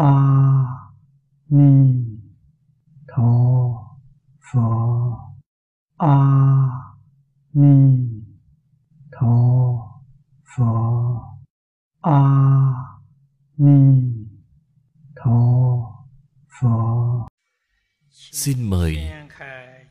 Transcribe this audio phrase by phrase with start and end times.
[0.00, 0.12] a
[1.48, 1.70] ni
[3.08, 3.32] tho
[4.46, 4.68] pho
[5.98, 6.16] a
[7.52, 7.74] ni
[9.12, 9.34] tho
[10.52, 10.70] pho
[12.00, 12.20] a
[13.56, 13.78] ni
[15.16, 15.38] tho
[16.60, 16.76] pho
[18.32, 19.10] xin mời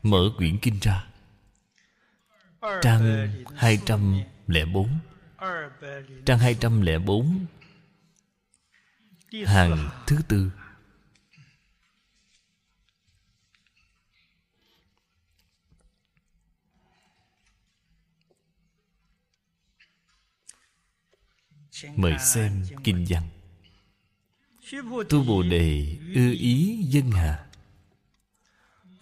[0.02, 1.06] mở quyển kinh ra,
[2.82, 3.28] trang
[3.60, 4.88] 204
[6.26, 7.46] trang 204
[9.46, 10.50] hàng thứ tư.
[21.96, 23.22] Mời xem kinh văn.
[25.08, 27.46] Tu bồ đề ưa ý dân hà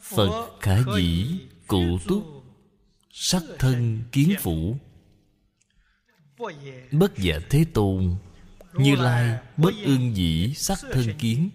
[0.00, 2.44] phật khả dĩ cụ túc,
[3.10, 4.76] sắc thân kiến phủ.
[6.92, 8.16] Bất giả thế tôn
[8.78, 11.50] như lai bất ương dĩ sắc thân kiến.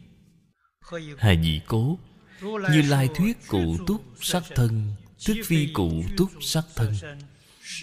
[1.18, 1.98] hà dĩ cố
[2.42, 6.94] như lai thuyết cụ túc sắc thân tức phi cụ túc sắc thân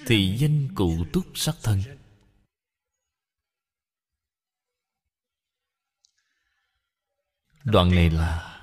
[0.07, 1.83] thì danh cụ túc sắc thân.
[7.65, 8.61] Đoạn này là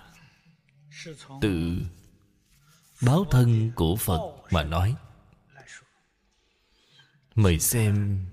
[1.42, 1.82] tự
[3.02, 4.96] báo thân của phật mà nói.
[7.36, 8.26] Mời xem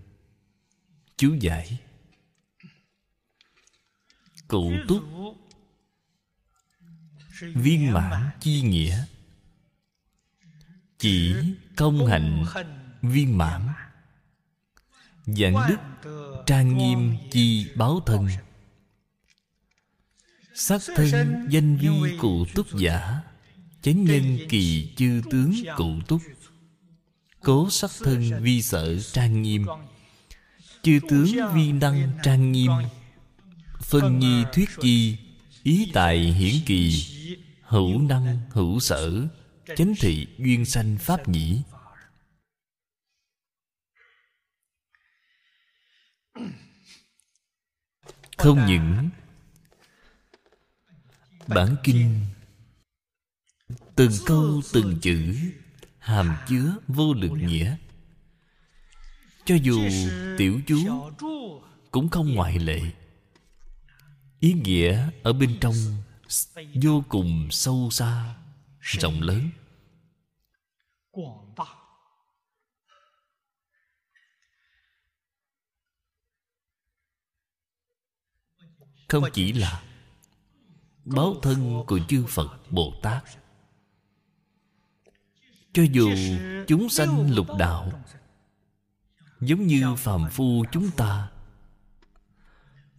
[1.17, 1.81] chú giải
[4.55, 5.03] cụ túc.
[7.55, 9.05] Viên mãn chi nghĩa.
[10.99, 11.35] Chỉ
[11.77, 12.45] công hạnh
[13.03, 13.69] viên mãn
[15.27, 15.77] dạng đức
[16.47, 18.29] trang nghiêm chi báo thân.
[20.55, 23.21] Sắc thân danh vi cụ túc giả,
[23.83, 26.23] chánh nhân kỳ chư tướng cụ túc.
[27.41, 29.67] Cố sắc thân vi sở trang nghiêm.
[30.83, 32.71] Chư tướng vi năng trang nghiêm
[33.85, 35.17] phân nhi thuyết chi
[35.63, 37.07] ý tài hiển kỳ
[37.63, 39.27] hữu năng hữu sở
[39.77, 41.63] chánh thị duyên sanh pháp nhĩ.
[48.37, 49.09] không những
[51.47, 52.21] bản kinh
[53.95, 55.37] từng câu từng chữ
[55.99, 57.77] hàm chứa vô lượng nghĩa.
[59.45, 59.89] cho dù
[60.39, 61.11] tiểu chú
[61.91, 62.81] cũng không ngoại lệ
[64.45, 65.75] ý nghĩa ở bên trong
[66.83, 68.35] vô cùng sâu xa,
[68.81, 69.51] rộng lớn.
[79.09, 79.83] Không chỉ là
[81.05, 83.25] báo thân của chư phật bồ tát,
[85.73, 86.11] cho dù
[86.69, 88.05] chúng sanh lục đạo,
[89.41, 91.31] giống như phàm phu chúng ta,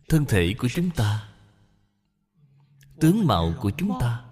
[0.09, 1.31] thân thể của chúng ta
[2.99, 4.25] tướng mạo của chúng ta.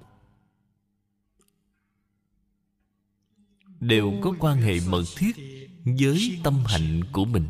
[3.79, 5.35] Đều có quan hệ mật thiết
[5.85, 7.47] với tâm hạnh của mình.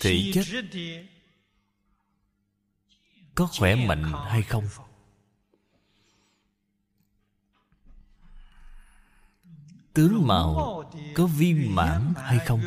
[0.00, 0.46] Thể chất
[3.34, 4.64] có khỏe mạnh hay không?
[9.94, 10.81] Tướng mạo
[11.14, 12.60] có viên mãn hay không?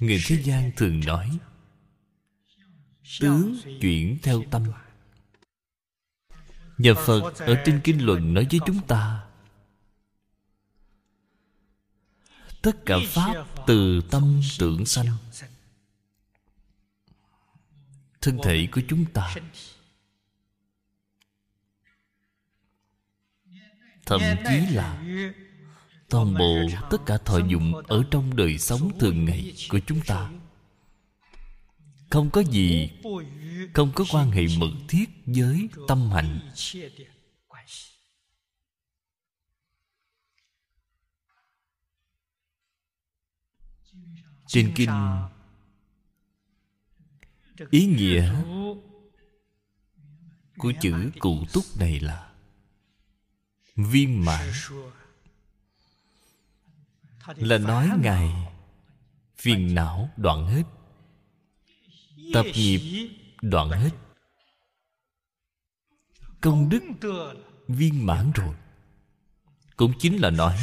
[0.00, 1.38] Người thế gian thường nói,
[3.20, 4.64] tướng chuyển theo tâm.
[6.78, 9.26] Nhà phật ở trên kinh luận nói với chúng ta,
[12.62, 15.06] tất cả pháp từ tâm tưởng sanh.
[18.20, 19.34] Thân thể của chúng ta
[24.06, 25.02] thậm chí là
[26.08, 30.30] toàn bộ tất cả thọ dụng ở trong đời sống thường ngày của chúng ta.
[32.10, 32.90] không có gì
[33.74, 36.40] không có quan hệ mật thiết với tâm hạnh.
[44.46, 44.90] trên kinh
[47.70, 48.34] ý nghĩa
[50.58, 52.25] của chữ cụ túc này là
[53.76, 54.52] viên mãn.
[57.36, 58.30] Là nói ngài,
[59.36, 60.62] phiền não đoạn hết,
[62.32, 63.10] tập nghiệp
[63.42, 63.90] đoạn hết.
[66.40, 66.82] Công đức
[67.68, 68.54] viên mãn rồi.
[69.76, 70.58] Cũng chính là nói,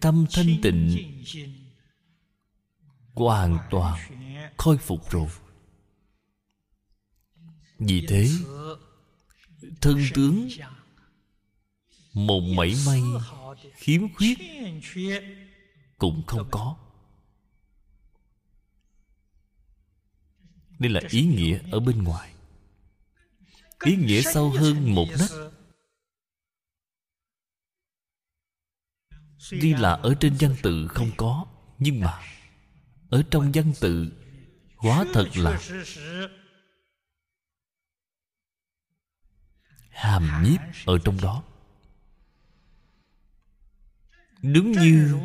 [0.00, 1.22] tâm thanh tịnh
[3.14, 3.98] hoàn toàn
[4.56, 5.28] khôi phục rồi.
[7.78, 8.30] Vì thế,
[9.80, 10.48] thân tướng
[12.26, 13.02] một mảy may,
[13.74, 14.38] khiếm khuyết
[15.98, 16.76] cũng không có.
[20.78, 22.34] Đây là ý nghĩa ở bên ngoài.
[23.84, 25.52] Ý nghĩa sâu hơn một nấc.
[29.50, 31.46] Tuy là ở trên văn tự không có,
[31.78, 32.22] nhưng mà
[33.10, 34.12] ở trong văn tự
[34.76, 35.60] hóa thật là
[39.90, 41.44] hàm nhiếp ở trong đó
[44.42, 45.16] đúng như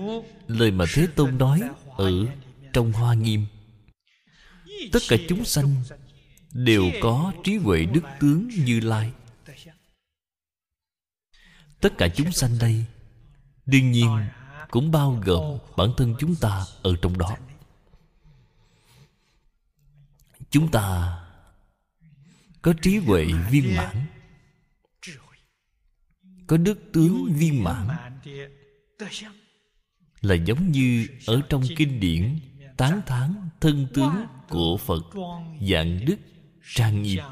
[0.48, 1.62] lời mà thế tôn nói
[1.98, 2.12] ở
[2.74, 3.46] trong hoa nghiêm.
[4.92, 5.76] Tất cả chúng sanh
[6.54, 9.12] đều có trí huệ đức tướng như lai.
[11.82, 12.86] Tất cả chúng sanh đây
[13.66, 14.10] đương nhiên
[14.72, 17.38] cũng bao gồm bản thân chúng ta ở trong đó.
[20.54, 21.18] chúng ta
[22.62, 24.06] có trí huệ viên mãn.
[26.48, 27.88] Có đức tướng viên mãn
[30.22, 32.40] là giống như ở trong kinh điển,
[32.78, 35.04] tán thán thân tướng của phật,
[35.70, 36.16] dạng đức
[36.76, 37.24] trang nghiêm.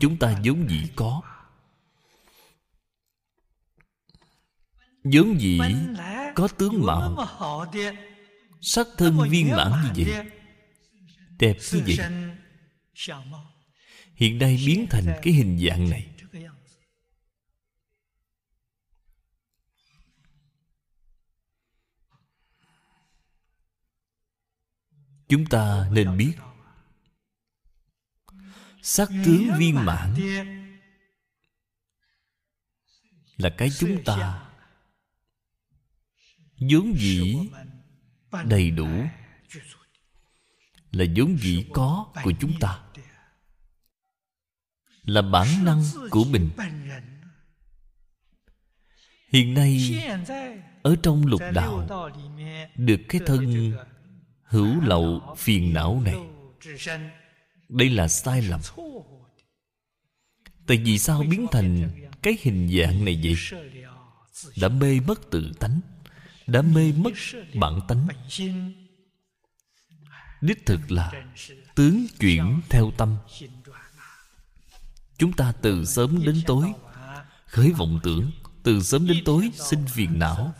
[0.00, 1.22] Chúng ta vốn dĩ có.
[5.04, 5.60] Vốn dĩ
[6.34, 7.16] có tướng mạo.
[8.60, 10.26] Sắc thân viên mãn như vậy,
[11.38, 11.98] đẹp như vậy.
[14.14, 16.06] Hiện nay biến thành cái hình dạng này.
[25.32, 26.32] Chúng ta nên biết.
[28.82, 30.14] Sắc tướng viên mãn
[33.36, 34.48] là cái chúng ta
[36.70, 37.36] vốn dĩ
[38.44, 38.88] đầy đủ,
[40.90, 42.82] là vốn dĩ có của chúng ta,
[45.02, 46.50] là bản năng của mình.
[49.28, 50.02] Hiện nay,
[50.82, 51.88] ở trong lục đạo,
[52.76, 53.72] được cái thân
[54.52, 56.14] hữu lậu phiền não này.
[57.68, 58.60] Đây là sai lầm.
[60.66, 61.90] Tại vì sao biến thành
[62.22, 63.60] cái hình dạng này vậy?
[64.56, 65.80] Đã mê mất tự tánh,
[66.46, 67.12] đã mê mất
[67.54, 68.08] bản tánh.
[70.40, 71.12] Đích thực là
[71.74, 73.16] tướng chuyển theo tâm.
[75.18, 76.72] Chúng ta từ sớm đến tối,
[77.46, 78.30] khởi vọng tưởng,
[78.62, 80.54] từ sớm đến tối sinh phiền não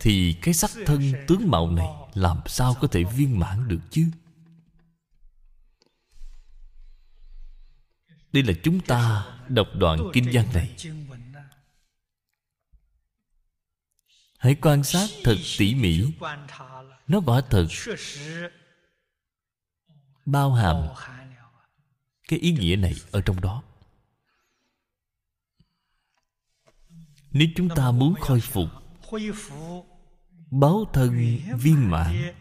[0.00, 4.06] thì cái sắc thân tướng mạo này làm sao có thể viên mãn được chứ?
[8.32, 10.76] Đây là chúng ta đọc đoạn kinh văn này.
[14.38, 16.12] Hãy quan sát thật tỉ mỉ.
[17.08, 17.66] Nó quả thật
[20.26, 20.76] bao hàm
[22.28, 23.62] cái ý nghĩa này ở trong đó.
[27.30, 28.68] Nếu chúng ta muốn khôi phục
[30.50, 32.34] báo thân viên mãn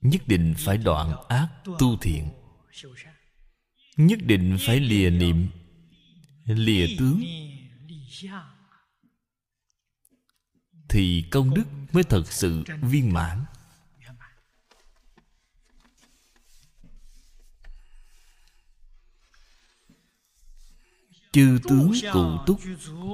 [0.00, 1.48] nhất định phải đoạn ác
[1.78, 2.28] tu thiện.
[3.96, 5.48] nhất định phải lìa niệm.
[6.44, 7.22] Lìa tướng.
[10.88, 13.44] thì công đức mới thật sự viên mãn
[21.32, 22.60] chư tướng cụ túc.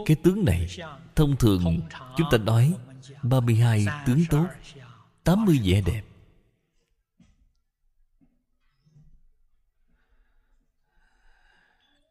[0.06, 0.76] Cái tướng này,
[1.14, 1.80] thông thường
[2.16, 2.74] chúng ta nói
[3.22, 4.46] 32 tướng tốt
[5.24, 6.02] 80 vẻ đẹp.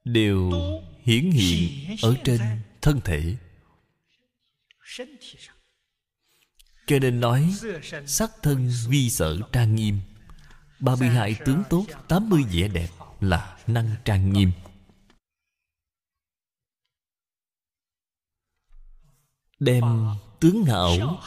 [0.03, 0.51] Đều
[1.03, 2.41] hiển hiện ở trên
[2.81, 3.35] thân thể.
[6.87, 7.53] Cho nên nói,
[8.05, 9.99] sắc thân vi sở trang nghiêm.
[10.79, 14.51] 32 tướng tốt 80 vẻ đẹp là năng trang nghiêm.
[19.63, 19.83] Đem
[20.39, 21.19] tướng hảo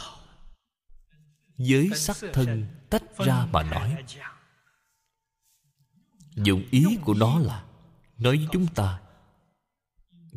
[1.57, 4.03] với sắc thân tách ra mà nói.
[6.35, 7.63] dụng ý của nó là
[8.17, 8.99] nói với chúng ta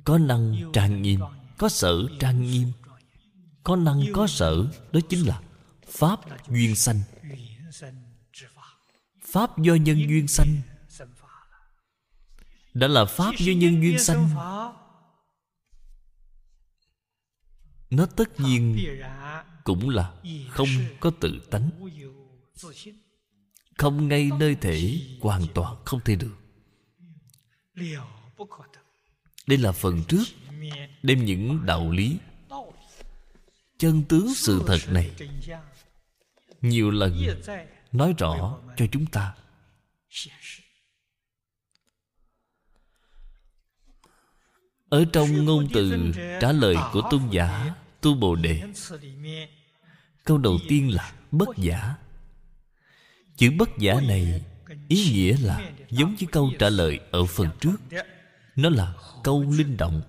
[0.05, 1.21] có năng trang nghiêm
[1.59, 2.73] có sở trang nghiêm
[3.65, 5.41] có năng có sở đó chính là
[5.87, 7.01] pháp duyên sanh.
[9.23, 10.57] pháp do nhân duyên sanh.
[12.75, 14.29] đã là pháp do nhân duyên sanh
[17.91, 18.79] nó tất nhiên
[19.65, 20.13] cũng là
[20.49, 20.69] không
[21.01, 21.71] có tự tánh.
[23.79, 26.37] Không ngay nơi thể hoàn toàn không thể được.
[29.47, 30.25] Đây là phần trước
[31.03, 32.17] đem những đạo lý
[33.79, 35.11] chân tướng sự thật này
[36.61, 37.25] nhiều lần
[37.93, 39.35] nói rõ cho chúng ta.
[44.89, 48.63] Ở trong ngôn từ trả lời của tôn giả tu bồ đề.
[50.25, 51.95] Câu đầu tiên là bất giả.
[53.37, 54.45] Chữ bất giả này
[54.89, 57.77] ý nghĩa là giống như câu trả lời ở phần trước.
[58.57, 60.03] Nó là câu linh động,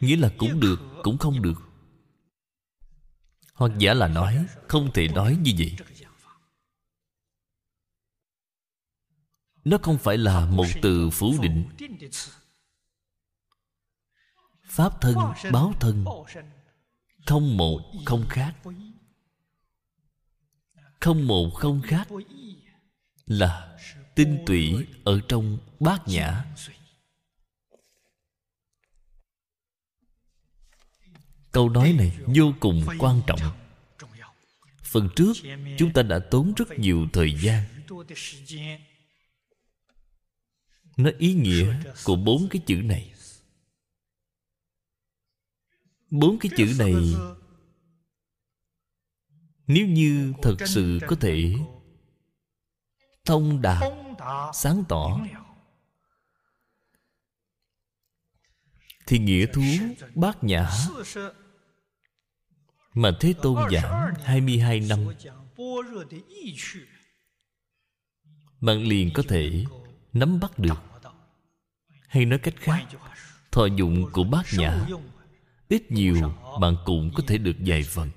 [0.00, 1.62] nghĩa là cũng được, cũng không được.
[3.54, 5.76] Hoặc giả là nói, không thể nói như vậy.
[9.64, 11.64] Nó không phải là một từ phủ định.
[14.64, 15.16] Pháp thân,
[15.52, 16.04] báo thân
[17.30, 18.54] không một không khác.
[21.00, 22.08] Không một không khác
[23.26, 23.78] là
[24.14, 26.44] tinh tủy ở trong bát nhã.
[31.52, 33.40] Câu nói này vô cùng quan trọng.
[34.82, 35.32] Phần trước,
[35.78, 37.64] chúng ta đã tốn rất nhiều thời gian.
[40.96, 43.12] Nó ý nghĩa của bốn cái chữ này
[46.10, 46.94] bốn cái chữ này.
[49.66, 51.54] Nếu như thật sự có thể,
[53.24, 53.82] thông đạt
[54.54, 55.20] sáng tỏ,
[59.06, 59.62] thì nghĩa thú
[60.14, 60.70] bát nhã
[62.94, 65.06] mà Thế Tôn giảng 22 năm,
[68.60, 69.64] Bạn liền có thể
[70.12, 70.82] nắm bắt được.
[72.08, 72.86] Hay nói cách khác,
[73.50, 74.86] Thọ dụng của bát nhã
[75.70, 78.10] Ít nhiều bạn cũng có thể được vài phần.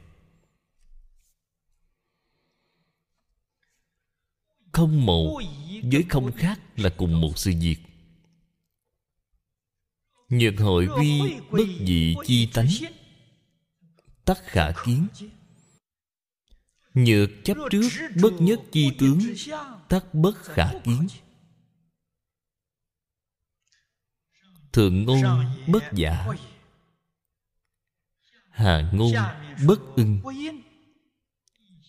[4.72, 5.42] Không một
[5.92, 7.78] với không khác là cùng một sự việc.
[10.30, 12.70] Nhược hội quy bất dị chi tánh.
[14.26, 15.08] Tắc khả kiến.
[16.94, 17.90] Nhược chấp trước
[18.22, 19.20] bất nhất chi tướng.
[19.90, 21.08] Tắc bất khả kiến.
[24.72, 25.24] Thượng ngôn
[25.68, 26.28] bất giả
[28.54, 29.14] Hạ ngôn
[29.68, 30.20] bất ưng.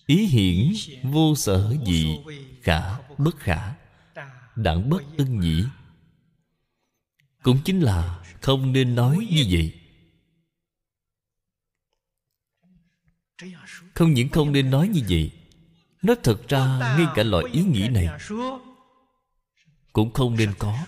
[0.06, 2.18] Ý hiển vô sở dị
[2.62, 3.74] Khả bất khả,
[4.56, 5.64] Đảng bất ưng nhĩ
[7.42, 9.80] Cũng chính là không nên nói như vậy.
[13.94, 15.30] Không những không nên nói như vậy,
[16.02, 18.08] Nó thật ra ngay cả loại ý nghĩ này
[19.92, 20.78] Cũng không nên có.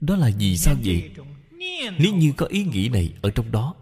[0.00, 1.10] Đó là gì sao vậy?
[1.98, 3.74] Nếu như có ý nghĩ này ở trong đó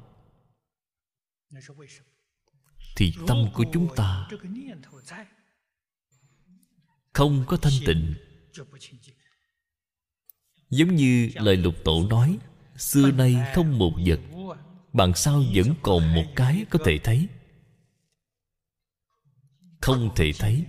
[2.97, 4.29] thì tâm của chúng ta
[7.13, 8.15] Không có thanh tịnh.
[10.71, 12.39] Giống như lời lục tổ nói,
[12.77, 14.21] Xưa nay không một vật
[14.93, 17.29] Bạn sao vẫn còn một cái có thể thấy?
[19.81, 20.65] Không thể thấy.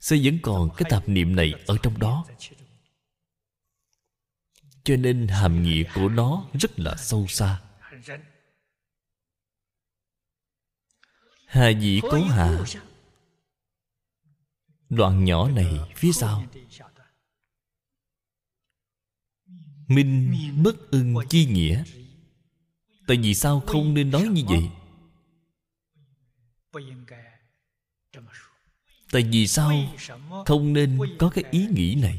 [0.00, 2.24] Sẽ vẫn còn cái tạp niệm này ở trong đó.
[4.84, 7.60] Cho nên hàm nghĩa của nó rất là sâu xa.
[11.48, 12.64] Hà dĩ cố hạ
[14.88, 16.46] Đoạn nhỏ này phía sau.
[19.88, 21.84] Minh bất ưng chi nghĩa.
[23.06, 24.70] Tại vì sao không nên nói như vậy?
[29.10, 29.72] Tại vì sao
[30.46, 32.18] không nên có cái ý nghĩ này?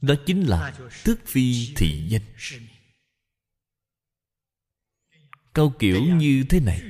[0.00, 2.22] Đó chính là tức phi thị danh
[5.54, 6.82] Câu kiểu như thế này.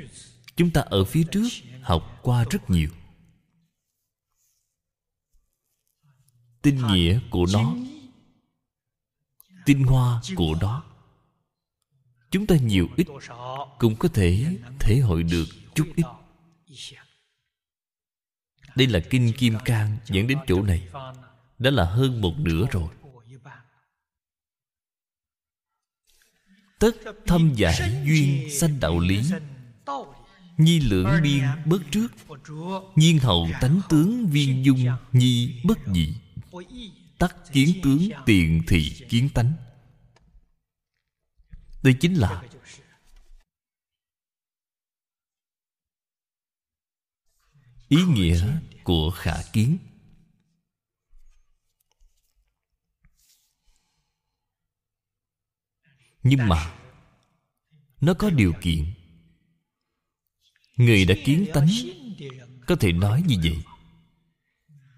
[0.57, 1.49] Chúng ta ở phía trước
[1.83, 2.91] học qua rất nhiều.
[6.63, 7.75] Tinh nghĩa của nó.
[9.67, 10.85] Tinh hoa của nó.
[12.31, 13.07] Chúng ta nhiều ít
[13.79, 15.45] cũng có thể thể hội được
[15.75, 16.07] chút ít.
[18.77, 20.89] Đây là kinh kim cang dẫn đến chỗ này.
[21.59, 22.89] Đã là hơn một nửa rồi
[26.85, 29.23] tất thâm giải duyên sanh đạo lý.
[30.57, 32.09] Nhi lưỡng biên bất trước,
[32.95, 36.15] Nhiên hậu tánh tướng viên dung Nhi bất dị
[37.19, 39.53] tắc kiến tướng tiền thị kiến tánh.
[41.83, 42.43] Đây chính là
[47.89, 48.47] ý nghĩa
[48.83, 49.79] của khả kiến.
[56.25, 56.75] Nhưng mà,
[58.01, 58.85] nó có điều kiện.
[60.77, 61.69] Người đã kiến tánh,
[62.67, 63.63] có thể nói như vậy.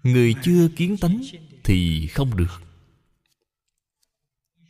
[0.03, 1.21] Người chưa kiến tánh
[1.63, 2.61] thì không được.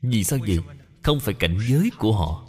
[0.01, 0.59] Vì sao vậy?
[1.03, 2.47] Không phải cảnh giới của họ.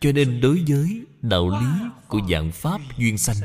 [0.00, 3.36] Cho nên đối với đạo lý của dạng pháp duyên sanh,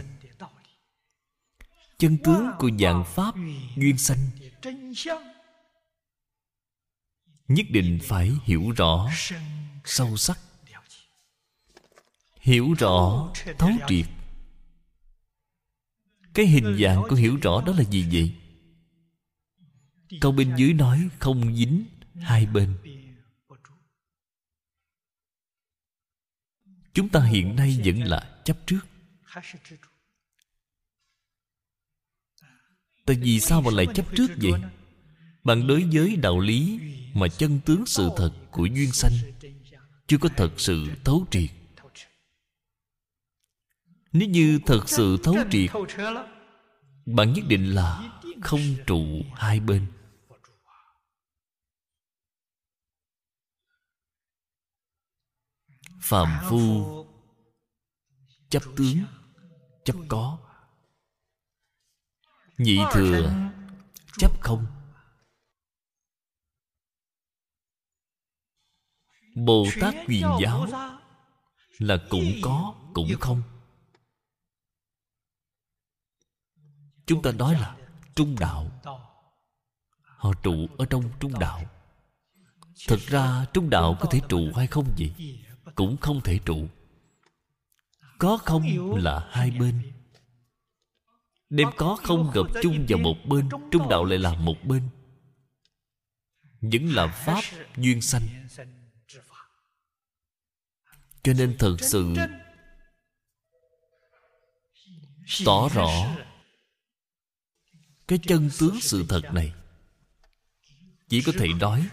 [1.98, 3.36] chân tướng của dạng pháp
[3.76, 4.20] duyên sanh
[7.48, 9.10] nhất định phải hiểu rõ,
[9.86, 10.40] sâu sắc.
[12.40, 14.06] Hiểu rõ, thấu triệt.
[16.34, 18.36] Cái hình dạng của hiểu rõ đó là gì vậy?
[20.22, 21.86] Câu bên dưới nói không dính
[22.16, 22.78] hai bên.
[26.94, 28.80] Chúng ta hiện nay vẫn là chấp trước.
[33.06, 34.62] Tại vì sao mà lại chấp trước vậy?
[35.44, 36.80] Bạn đối với đạo lý
[37.18, 39.12] mà chân tướng sự thật của duyên sanh
[40.08, 41.50] chưa có thật sự thấu triệt.
[44.12, 45.72] Nếu như thật sự thấu triệt,
[47.06, 49.06] bạn nhất định là không trụ
[49.36, 49.88] hai bên.
[56.02, 56.86] Phàm phu,
[58.50, 58.98] chấp tướng,
[59.86, 60.40] chấp có.
[62.58, 63.52] Nhị thừa,
[64.18, 64.77] chấp không.
[69.46, 70.68] Bồ tát quyền giáo
[71.78, 73.42] là cũng có cũng không.
[77.06, 77.78] Chúng ta nói là
[78.16, 78.72] trung đạo.
[80.02, 81.62] Họ trụ ở trong trung đạo.
[82.88, 85.14] Thực ra trung đạo có thể trụ hay không vậy
[85.76, 86.68] cũng không thể trụ.
[88.18, 88.64] Có không
[88.98, 89.94] là hai bên.
[91.50, 94.90] Đem có không gặp chung vào một bên trung đạo lại là một bên.
[96.62, 97.44] Vẫn là pháp
[97.78, 98.47] duyên sanh
[101.28, 102.16] cho nên thật sự
[105.46, 106.16] tỏ rõ
[108.08, 109.54] cái chân tướng sự thật này.
[111.10, 111.90] Chỉ có thể nói,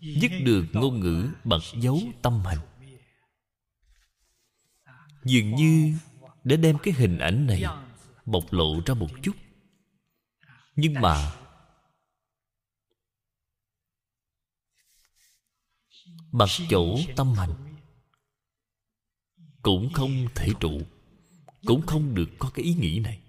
[0.00, 2.58] dứt được ngôn ngữ bật dấu tâm hành.
[5.24, 5.94] Dường như
[6.44, 7.64] để đem cái hình ảnh này
[8.26, 9.36] bộc lộ ra một chút.
[10.76, 11.32] Nhưng mà
[16.32, 17.73] bật chỗ tâm hành
[19.64, 20.80] cũng không thể trụ,
[21.66, 23.20] cũng không được có cái ý nghĩ này.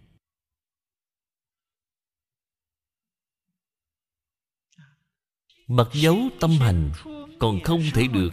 [5.67, 6.91] Mặc dấu tâm hành
[7.39, 8.29] Còn không thể được.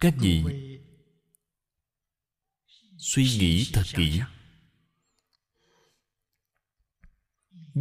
[0.00, 0.44] Các vị
[2.98, 4.20] Suy nghĩ thật kỹ.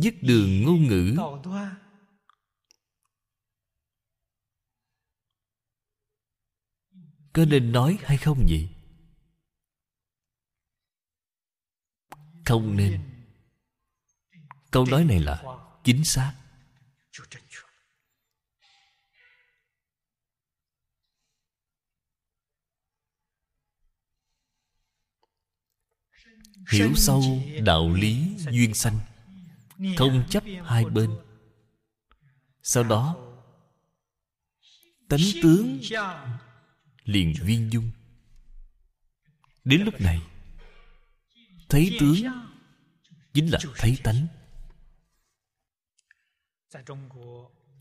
[0.02, 1.16] Dứt đường ngôn ngữ.
[7.34, 8.70] Có nên nói hay không vậy?
[12.46, 13.02] Không nên.
[14.72, 15.44] Câu nói này là
[15.84, 16.34] chính xác.
[26.72, 27.24] Hiểu sâu
[27.64, 29.00] đạo lý duyên sanh
[29.98, 31.12] không chấp hai bên.
[32.64, 33.16] Sau đó
[35.10, 35.80] tánh tướng
[37.04, 37.92] liền viên dung
[39.64, 40.22] đến lúc này
[41.70, 42.16] thấy tướng
[43.34, 44.28] chính là thấy tánh.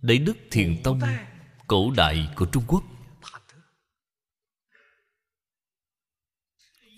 [0.02, 1.00] Đại Đức Thiền Tông,
[1.66, 2.84] Cổ đại của Trung Quốc.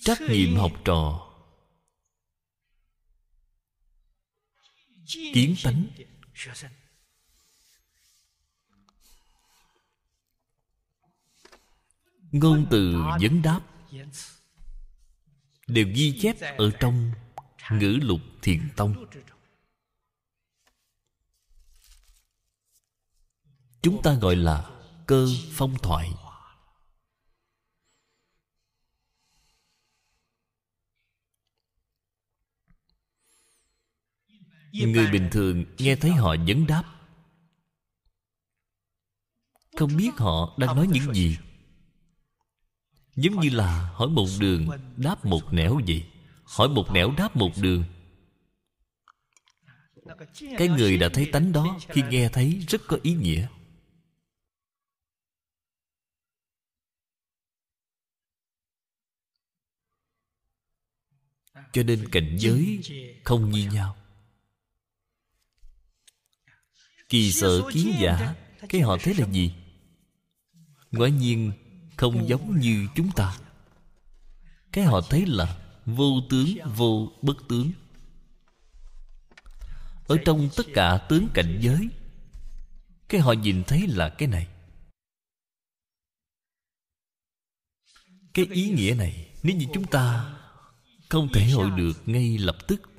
[0.01, 1.30] Trách nhiệm học trò
[5.13, 5.87] kiến tánh.
[12.33, 13.61] Ngôn từ vấn đáp
[15.67, 17.13] đều ghi chép ở trong
[17.71, 19.07] ngữ lục thiền tông.
[23.83, 24.71] Chúng ta gọi là
[25.07, 26.11] cơ phong thoại.
[34.73, 36.85] Người bình thường nghe thấy họ vấn đáp.
[39.77, 41.39] không biết họ đang nói những gì.
[43.17, 46.07] giống như là hỏi một đường đáp một nẻo vậy.
[46.45, 47.85] hỏi một nẻo đáp một đường.
[50.59, 53.49] Cái người đã thấy tánh đó khi nghe thấy rất có ý nghĩa.
[61.73, 62.81] Cho nên cảnh giới
[63.25, 64.00] không như nhau
[67.11, 68.35] Kỳ sợ kiến giả,
[68.69, 69.53] Cái họ thế là gì?
[70.93, 71.53] Quả nhiên,
[71.97, 73.37] không giống như chúng ta.
[74.73, 76.47] Cái họ thấy là Vô tướng,
[76.77, 77.71] vô bất tướng.
[80.09, 81.89] Ở trong tất cả tướng cảnh giới,
[83.09, 84.47] Cái họ nhìn thấy là cái này.
[88.35, 90.35] Cái ý nghĩa này, Nếu như chúng ta
[91.09, 92.90] Không thể hội được ngay lập tức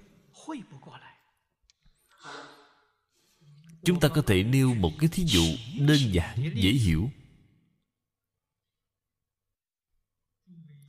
[3.83, 5.43] chúng ta có thể nêu một cái thí dụ
[5.79, 7.09] đơn giản, dễ hiểu.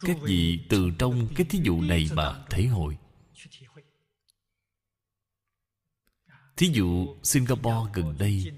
[0.00, 2.98] Các vị từ trong cái thí dụ này mà thể hội.
[6.56, 8.52] Thí dụ, singapore gần đây,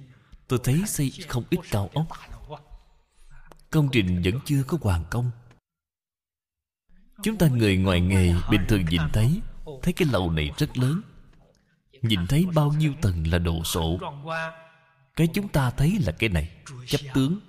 [0.49, 2.09] tôi thấy xây không ít cao ốc.
[3.71, 5.31] Công trình vẫn chưa có hoàn công.
[7.23, 9.41] Chúng ta người ngoài nghề bình thường nhìn thấy
[9.83, 11.03] thấy cái lầu này rất lớn
[12.05, 13.99] nhìn thấy bao nhiêu tầng là đồ sộ.
[15.17, 16.51] Cái chúng ta thấy là cái này,
[16.87, 17.41] chấp tướng.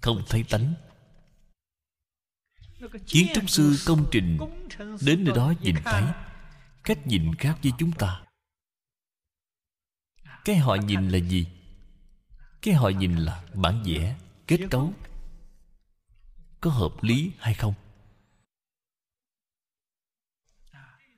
[0.00, 0.74] Không thấy tánh.
[3.06, 4.38] Kiến trúc sư công trình
[5.00, 6.04] đến nơi đó nhìn thấy,
[6.84, 8.22] cách nhìn khác với chúng ta.
[10.44, 11.46] Cái họ nhìn là gì?
[12.62, 14.92] Cái họ nhìn là bản vẽ, kết cấu.
[16.60, 17.74] Có hợp lý hay không?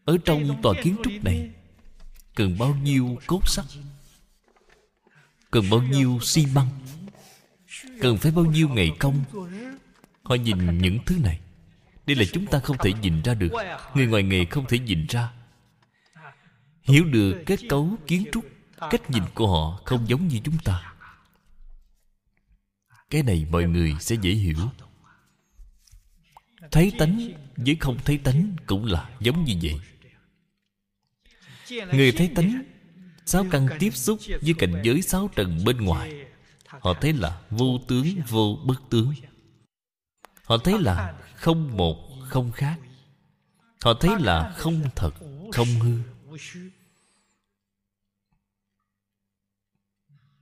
[0.05, 1.51] Ở trong tòa kiến trúc này,
[2.35, 3.64] cần bao nhiêu cốt sắt?
[5.51, 6.69] Cần bao nhiêu xi măng?
[8.01, 9.25] Cần phải bao nhiêu ngày công?
[10.23, 11.40] Họ nhìn những thứ này.
[12.07, 13.49] Đây là chúng ta không thể nhìn ra được.
[13.95, 15.33] Người ngoài nghề không thể nhìn ra.
[16.83, 18.45] Hiểu được kết cấu kiến trúc,
[18.90, 20.95] cách nhìn của họ không giống như chúng ta.
[23.11, 24.57] Cái này mọi người sẽ dễ hiểu.
[26.71, 29.81] Thấy tánh với không thấy tánh cũng là giống như vậy
[31.70, 32.62] người thấy tánh
[33.27, 36.27] sáu căn tiếp xúc với cảnh giới sáu trần bên ngoài?
[36.66, 39.14] Họ thấy là vô tướng vô bất tướng.
[40.44, 41.96] Họ thấy là không một
[42.29, 42.79] không khác.
[43.85, 45.14] Họ thấy là không thật
[45.53, 45.98] không hư.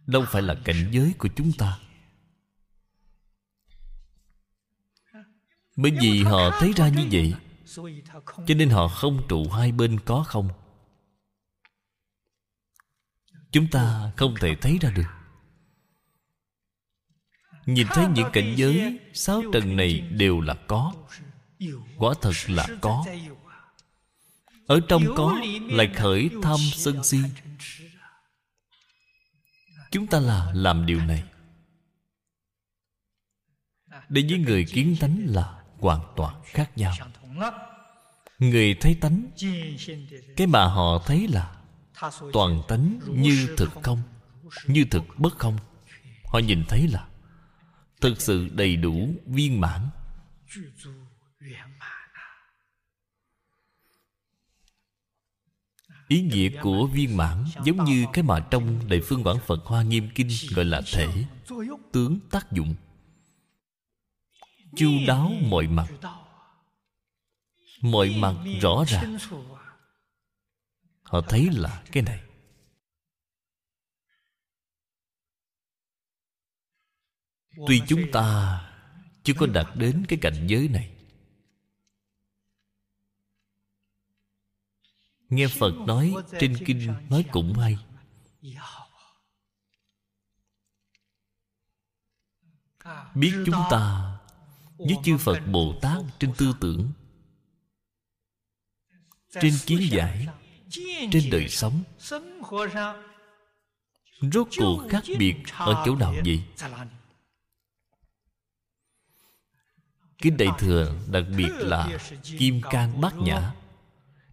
[0.07, 1.79] Đâu phải là cảnh giới của chúng ta.
[5.77, 7.35] Bởi vì họ thấy ra như vậy
[8.47, 10.49] cho nên họ không trụ hai bên có không
[13.53, 15.09] chúng ta không thể thấy ra được.
[17.67, 20.93] Nhìn thấy những cảnh giới sáu trần này đều là có.
[21.99, 23.05] Quả thật là có.
[24.67, 27.19] Ở trong có lại khởi tham sân si.
[29.91, 31.25] Chúng ta là làm điều này.
[34.09, 36.95] Để với người kiến tánh là hoàn toàn khác nhau.
[38.39, 39.31] Người thấy tánh,
[40.37, 41.62] cái mà họ thấy là
[42.33, 44.03] toàn tánh như thực không,
[44.67, 45.59] như thực bất không.
[46.25, 47.09] Họ nhìn thấy là
[48.01, 49.89] thực sự đầy đủ viên mãn.
[56.09, 59.83] Ý nghĩa của viên mãn giống như cái mà trong đại phương quảng phật hoa
[59.83, 61.25] nghiêm kinh gọi là thể,
[61.93, 62.75] tướng tác dụng.
[64.77, 65.87] Chu đáo mọi mặt.
[67.81, 69.19] Mọi mặt rõ ràng
[71.13, 72.23] họ thấy là cái này.
[77.67, 78.59] Tuy chúng ta
[79.23, 80.95] chưa có đạt đến cái cảnh giới này.
[85.29, 87.79] Nghe phật nói trên kinh nói cũng hay.
[93.15, 94.19] Biết chúng ta
[94.77, 96.93] với chư phật bồ tát trên tư tưởng,
[99.31, 100.29] trên kiến giải
[101.13, 101.83] trên đời sống.
[104.33, 106.43] Rốt cuộc khác biệt ở chỗ nào vậy
[110.23, 111.99] kinh đại thừa, đặc biệt là
[112.39, 113.55] kim cang bát nhã,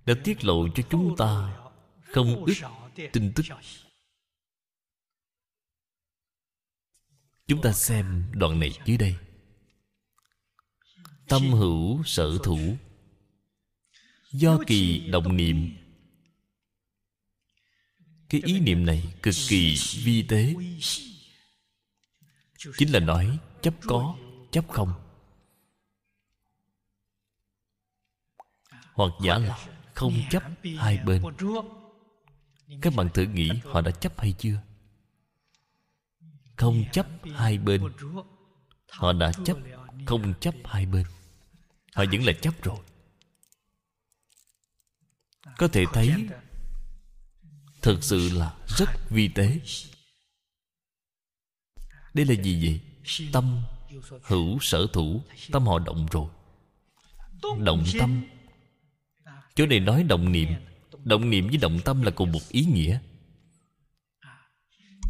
[0.05, 1.57] đã tiết lộ cho chúng ta
[2.01, 2.57] không ít
[3.13, 3.45] tin tức.
[7.47, 9.15] Chúng ta xem đoạn này dưới đây.
[11.27, 12.77] Tâm hữu sở thủ.
[14.31, 15.77] Do kỳ động niệm
[18.29, 20.55] cái ý niệm này cực kỳ vi tế.
[22.77, 24.15] Chính là nói, chấp có,
[24.51, 24.93] chấp không.
[28.93, 30.43] Hoặc giả là không chấp
[30.77, 31.23] hai bên.
[32.81, 34.61] Các bạn thử nghĩ họ đã chấp hay chưa?
[36.55, 37.81] Không chấp hai bên.
[38.89, 39.57] Họ đã chấp,
[40.05, 41.05] không chấp hai bên.
[41.93, 42.77] Họ vẫn là chấp rồi.
[45.57, 46.27] Có thể thấy
[47.81, 49.59] thực sự là rất vi tế.
[52.13, 52.79] Đây là gì vậy?
[53.31, 53.61] Tâm
[54.23, 56.29] hữu sở thủ, tâm họ động rồi.
[57.59, 58.23] Động tâm.
[59.55, 60.49] Chỗ này nói động niệm.
[61.03, 62.99] Động niệm với động tâm là cùng một ý nghĩa.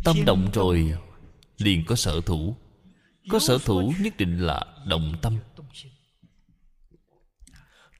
[0.03, 0.93] Tâm động rồi,
[1.57, 2.55] liền có sở thủ.
[3.29, 5.37] Có sở thủ nhất định là động tâm.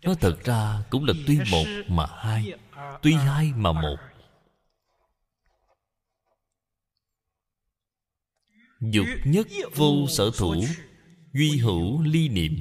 [0.03, 2.53] Nó thật ra cũng là tuy một mà hai.
[3.01, 3.97] Tuy hai mà một.
[8.79, 10.65] Dục nhất vô sở thủ,
[11.33, 12.53] duy hữu ly niệm.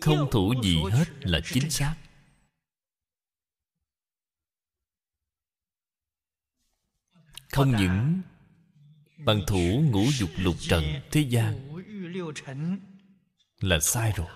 [0.00, 1.96] Không thủ gì hết là chính xác.
[7.52, 8.20] Không những
[9.24, 11.82] bằng thủ ngũ dục lục trần thế gian
[13.60, 14.28] là sai rồi.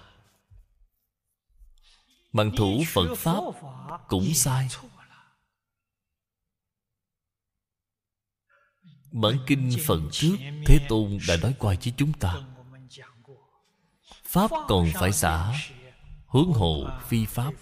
[2.33, 3.41] Bằng thủ phật pháp
[4.09, 4.69] cũng sai.
[9.15, 12.35] Bản kinh phần trước thế tôn đã nói qua với chúng ta.
[14.25, 15.53] pháp còn phải xả
[16.29, 17.53] hướng hộ phi pháp.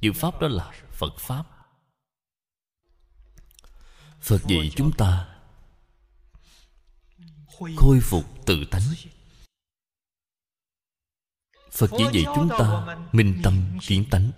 [0.00, 1.44] Chữ pháp đó là phật pháp.
[4.20, 5.28] Phật dạy chúng ta
[7.76, 8.94] khôi phục tự tánh.
[11.70, 14.30] Phật chỉ dạy chúng ta minh tâm kiến tánh.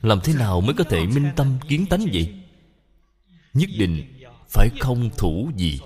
[0.00, 2.44] Làm thế nào mới có thể minh tâm kiến tánh vậy?
[3.54, 4.13] nhất định
[4.54, 5.80] phải không thủ gì?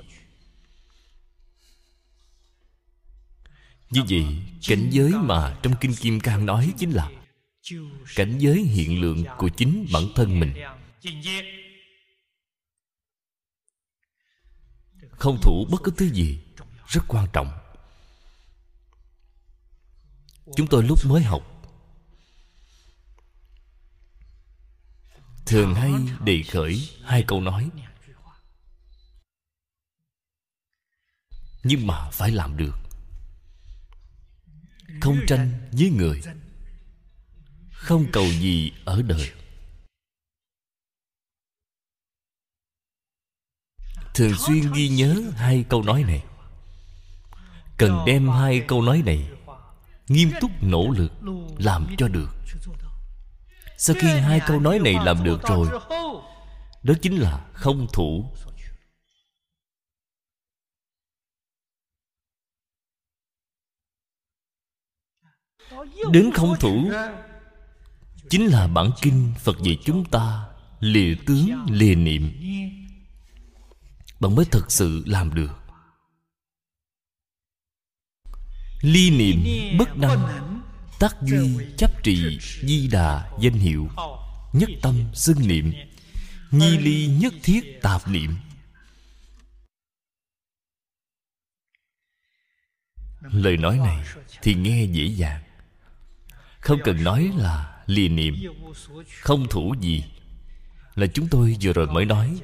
[3.90, 4.24] Như vậy,
[4.68, 7.10] cảnh giới mà trong kinh kim cang nói chính là
[8.16, 10.54] cảnh giới hiện lượng của chính bản thân mình.
[15.10, 16.38] Không thủ bất cứ thứ gì
[16.86, 17.50] rất quan trọng.
[20.56, 21.42] Chúng tôi lúc mới học,
[25.46, 25.92] thường hay
[26.24, 27.70] đề khởi hai câu nói
[31.62, 32.74] nhưng mà phải làm được.
[35.00, 36.20] Không tranh với người.
[37.72, 39.30] Không cầu gì ở đời.
[44.14, 46.24] Thường xuyên ghi nhớ hai câu nói này.
[47.76, 49.30] Cần đem hai câu nói này
[50.08, 51.12] nghiêm túc nỗ lực
[51.58, 52.30] làm cho được.
[53.78, 55.68] Sau khi hai câu nói này làm được rồi,
[56.82, 58.32] đó chính là không thủ
[66.12, 66.90] đến không thủ
[68.30, 70.48] chính là bản kinh phật dạy chúng ta
[70.80, 72.32] lìa tướng, lìa niệm.
[74.20, 75.50] Bạn mới thật sự làm được.
[78.80, 79.44] Ly niệm
[79.78, 80.60] bất năng,
[80.98, 83.88] tác duy chấp trì di đà danh hiệu,
[84.52, 85.72] nhất tâm xưng niệm,
[86.50, 88.36] nhi ly nhất thiết tạp niệm.
[93.20, 94.04] Lời nói này
[94.42, 95.42] thì nghe dễ dàng
[96.60, 98.34] không cần nói là lìa niệm,
[99.22, 100.04] không thủ gì.
[100.94, 102.40] Là chúng tôi vừa rồi mới nói.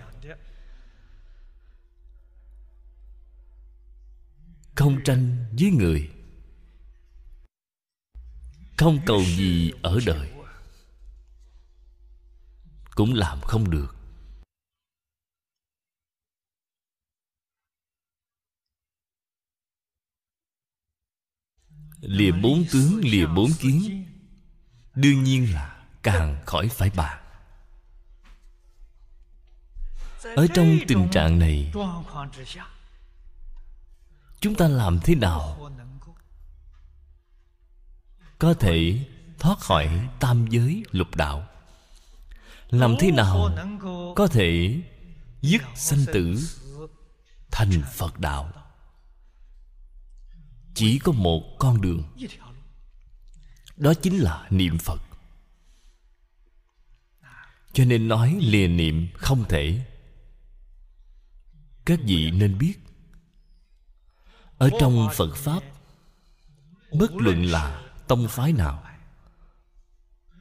[4.74, 6.10] Không tranh với người.
[8.78, 10.30] Không cầu gì ở đời.
[12.90, 13.93] Cũng làm không được.
[22.06, 24.04] Lìa bốn tướng, lìa bốn kiến.
[24.94, 27.20] Đương nhiên là càng khỏi phải bàn
[30.36, 31.72] ở trong tình trạng này,
[34.40, 35.70] chúng ta làm thế nào
[38.38, 39.06] có thể
[39.38, 41.46] thoát khỏi tam giới lục đạo?
[42.70, 43.50] Làm thế nào
[44.16, 44.80] có thể
[45.42, 46.40] dứt sanh tử
[47.50, 48.52] thành phật đạo?
[50.74, 52.02] Chỉ có một con đường.
[53.76, 55.00] Đó chính là niệm phật.
[57.72, 59.84] Cho nên nói lìa niệm không thể.
[61.84, 62.74] Các vị nên biết,
[64.58, 65.62] ở trong phật pháp,
[66.92, 68.84] bất luận là tông phái nào,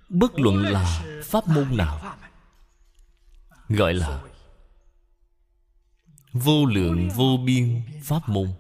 [0.10, 2.18] bất luận là pháp môn nào,
[3.70, 4.24] gọi là
[6.34, 8.54] vô lượng vô biên pháp môn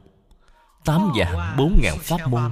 [0.85, 2.51] tám dạng bốn ngàn pháp môn.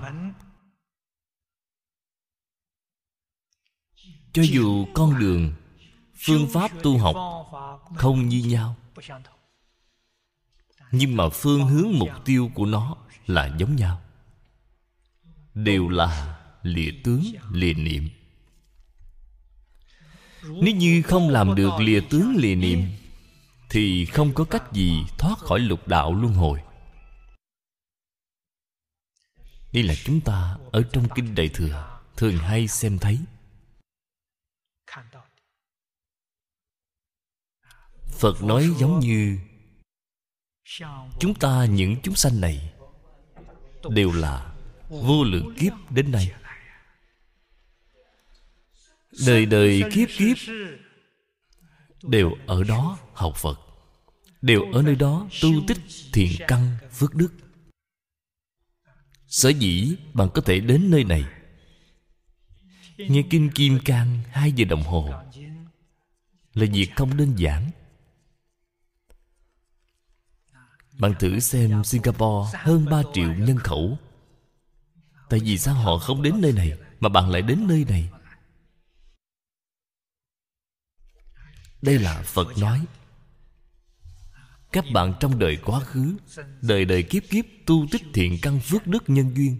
[4.33, 5.53] cho dù con đường
[6.15, 7.15] phương pháp tu học
[7.95, 8.75] không như nhau
[10.91, 12.95] nhưng mà phương hướng mục tiêu của nó
[13.27, 14.01] là giống nhau.
[15.53, 18.09] Đều là lìa tướng lìa niệm.
[20.43, 22.85] Nếu như không làm được lìa tướng lìa niệm
[23.69, 26.59] thì không có cách gì thoát khỏi lục đạo luân hồi
[29.73, 33.19] đây là chúng ta ở trong kinh đại thừa, thường hay xem thấy.
[38.11, 39.37] Phật nói giống như,
[41.19, 42.73] chúng ta, những chúng sanh này,
[43.89, 44.53] đều là
[44.89, 46.31] vô lượng kiếp đến nay.
[49.25, 50.37] Đời đời kiếp kiếp
[52.03, 53.59] đều ở đó học phật,
[54.41, 55.77] đều ở nơi đó tu tích
[56.13, 57.29] thiện căn phước đức
[59.31, 61.25] sở dĩ bạn có thể đến nơi này.
[62.97, 65.09] Nghe kinh kim cang hai giờ đồng hồ
[66.53, 67.71] là việc không đơn giản.
[70.99, 73.97] Bạn thử xem singapore hơn 3 triệu nhân khẩu.
[75.29, 78.11] Tại vì sao họ không đến nơi này mà bạn lại đến nơi này?
[81.81, 82.85] Đây là phật nói
[84.71, 86.17] các bạn trong đời quá khứ,
[86.61, 89.59] đời đời kiếp kiếp tu tích thiện căn phước đức nhân duyên.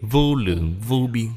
[0.00, 1.28] Vô lượng, vô biên.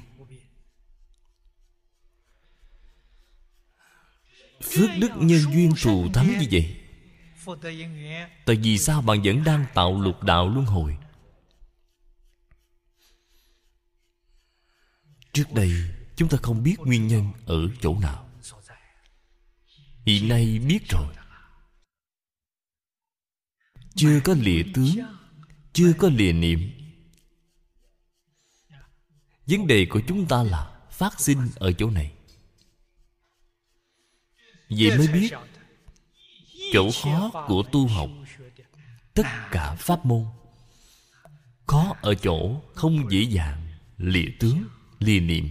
[4.63, 6.75] Phước đức nhân duyên thù thắng như vậy?
[8.45, 10.97] Tại vì sao bạn vẫn đang tạo lục đạo luân hồi?
[15.33, 15.71] Trước đây,
[16.15, 18.29] chúng ta không biết nguyên nhân ở chỗ nào.
[20.05, 21.16] Hiện nay biết rồi
[23.97, 24.95] chưa có lìa tướng,
[25.73, 26.71] chưa có lìa niệm.
[29.45, 32.11] Vấn đề của chúng ta là phát sinh ở chỗ này.
[34.69, 35.33] Vậy mới biết,
[36.73, 38.09] chỗ khó của tu học,
[39.13, 40.25] tất cả pháp môn,
[41.65, 44.63] khó ở chỗ không dễ dàng lìa tướng,
[44.99, 45.49] lìa niệm.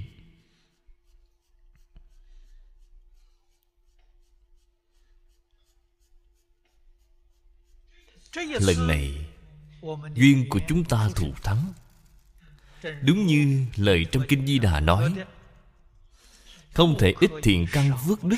[8.61, 9.27] Lần này,
[10.15, 11.73] duyên của chúng ta thù thắng.
[13.03, 15.15] Đúng như lời trong kinh di đà nói,
[16.73, 18.37] không thể ít thiện căn phước đức,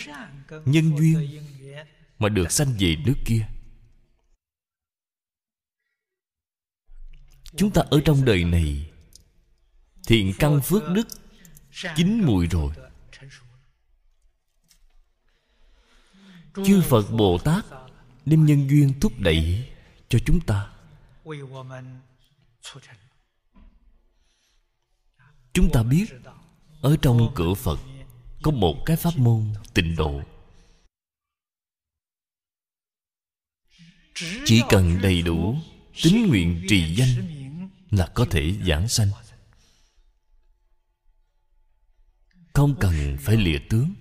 [0.64, 1.44] nhân duyên
[2.18, 3.46] mà được sanh về nước kia.
[7.56, 8.90] Chúng ta ở trong đời này,
[10.06, 11.08] thiện căn phước đức
[11.96, 12.72] chín mùi rồi.
[16.66, 17.64] Chư phật bồ tát
[18.26, 19.67] đem nhân duyên thúc đẩy
[20.08, 20.70] cho chúng ta.
[25.52, 26.06] Chúng ta biết,
[26.82, 27.80] ở trong cửa phật,
[28.42, 30.22] có một cái pháp môn tịnh độ.
[34.44, 35.56] Chỉ cần đầy đủ
[36.02, 37.08] tín nguyện trì danh
[37.90, 39.08] là có thể giảng sanh.
[42.54, 43.94] Không cần phải lìa tướng.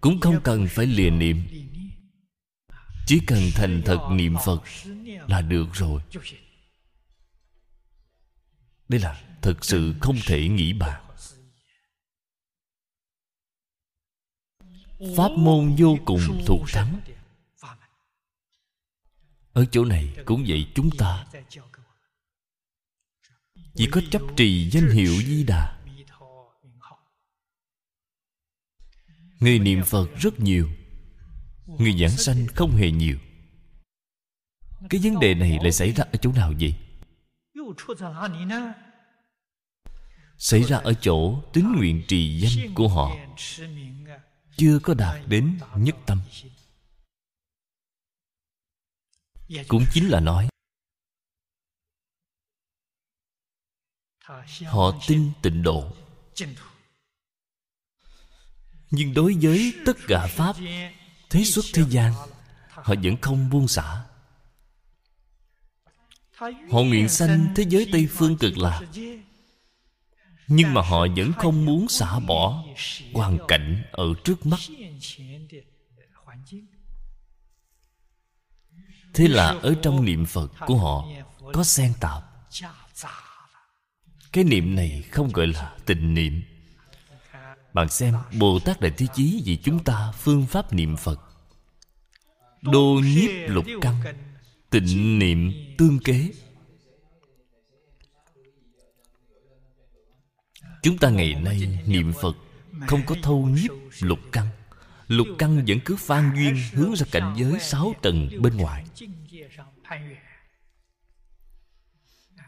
[0.00, 1.46] Cũng không cần phải lìa niệm
[3.06, 4.62] chỉ cần thành thật niệm phật
[5.28, 6.02] là được rồi.
[8.88, 11.04] Đây là thật sự không thể nghĩ bàn
[15.16, 17.00] pháp môn vô cùng thù thắng.
[19.52, 21.26] Ở chỗ này cũng vậy chúng ta.
[23.74, 25.80] Chỉ có chấp trì danh hiệu di đà.
[29.40, 30.68] Người niệm phật rất nhiều
[31.66, 33.18] người giảng sanh không hề nhiều.
[34.90, 36.74] Cái vấn đề này lại xảy ra ở chỗ nào vậy?
[40.38, 43.16] Xảy ra ở chỗ tín nguyện trì danh của họ.
[44.56, 46.20] Chưa có đạt đến nhất tâm.
[49.68, 50.48] Cũng chính là nói,
[54.66, 55.92] họ tin tịnh độ.
[58.90, 60.56] Nhưng đối với tất cả pháp
[61.34, 62.12] thế xuất thế gian,
[62.68, 64.02] họ vẫn không buông xả.
[66.70, 68.80] Họ nguyện sanh thế giới tây phương cực lạc,
[70.48, 72.64] nhưng mà họ vẫn không muốn xả bỏ
[73.12, 74.60] hoàn cảnh ở trước mắt.
[79.14, 81.08] Thế là ở trong niệm phật của họ
[81.52, 82.22] có xen tạp.
[84.32, 86.42] Cái niệm này không gọi là tình niệm.
[87.72, 91.23] Bạn xem bồ tát đại thế chí vì chúng ta phương pháp niệm phật
[92.72, 93.94] đô nhiếp lục căn
[94.70, 96.30] tịnh niệm tương kế.
[100.82, 102.36] Chúng ta ngày nay niệm phật
[102.86, 104.46] không có thâu nhiếp lục căn
[105.08, 108.84] lục căn vẫn cứ phan duyên hướng ra cảnh giới sáu tầng bên ngoài.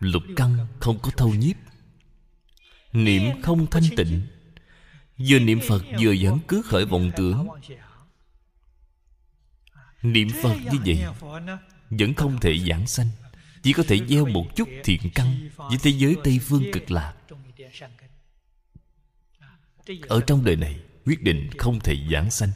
[0.01, 1.57] Lục căn không có thâu nhiếp.
[2.93, 4.27] Niệm không thanh tịnh.
[5.19, 7.49] Vừa niệm phật vừa vẫn cứ khởi vọng tưởng
[10.03, 11.05] niệm phật như vậy,
[11.91, 13.09] vẫn không thể giảng sanh,
[13.63, 17.15] chỉ có thể gieo một chút thiện căn với thế giới tây phương cực lạc.
[20.09, 22.51] Ở trong đời này, quyết định không thể giảng sanh.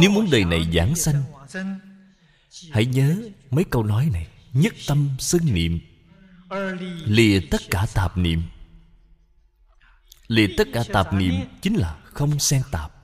[0.00, 1.22] Nếu muốn đời này giảng sanh,
[2.70, 3.16] hãy nhớ
[3.50, 5.80] mấy câu nói này, nhất tâm xưng niệm,
[7.04, 8.42] lìa tất cả tạp niệm.
[10.26, 13.01] Lìa tất cả tạp niệm chính là không xen tạp.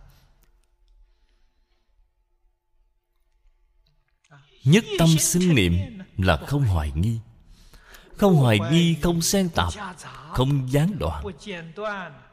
[4.69, 7.19] Nhất tâm sinh niệm là không hoài nghi.
[8.17, 9.73] Không hoài nghi, không xen tạp,
[10.33, 11.25] không gián đoạn.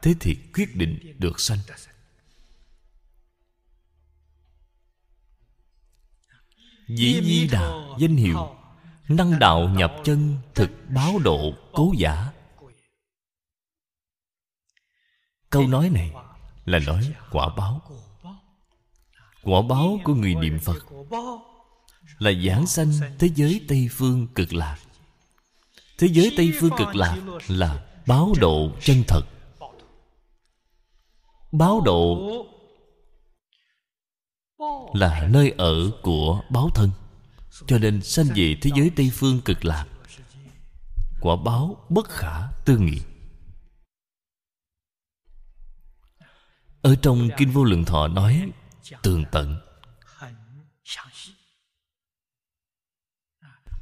[0.02, 1.58] Thế thì quyết định được sanh.
[6.88, 8.56] Dĩ di đà danh hiệu,
[9.08, 12.32] năng đạo nhập chân thực báo độ cố giả.
[15.50, 16.12] Câu nói này
[16.64, 17.82] là nói quả báo.
[19.42, 20.86] Quả báo của người niệm phật
[22.18, 24.78] là giảng sanh thế giới tây phương cực lạc.
[25.98, 27.16] Thế giới tây phương cực lạc
[27.48, 29.22] là báo độ chân thật.
[31.52, 32.30] Báo độ
[34.94, 36.90] là nơi ở của báo thân.
[37.66, 39.86] Cho nên sanh về thế giới tây phương cực lạc,
[41.20, 43.00] quả báo bất khả tư nghị.
[46.82, 48.50] Ở trong kinh vô lượng thọ nói,
[49.02, 49.65] tường tận.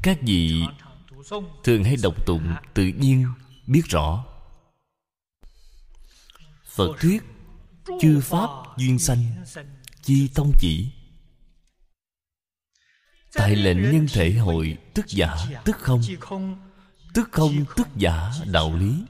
[0.05, 0.63] Các vị
[1.65, 3.27] thường hay đọc tụng tự nhiên,
[3.67, 4.25] biết rõ.
[6.67, 7.23] Phật thuyết,
[8.01, 9.45] chư pháp duyên sanh,
[10.03, 10.93] chi tông chỉ.
[13.33, 15.35] Tại lệnh nhân thể hội tức giả,
[15.65, 16.03] tức không.
[17.15, 19.05] Tức không, tức giả, đạo lý.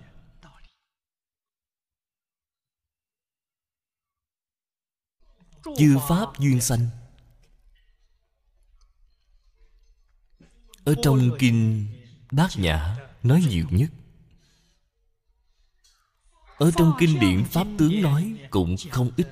[5.76, 6.88] Chư pháp duyên sanh
[10.85, 11.87] ở trong kinh
[12.32, 13.91] bát nhã nói nhiều nhất.
[16.57, 19.28] Ở trong kinh điển pháp tướng nói cũng không ít.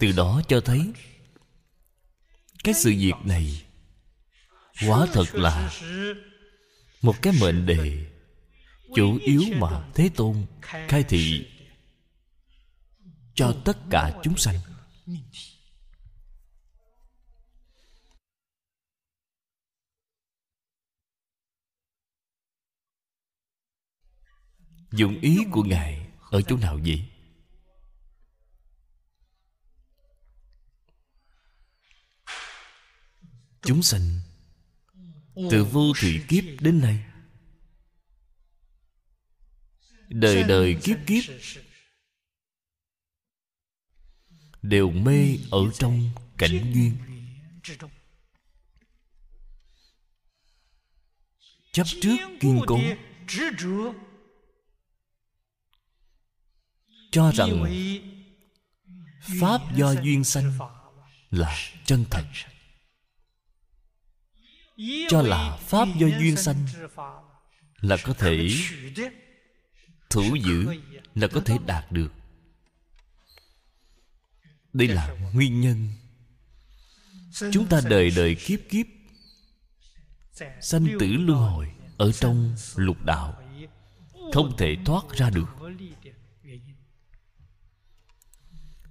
[0.00, 0.92] Từ đó cho thấy,
[2.64, 3.62] cái sự việc này
[4.86, 5.72] quả thật là
[7.02, 8.06] một cái mệnh đề
[8.94, 10.46] chủ yếu mà thế tôn
[10.88, 11.46] khai thị
[13.34, 14.56] cho tất cả chúng sanh.
[24.92, 27.08] Dụng ý của ngài ở chỗ nào vậy?
[33.62, 34.20] Chúng sanh
[35.50, 37.04] từ vô thủy kiếp đến nay,
[40.08, 41.24] đời đời kiếp kiếp
[44.62, 46.96] đều mê ở trong cảnh duyên.
[51.72, 52.80] Chấp trước kiên cố
[57.16, 57.64] cho rằng
[59.40, 60.58] pháp do duyên sanh
[61.30, 62.24] là chân thật.
[65.08, 66.66] Cho là pháp do duyên sanh
[67.80, 68.50] là có thể
[70.10, 70.66] thủ giữ
[71.14, 72.12] là có thể đạt được.
[74.72, 75.88] Đây là nguyên nhân.
[77.52, 78.86] Chúng ta đời đời kiếp kiếp
[80.60, 83.42] sanh tử luân hồi ở trong lục đạo
[84.32, 85.55] không thể thoát ra được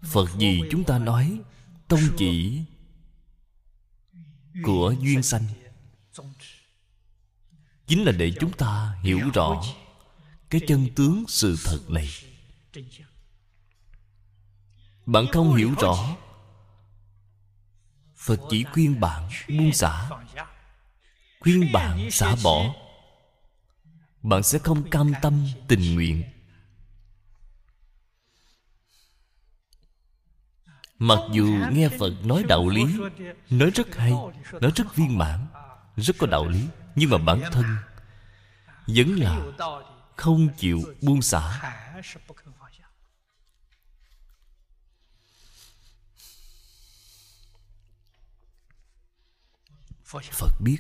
[0.06, 1.39] phật gì chúng ta nói,
[1.88, 2.62] tông chỉ
[4.64, 5.47] của duyên sanh.
[7.88, 9.64] Chính là để chúng ta hiểu rõ
[10.49, 12.10] cái chân tướng sự thật này.
[15.06, 16.16] Bạn không hiểu rõ,
[18.16, 20.10] phật chỉ khuyên bạn buông xả,
[21.39, 22.76] khuyên bạn xả bỏ.
[24.22, 26.24] Bạn sẽ không cam tâm tình nguyện
[30.99, 32.83] mặc dù nghe phật nói đạo lý,
[33.49, 34.11] nói rất hay,
[34.51, 35.47] nói rất viên mãn,
[35.95, 37.65] rất có đạo lý, nhưng mà bản thân
[38.87, 39.41] vẫn là
[40.15, 41.71] không chịu buông xả.
[50.31, 50.77] Phật biết.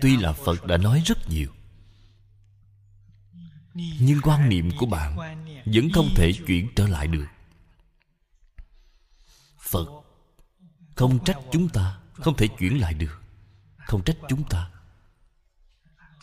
[0.00, 1.48] Tuy là phật đã nói rất nhiều
[3.74, 5.16] nhưng quan niệm của bạn
[5.64, 7.26] vẫn không thể chuyển trở lại được.
[9.70, 9.88] Phật
[10.96, 13.22] không trách chúng ta, không thể chuyển lại được.
[13.86, 14.70] Không trách chúng ta.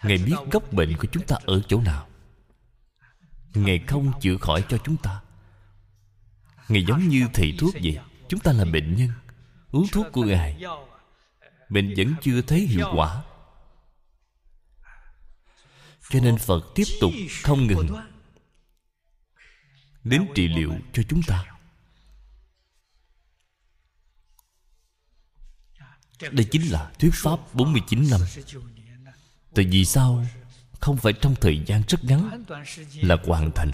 [0.04, 2.08] Ngài biết gốc bệnh của chúng ta ở chỗ nào.
[3.54, 5.22] Ngài không chữa khỏi cho chúng ta.
[6.68, 9.10] Ngài giống như thầy thuốc vậy, chúng ta là bệnh nhân,
[9.72, 10.64] uống thuốc của ngài.
[11.70, 13.24] Bệnh vẫn chưa thấy hiệu quả
[16.10, 17.12] cho nên phật tiếp tục
[17.44, 17.88] không ngừng
[20.04, 21.46] đến trị liệu cho chúng ta.
[26.32, 28.22] Đây chính là thuyết pháp 49 năm.
[29.56, 30.26] Tại vì sao?
[30.80, 32.46] Không phải trong thời gian rất ngắn
[32.94, 33.72] là hoàn thành.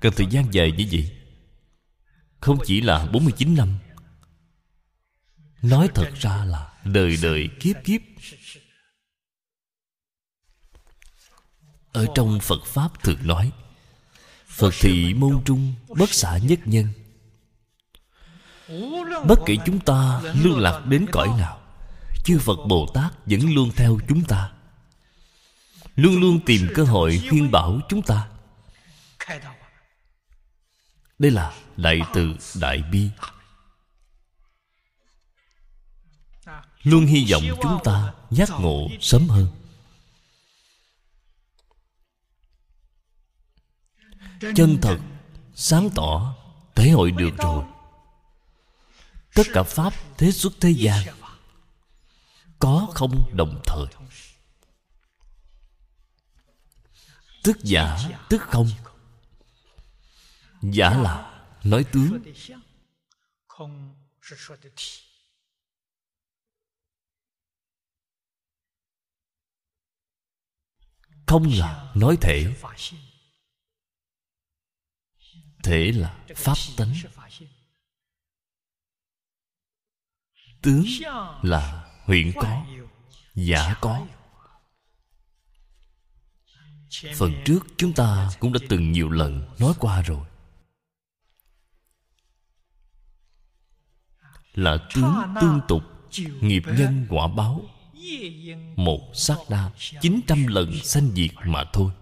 [0.00, 1.16] Cần thời gian dài như vậy.
[2.40, 3.78] Không chỉ là 49 năm.
[5.62, 8.00] Nói thật ra là đời đời kiếp kiếp
[11.98, 13.52] ở trong phật pháp thường nói,
[14.46, 16.86] phật thị môn trung, bất xả nhất nhân.
[19.26, 21.60] Bất kể chúng ta lưu lạc đến cõi nào,
[22.24, 24.50] chư phật bồ tát vẫn luôn theo chúng ta,
[25.96, 28.28] luôn luôn tìm cơ hội khuyên bảo chúng ta.
[31.18, 33.10] Đây là đại từ đại bi.
[36.82, 39.57] Luôn hy vọng chúng ta giác ngộ sớm hơn.
[44.40, 44.98] Chân thật,
[45.54, 46.36] sáng tỏ,
[46.74, 47.64] thể hội được rồi.
[49.34, 51.06] Tất cả pháp, thế xuất, thế gian,
[52.58, 53.86] có không đồng thời?
[57.44, 58.68] Tức giả, tức không?
[60.62, 62.22] Giả là nói tướng.
[71.26, 72.54] Không là nói thể
[75.62, 76.94] thể là pháp tánh.
[80.62, 80.84] Tướng
[81.42, 82.66] là huyện có,
[83.34, 84.06] giả có.
[87.16, 90.26] Phần trước chúng ta cũng đã từng nhiều lần nói qua rồi.
[94.54, 95.82] Là tướng tương tục,
[96.40, 97.64] nghiệp nhân quả báo.
[98.76, 101.92] Một sát na chín trăm lần sanh diệt mà thôi.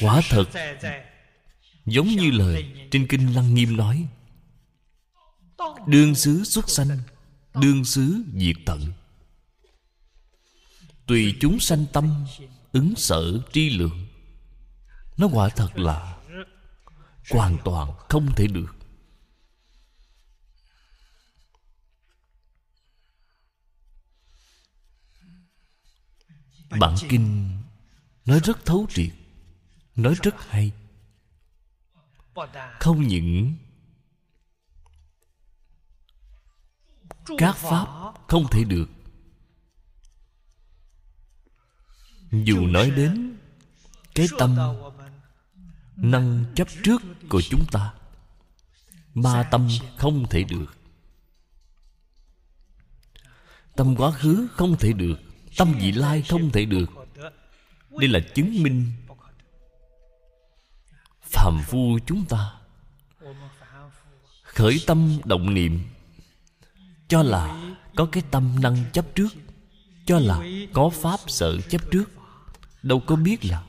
[0.00, 0.44] Quả thật
[1.86, 4.08] giống như lời trên kinh lăng nghiêm nói
[5.86, 6.98] đương xứ xuất sanh
[7.54, 8.92] đương xứ diệt tận.
[11.06, 12.24] Tùy chúng sanh tâm
[12.72, 14.06] ứng sở tri lượng,
[15.16, 16.16] nó quả thật là
[17.30, 18.76] hoàn toàn không thể được.
[26.80, 27.58] Bản kinh
[28.24, 29.12] nói rất thấu triệt,
[29.96, 30.72] nói rất hay
[32.80, 33.54] không những
[37.38, 38.88] các pháp không thể được,
[42.30, 43.36] dù nói đến
[44.14, 44.56] cái tâm
[45.96, 47.94] năng chấp trước của chúng ta
[49.14, 50.76] ba tâm không thể được,
[53.76, 55.20] tâm quá khứ không thể được,
[55.56, 56.90] tâm vị lai không thể được.
[57.90, 58.92] Đây là chứng minh
[61.34, 62.52] phàm phu chúng ta.
[64.42, 65.80] Khởi tâm động niệm,
[67.08, 69.28] cho là có cái tâm năng chấp trước,
[70.06, 70.40] cho là
[70.72, 72.04] có pháp sợ chấp trước.
[72.82, 73.64] Đâu có biết là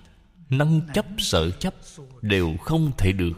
[0.49, 1.74] năng chấp sợ chấp
[2.22, 3.34] đều không thể được.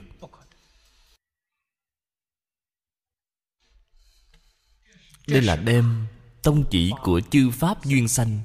[5.28, 6.08] Đây là đem
[6.44, 8.40] tông chỉ của chư pháp duyên sanh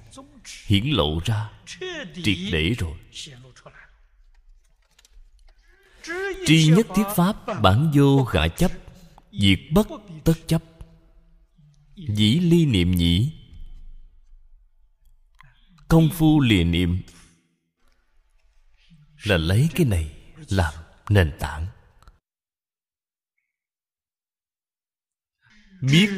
[0.67, 1.51] hiển lộ ra,
[2.25, 2.99] triệt để rồi
[6.47, 8.71] tri nhất thiết pháp, bản vô khả chấp,
[9.33, 9.89] diệt bất
[10.25, 10.63] tất chấp.
[11.95, 13.33] Dĩ ly niệm nhĩ,
[15.89, 17.03] công phu lìa niệm.
[19.23, 20.15] Là lấy cái này
[20.49, 20.75] làm
[21.09, 21.67] nền tảng.
[25.81, 26.11] Biết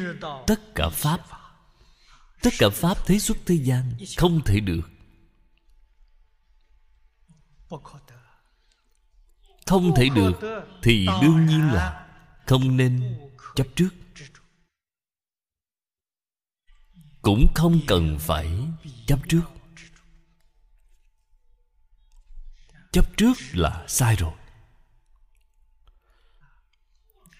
[0.47, 1.25] tất cả pháp,
[2.41, 4.89] tất cả pháp thế xuất thế gian không thể được
[9.65, 12.07] không thể được, thì đương nhiên là
[12.45, 13.17] không nên
[13.55, 13.89] chấp trước.
[17.21, 18.67] Cũng không cần phải
[19.07, 19.41] chấp trước.
[22.91, 24.33] Chấp trước là sai rồi.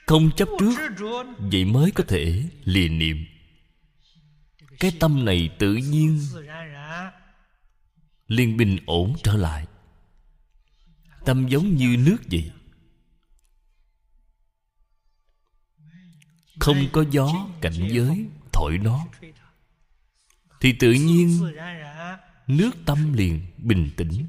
[0.07, 0.75] Không chấp trước,
[1.37, 3.25] vậy mới có thể lìa niệm.
[4.79, 6.19] Cái tâm này tự nhiên
[8.27, 9.67] liên bình ổn trở lại
[11.25, 12.51] tâm giống như nước vậy
[16.59, 19.07] không có gió cảnh giới thổi nó.
[20.61, 21.53] Thì tự nhiên
[22.47, 24.25] nước tâm liền bình tĩnh,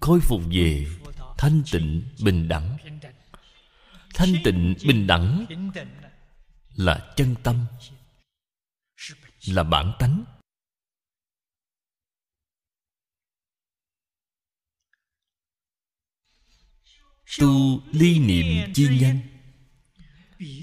[0.00, 0.86] khôi phục về
[1.38, 2.76] thanh tịnh bình đẳng.
[4.14, 5.46] Thanh tịnh bình đẳng
[6.74, 7.66] là chân tâm,
[9.46, 10.24] là bản tánh.
[17.38, 19.20] Tu ly niệm chi nhân.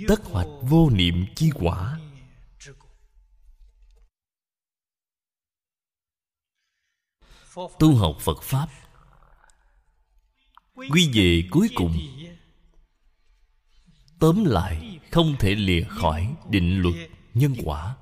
[0.08, 2.00] Tất hoạch vô niệm chi quả.
[7.80, 8.68] Tu học phật pháp.
[10.74, 11.98] Quy về cuối cùng.
[14.20, 16.96] Tóm lại, không thể lìa khỏi định luật
[17.34, 17.96] nhân quả.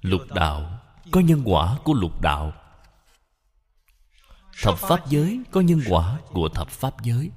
[0.00, 0.79] Lục đạo
[1.10, 2.52] có nhân quả của lục đạo.
[4.62, 7.30] Thập pháp giới có nhân quả của thập pháp giới.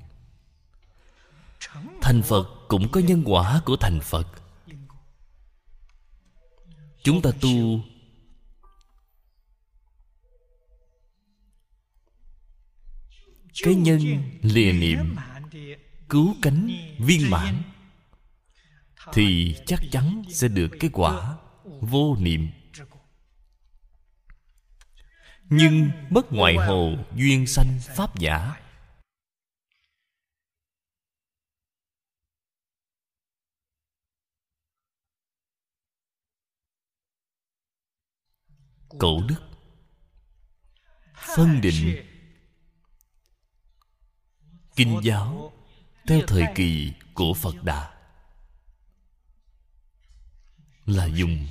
[2.02, 4.28] Thành phật cũng có nhân quả của thành phật.
[7.04, 7.80] Chúng ta tu
[13.64, 14.00] cái nhân
[14.42, 15.16] lìa niệm,
[16.10, 16.70] cứu cánh
[17.00, 17.64] viên mãn,
[19.14, 21.38] thì chắc chắn sẽ được cái quả
[21.82, 22.48] vô niệm
[25.56, 28.56] nhưng bất ngoại hồ duyên sanh pháp giả.
[39.00, 39.42] Cổ đức.
[41.36, 42.06] Phân định.
[44.76, 45.54] Kinh giáo,
[46.08, 47.94] theo thời kỳ của phật đà.
[50.86, 51.48] Là dùng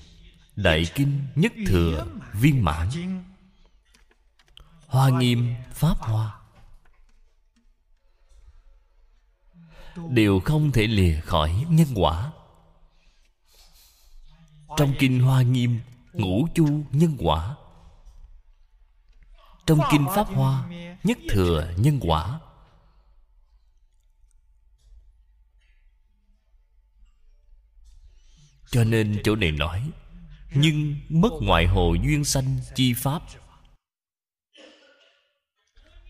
[0.56, 2.88] đại kinh nhất thừa viên mãn
[4.92, 6.40] hoa nghiêm, pháp hoa.
[10.08, 12.32] Đều không thể lìa khỏi nhân quả.
[14.76, 15.80] Trong kinh hoa nghiêm,
[16.12, 17.56] ngũ chu nhân quả.
[19.66, 20.68] Trong kinh pháp hoa,
[21.04, 22.40] nhất thừa nhân quả.
[28.70, 29.90] Cho nên chỗ này nói,
[30.54, 33.22] nhưng mất ngoại hồ duyên sanh chi pháp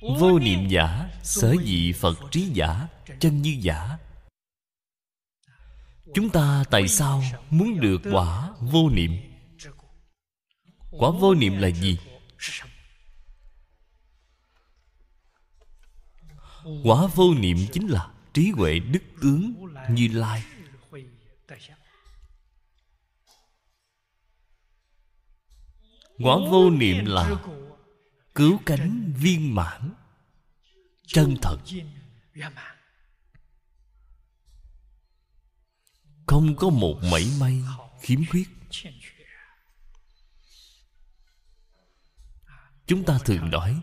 [0.03, 2.89] vô niệm giả, sở dị phật trí giả,
[3.21, 3.99] chân như giả.
[6.15, 9.13] Chúng ta tại sao muốn được quả vô niệm?
[10.91, 11.99] Quả vô niệm là gì?
[16.85, 19.55] Quả vô niệm chính là trí huệ đức tướng
[19.91, 20.45] như lai.
[26.19, 27.31] Quả vô niệm là
[28.35, 29.93] cứu cánh viên mãn,
[31.07, 31.57] chân thật.
[36.27, 37.63] Không có một mảy may
[38.01, 38.49] khiếm khuyết.
[42.87, 43.81] Chúng ta thường nói,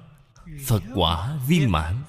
[0.65, 2.03] phật quả viên mãn.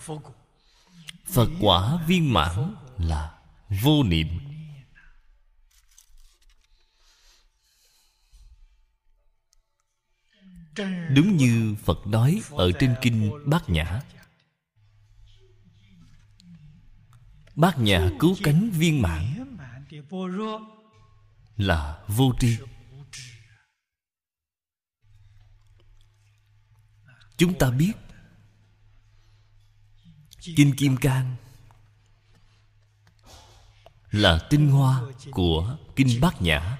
[1.24, 3.38] Phật quả viên mãn là
[3.82, 4.49] vô niệm.
[11.14, 14.00] Đúng như phật nói ở trên kinh bát nhã.
[17.54, 19.56] Bát nhã cứu cánh viên mãn
[21.56, 22.56] là vô tri.
[27.36, 27.92] Chúng ta biết,
[30.56, 31.36] kinh kim cang
[34.10, 36.78] là tinh hoa của kinh bát nhã.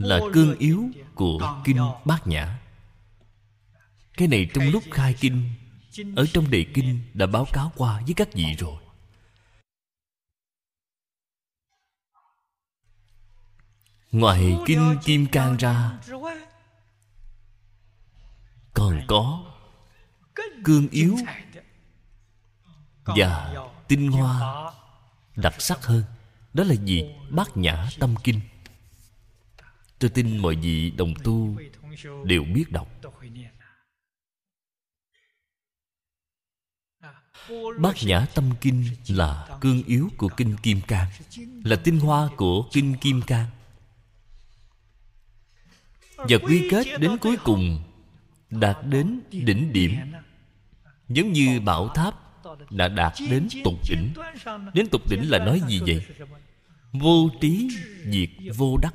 [0.00, 2.58] Là cương yếu của kinh bát nhã.
[4.16, 5.50] Cái này trong lúc khai kinh
[6.16, 8.82] ở trong đề kinh đã báo cáo qua với các vị rồi.
[14.12, 15.98] Ngoài kinh kim cang ra
[18.74, 19.52] còn có
[20.64, 21.16] cương yếu
[23.04, 23.54] và
[23.88, 24.72] tinh hoa
[25.36, 26.02] đặc sắc hơn
[26.52, 27.14] đó là gì?
[27.30, 28.40] Bát nhã tâm kinh
[30.00, 31.56] tôi tin mọi vị đồng tu
[32.24, 32.88] đều biết đọc.
[37.80, 41.08] Bát nhã tâm kinh là cương yếu của kinh kim cang,
[41.64, 43.46] là tinh hoa của kinh kim cang.
[46.16, 47.82] Và quy kết đến cuối cùng
[48.50, 49.96] đạt đến đỉnh điểm,
[51.08, 52.14] giống như bảo tháp
[52.70, 54.12] đã đạt đến tục đỉnh.
[54.74, 56.06] Đến tục đỉnh là nói gì vậy?
[56.92, 57.68] Vô trí
[58.04, 58.94] diệt vô đắc.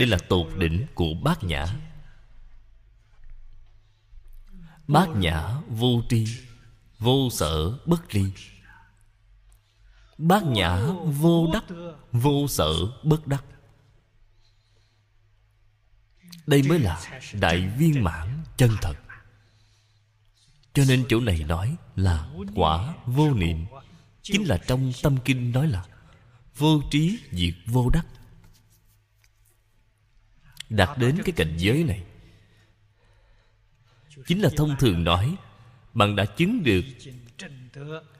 [0.00, 1.66] Đây là tột đỉnh của bát nhã.
[4.88, 6.26] Bát nhã vô tri,
[6.98, 8.24] vô sở bất ly.
[10.18, 11.64] Bát nhã vô đắc,
[12.12, 12.72] vô sở
[13.02, 13.44] bất đắc.
[16.46, 18.94] Đây mới là đại viên mãn chân thật.
[20.74, 23.66] Cho nên chỗ này nói là quả vô niệm.
[24.22, 25.84] Chính là trong tâm kinh nói là
[26.56, 28.06] vô trí diệt vô đắc
[30.70, 32.02] đạt đến cái cảnh giới này.
[34.26, 35.36] Chính là thông thường nói,
[35.94, 36.84] bạn đã chứng được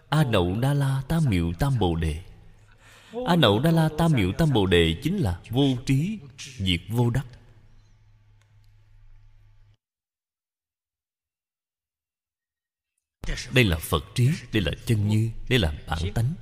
[0.08, 2.22] a nậu đa la tam miệu tam bồ đề.
[3.26, 7.10] A nậu đa la tam miệu tam bồ đề chính là vô trí, diệt vô
[7.10, 7.26] đắc.
[13.54, 16.34] Đây là phật trí, đây là chân như, đây là bản tánh.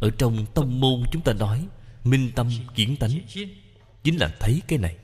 [0.00, 1.68] Ở trong tông môn chúng ta nói,
[2.04, 3.10] minh tâm kiến tánh
[4.02, 4.96] chính là thấy cái này.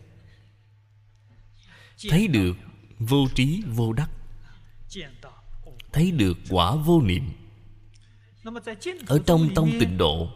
[2.09, 2.57] Thấy được
[2.99, 4.11] vô trí, vô đắc.
[5.93, 7.33] Thấy được quả vô niệm.
[9.07, 10.33] Ở trong tông tịnh độ,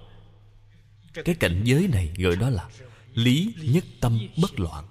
[1.24, 2.68] cái cảnh giới này gọi đó là
[3.14, 4.88] lý nhất tâm bất loạn.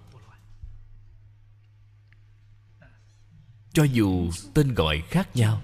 [3.74, 5.62] Cho dù tên gọi khác nhau,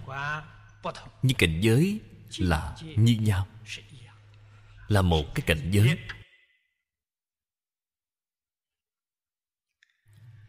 [1.24, 2.00] nhưng cảnh giới
[2.38, 3.48] là như nhau,
[4.88, 5.98] là một cái cảnh giới.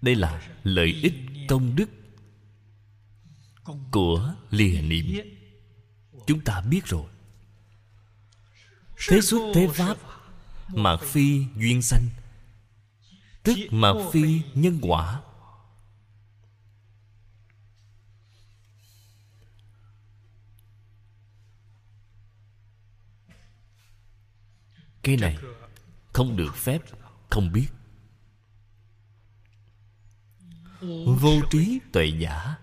[0.02, 1.14] Đây là lợi ích
[1.48, 1.90] công đức
[3.90, 5.26] của lìa niệm.
[6.26, 7.10] Chúng ta biết rồi.
[9.08, 9.96] Thế xuất thế pháp
[10.68, 12.08] mà phi duyên sanh,
[13.42, 15.20] tức mà phi nhân quả.
[25.02, 25.38] Cái này
[26.12, 26.82] không được phép,
[27.30, 27.68] không biết
[31.20, 32.54] vô trí tuệ giả.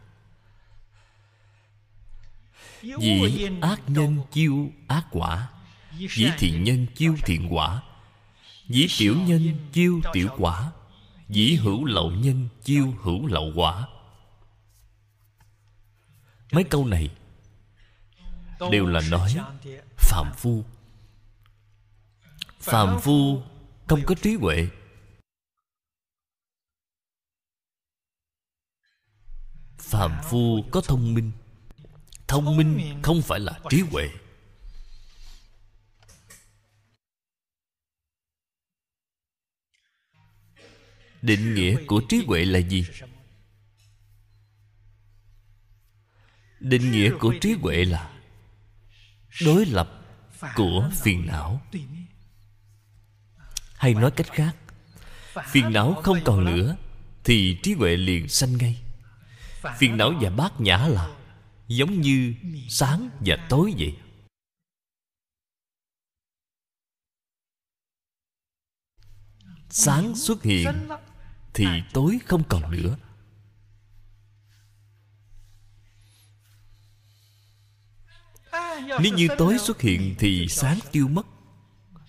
[2.81, 5.49] Dĩ ác nhân chiêu ác quả
[5.97, 7.81] Dĩ thiện nhân chiêu thiện quả
[8.67, 10.71] Dĩ tiểu nhân chiêu tiểu quả
[11.29, 13.87] Dĩ hữu lậu nhân chiêu hữu lậu quả.
[16.51, 17.09] Mấy câu này
[18.71, 19.35] Đều là nói
[19.97, 20.63] Phạm phu.
[22.59, 23.41] Phạm phu
[23.87, 24.67] không có trí huệ
[29.85, 31.31] phàm phu có thông minh.
[32.27, 34.09] Thông minh không phải là trí huệ.
[41.21, 42.85] Định nghĩa của trí huệ là gì?
[46.59, 48.13] Định nghĩa của trí huệ là
[49.41, 50.01] đối lập
[50.55, 51.61] của phiền não.
[53.75, 54.55] Hay nói cách khác,
[55.51, 56.75] phiền não không còn nữa
[57.23, 58.84] thì trí huệ liền sanh ngay
[59.77, 61.15] phiền não và bát nhã là
[61.67, 62.35] giống như
[62.69, 63.97] sáng và tối vậy.
[69.69, 70.67] Sáng xuất hiện
[71.53, 72.97] thì tối không còn nữa.
[79.01, 81.25] Nếu như tối xuất hiện thì sáng tiêu mất.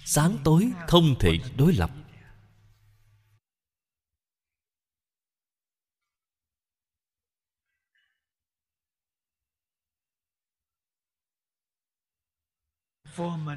[0.05, 1.91] Sáng tối không thể đối lập.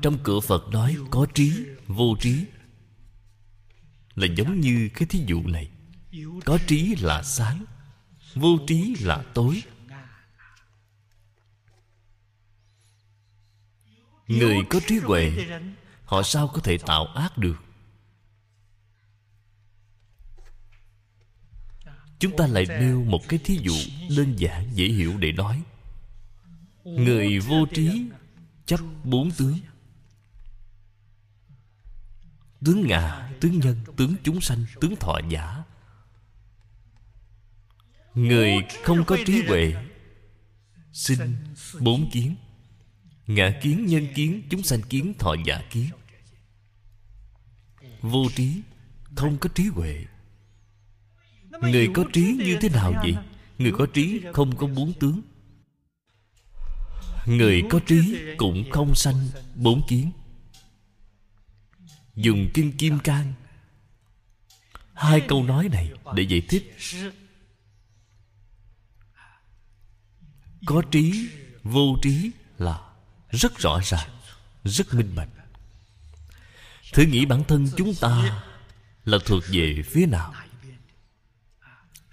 [0.01, 2.45] Trong cửa phật nói có trí, vô trí.
[4.15, 5.71] Là giống như cái thí dụ này.
[6.45, 7.65] Có trí là sáng,
[8.35, 9.63] vô trí là tối.
[14.27, 15.31] Người có trí huệ,
[16.05, 17.55] họ sao có thể tạo ác được?
[22.19, 23.75] Chúng ta lại nêu một cái thí dụ
[24.17, 25.63] đơn giản, dễ hiểu để nói.
[26.83, 28.05] Người vô trí
[28.69, 29.59] chấp bốn tướng.
[32.65, 35.63] Tướng ngã tướng nhân, tướng chúng sanh, tướng thọ giả.
[38.13, 38.53] Người
[38.83, 39.73] không có trí huệ
[40.93, 41.35] sinh
[41.79, 42.35] bốn kiến.
[43.27, 45.89] Ngã kiến, nhân kiến, chúng sanh kiến, thọ giả kiến.
[48.01, 48.61] Vô trí,
[49.15, 50.05] không có trí huệ.
[51.61, 53.15] Người có trí như thế nào vậy?
[53.57, 55.21] Người có trí, không có bốn tướng
[57.29, 60.11] người có trí cũng không sanh, bốn kiến.
[62.15, 63.33] Dùng kinh kim cang.
[64.93, 66.75] Hai câu nói này để giải thích.
[70.65, 71.29] Có trí,
[71.63, 72.79] vô trí là
[73.29, 74.09] rất rõ ràng,
[74.63, 75.29] rất minh bạch.
[76.93, 78.43] Thử nghĩ bản thân chúng ta
[79.05, 80.33] là thuộc về phía nào?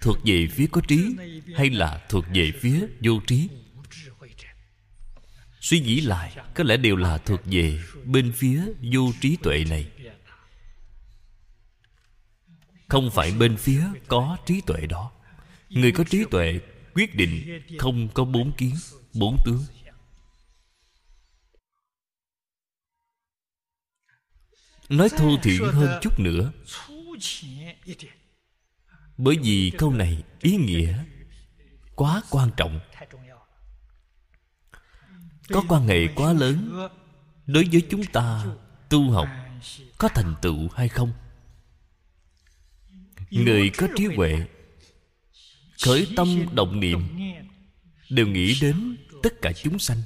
[0.01, 1.15] Thuộc về phía có trí
[1.55, 3.49] hay là thuộc về phía vô trí?
[5.67, 8.61] Suy nghĩ lại, Có lẽ đều là thuộc về Bên phía
[8.93, 9.91] vô trí tuệ này.
[12.87, 15.11] Không phải bên phía có trí tuệ đó.
[15.69, 16.59] Người có trí tuệ
[16.93, 18.75] quyết định không có bốn kiến,
[19.13, 19.65] Bốn tướng.
[24.89, 26.51] Nói thô thiện hơn chút nữa.
[29.17, 31.03] Bởi vì câu này ý nghĩa
[31.95, 32.79] Quá quan trọng
[35.49, 36.87] có quan hệ quá lớn.
[37.45, 38.45] Đối với chúng ta,
[38.89, 39.27] tu học
[39.97, 41.11] có thành tựu hay không?
[43.29, 44.47] Người có trí huệ,
[45.83, 47.07] khởi tâm động niệm,
[48.09, 50.01] đều nghĩ đến tất cả chúng sanh.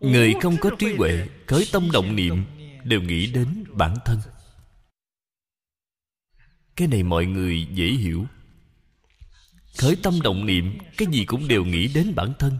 [0.00, 2.44] Người không có trí huệ, khởi tâm động niệm,
[2.84, 4.18] đều nghĩ đến bản thân.
[6.76, 8.26] Cái này mọi người dễ hiểu
[9.78, 12.58] khởi tâm động niệm, cái gì cũng đều nghĩ đến bản thân.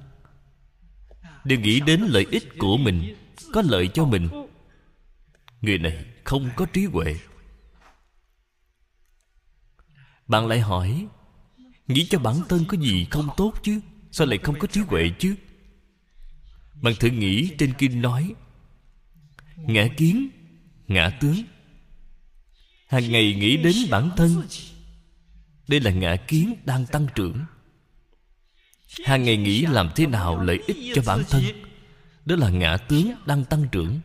[1.45, 3.15] Đều nghĩ đến lợi ích của mình,
[3.53, 4.29] có lợi cho mình.
[5.61, 7.17] Người này không có trí huệ.
[10.27, 11.07] Bạn lại hỏi,
[11.89, 13.81] nghĩ cho bản thân có gì không tốt chứ?
[14.11, 15.35] Sao lại không có trí huệ chứ?
[16.83, 18.35] Bạn thử nghĩ trên kinh nói,
[19.57, 20.29] ngã kiến,
[20.89, 21.43] ngã tướng.
[22.89, 24.43] Hàng ngày nghĩ đến bản thân
[25.73, 27.45] đây là ngã kiến đang tăng trưởng.
[29.05, 31.43] Hàng ngày nghĩ làm thế nào lợi ích cho bản thân?
[32.25, 34.01] Đó là ngã tướng đang tăng trưởng.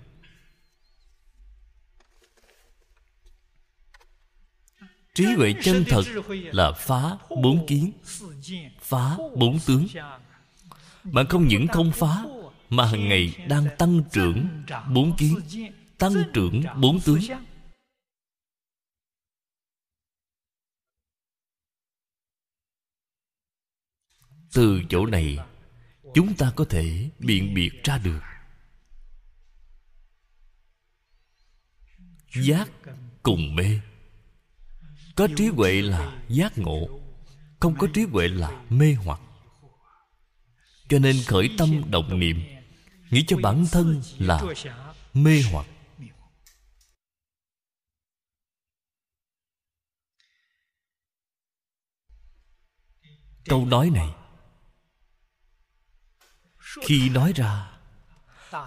[5.16, 7.92] Trí huệ chân thật là phá bốn kiến,
[8.82, 9.88] phá bốn tướng.
[11.04, 12.24] Bạn không những không phá,
[12.70, 14.48] mà hàng ngày đang tăng trưởng
[14.94, 15.40] bốn kiến,
[15.98, 17.20] tăng trưởng bốn tướng.
[24.58, 25.38] Từ chỗ này,
[26.14, 28.20] chúng ta có thể biện biệt ra được.
[32.36, 32.70] Giác
[33.24, 33.80] cùng mê.
[35.16, 37.00] Có trí huệ là giác ngộ,
[37.60, 39.22] không có trí huệ là mê hoặc.
[40.90, 42.44] Cho nên khởi tâm động niệm,
[43.10, 44.42] nghĩ cho bản thân là
[45.14, 45.68] mê hoặc.
[53.46, 54.17] Câu nói này
[56.82, 57.72] khi nói ra,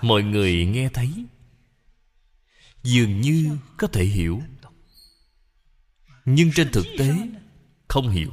[0.03, 1.25] mọi người nghe thấy.
[2.83, 4.43] Dường như có thể hiểu.
[6.25, 7.15] Nhưng trên thực tế,
[7.89, 8.31] không hiểu.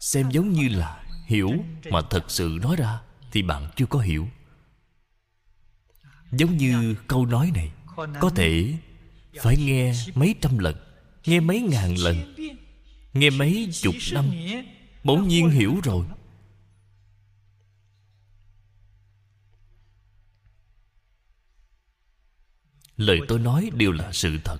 [0.00, 1.50] Xem giống như là hiểu
[1.90, 3.00] mà thật sự nói ra
[3.32, 4.28] thì bạn chưa có hiểu.
[6.32, 7.72] Giống như câu nói này,
[8.20, 8.74] có thể
[9.40, 10.76] phải nghe mấy trăm lần,
[11.24, 12.34] nghe mấy ngàn lần,
[13.12, 14.30] nghe mấy chục năm
[15.04, 16.06] bỗng nhiên hiểu rồi.
[22.96, 24.58] Lời tôi nói đều là sự thật.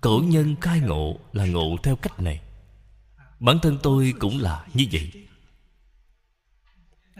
[0.00, 2.40] Cổ nhân khai ngộ là ngộ theo cách này.
[3.40, 5.12] Bản thân tôi cũng là như vậy.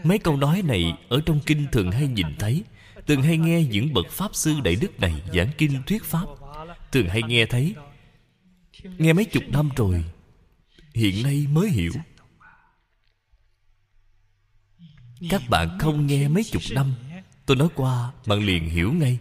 [0.05, 2.65] Mấy câu nói này ở trong kinh thường hay nhìn thấy,
[3.07, 6.27] thường hay nghe những bậc pháp sư đại đức này giảng kinh thuyết pháp,
[6.93, 7.75] thường hay nghe thấy.
[8.83, 10.05] Nghe mấy chục năm rồi
[10.95, 11.93] hiện nay mới hiểu.
[15.31, 16.95] Các bạn không nghe mấy chục năm,
[17.47, 19.19] tôi nói qua, bạn liền hiểu ngay.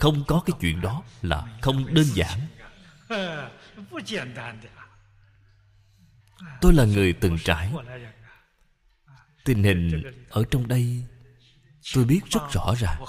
[0.00, 2.40] Không có cái chuyện đó là không đơn giản.
[6.60, 7.72] Tôi là người từng trải.
[9.44, 11.04] Tình hình ở trong đây,
[11.94, 13.04] tôi biết rất rõ ràng.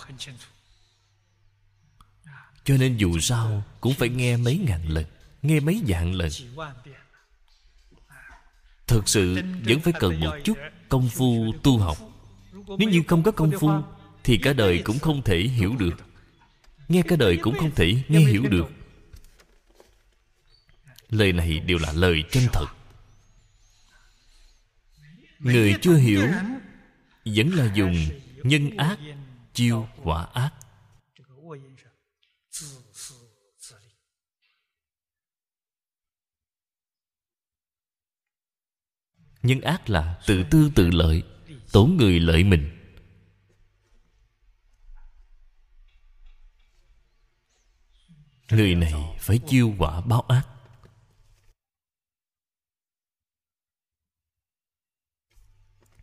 [2.64, 5.06] Cho nên dù sao cũng phải nghe mấy ngàn lần,
[5.42, 6.30] nghe mấy vạn lần
[8.88, 10.58] thực sự, vẫn phải cần một chút
[10.90, 11.98] công phu tu học.
[12.78, 13.70] Nếu như không có công phu,
[14.24, 15.96] thì cả đời cũng không thể hiểu được.
[16.88, 18.72] Nghe cả đời cũng không thể nghe hiểu được.
[21.10, 22.66] Lời này đều là lời chân thật.
[25.40, 26.28] Người chưa hiểu,
[27.26, 28.06] vẫn là dùng
[28.44, 28.98] nhân ác
[29.54, 30.50] chiêu quả ác.
[39.44, 41.24] Nhân ác là tự tư tự lợi
[41.72, 42.74] tổn người lợi mình.
[48.52, 50.48] Người này phải chiêu quả báo ác.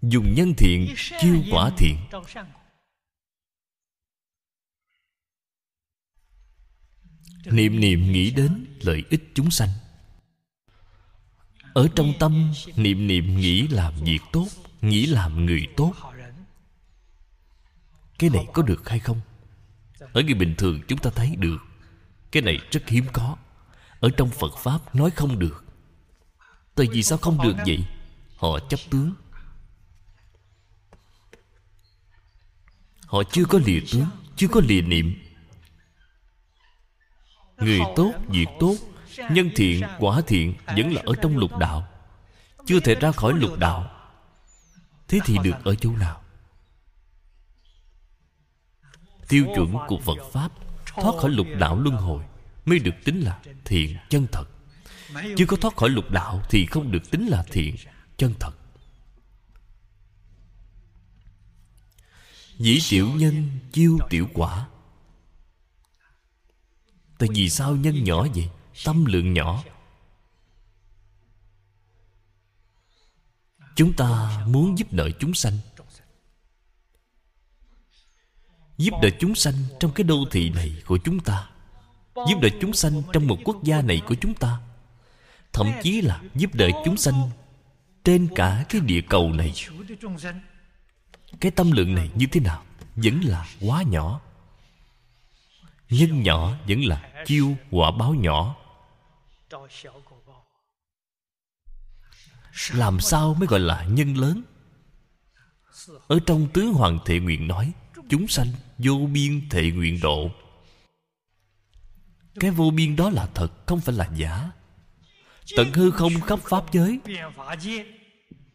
[0.02, 1.96] Dùng nhân thiện, chiêu quả thiện.
[7.44, 9.68] Niệm niệm nghĩ đến lợi ích chúng sanh
[11.74, 14.46] ở trong tâm niệm niệm nghĩ làm việc tốt
[14.80, 15.92] nghĩ làm người tốt.
[18.18, 19.20] Cái này có được hay không?
[20.12, 21.58] Ở người bình thường chúng ta thấy được.
[22.32, 23.36] Cái này rất hiếm có.
[24.00, 25.64] Ở trong phật pháp nói không được.
[26.74, 27.84] Tại vì sao không được vậy?
[28.36, 29.14] Họ chấp tướng.
[33.06, 34.06] Họ chưa có lìa tướng
[34.36, 35.14] Chưa có lìa niệm.
[37.56, 38.76] Người tốt, việc tốt
[39.30, 41.88] Nhân thiện, quả thiện Vẫn là ở trong lục đạo.
[42.66, 43.90] Chưa thể ra khỏi lục đạo.
[45.08, 46.22] Thế thì được ở chỗ nào?
[49.28, 50.52] Tiêu chuẩn của Phật Pháp
[50.86, 52.24] Thoát khỏi lục đạo luân hồi
[52.64, 54.44] Mới được tính là thiện chân thật.
[55.36, 57.76] Chưa có thoát khỏi lục đạo Thì không được tính là thiện
[58.16, 58.52] chân thật.
[62.58, 64.66] Dĩ tiểu nhân chiêu tiểu quả.
[67.18, 68.48] Tại vì sao nhân nhỏ vậy?
[68.84, 69.62] Tâm lượng nhỏ.
[73.76, 75.58] Chúng ta muốn giúp đỡ chúng sanh.
[78.78, 81.50] Giúp đỡ chúng sanh trong cái đô thị này của chúng ta.
[82.14, 84.60] Giúp đỡ chúng sanh trong một quốc gia này của chúng ta.
[85.52, 87.30] Thậm chí là giúp đỡ chúng sanh
[88.04, 89.54] Trên cả cái địa cầu này.
[91.40, 92.62] Cái tâm lượng này như thế nào?
[92.96, 94.20] Vẫn là quá nhỏ.
[95.90, 98.56] Nhân nhỏ vẫn là chiêu quả báo nhỏ.
[102.72, 104.42] Làm sao mới gọi là nhân lớn?
[106.06, 107.72] Ở trong tứ hoàng thệ nguyện nói,
[108.08, 108.46] Chúng sanh
[108.78, 110.30] vô biên thệ nguyện độ.
[112.40, 114.50] Cái vô biên đó là thật, Không phải là giả.
[115.56, 117.00] Tận hư không khắp pháp giới,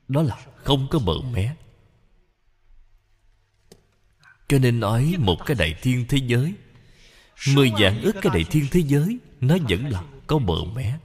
[0.08, 1.56] Đó là không có bờ mé.
[4.48, 6.54] Cho nên nói một cái đại thiên thế giới,
[7.48, 10.98] Mười dạng ức cái đại thiên thế giới, Nó vẫn là có bờ mé.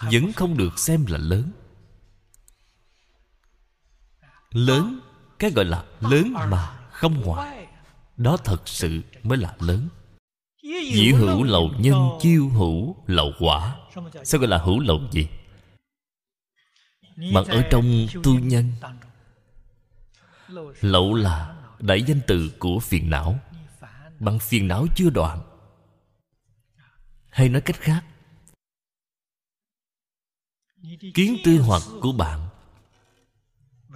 [0.00, 1.50] Vẫn không được xem là lớn.
[4.50, 5.00] Lớn,
[5.38, 7.66] Cái gọi là lớn mà không ngoài.
[8.16, 9.88] Đó thật sự mới là lớn.
[10.62, 13.76] Dĩ hữu lầu nhân chiêu hữu lầu quả.
[14.24, 15.28] Sao gọi là hữu lầu gì?
[17.16, 18.72] Mà ở trong tu nhân,
[20.80, 23.38] Lậu là đại danh từ của phiền não.
[24.18, 25.47] Bằng phiền não chưa đoạn
[27.30, 28.04] hay nói cách khác,
[31.14, 32.48] Kiến tư hoặc của bạn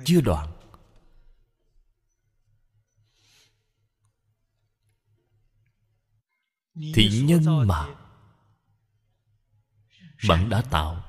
[0.04, 0.52] Chưa đoạn.
[6.94, 7.86] Thì nhân mà
[10.28, 11.04] Bạn đã tạo,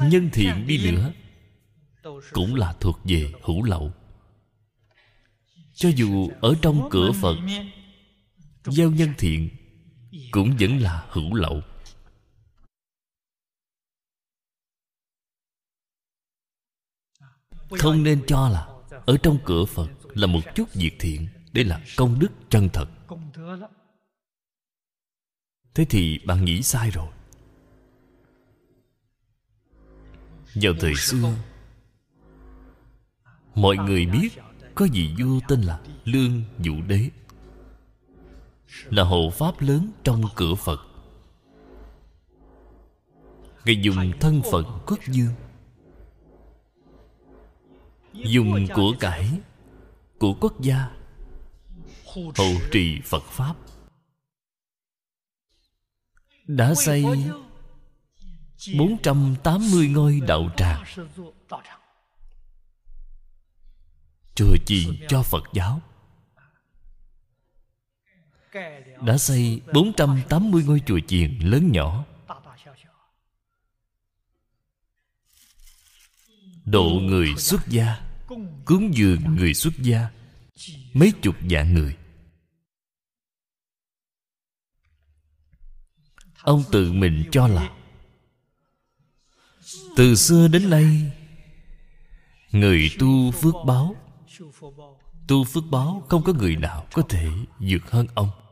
[0.00, 1.12] Nhân thiện đi nữa
[2.32, 3.92] Cũng là thuộc về hữu lậu.
[5.74, 7.36] Cho dù ở trong cửa phật
[8.64, 9.63] gieo nhân thiện
[10.34, 11.62] cũng vẫn là hữu lậu.
[17.78, 18.68] Không nên cho là
[19.06, 22.86] ở trong cửa phật là một chút việc thiện đây là công đức chân thật.
[25.74, 27.12] Thế thì bạn nghĩ sai rồi.
[30.54, 31.34] Vào thời xưa,
[33.54, 34.28] mọi người biết
[34.74, 37.10] có vị vua tên là lương vũ đế
[38.84, 40.80] là hộ pháp lớn trong cửa phật.
[43.64, 45.34] Ngài dùng thân phận quốc dương.
[48.12, 49.30] Dùng của cải,
[50.18, 50.90] của quốc gia,
[52.14, 53.54] hộ trì phật pháp.
[56.46, 57.04] Đã xây
[58.78, 60.84] 480 ngôi đạo tràng.
[64.34, 65.80] Chùa chiền cho Phật giáo
[69.00, 72.04] đã xây 480 ngôi chùa chiền lớn nhỏ.
[76.64, 78.00] Độ người xuất gia,
[78.64, 80.08] cúng dường người xuất gia,
[80.92, 81.96] mấy chục vạn người.
[86.42, 87.70] Ông tự mình cho là,
[89.96, 91.12] từ xưa đến nay,
[92.50, 93.96] người tu phước báo,
[95.28, 97.28] tu phước báo không có người nào có thể
[97.58, 98.43] vượt hơn ông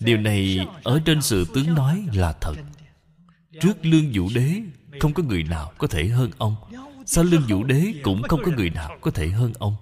[0.00, 2.54] điều này ở trên sự tướng nói là thật.
[3.60, 4.62] Trước lương vũ đế,
[5.00, 6.56] không có người nào có thể hơn ông.
[7.06, 9.76] Sau lương vũ đế cũng không có người nào có thể hơn ông.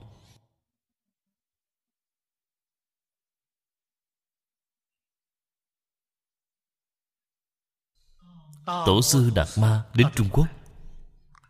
[8.66, 10.47] Tổ sư đạt ma đến trung quốc.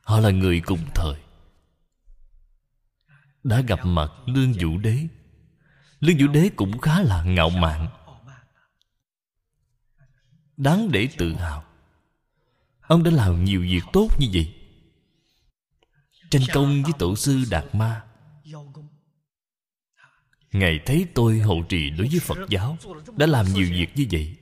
[0.02, 1.14] Họ là người cùng thời.
[3.44, 4.98] Đã gặp mặt lương vũ đế.
[6.00, 7.88] Lương vũ đế cũng khá là ngạo mạn
[10.56, 11.64] đáng để tự hào.
[12.80, 14.54] Ông đã làm nhiều việc tốt như vậy.
[16.30, 18.04] Tranh công với tổ sư đạt ma.
[20.52, 22.76] Ngài thấy tôi hậu trì đối với phật giáo,
[23.16, 24.36] đã làm nhiều việc như vậy.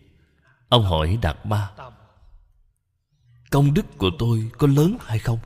[0.68, 1.74] Ông hỏi đạt ma,
[3.50, 5.38] công đức của tôi có lớn hay không?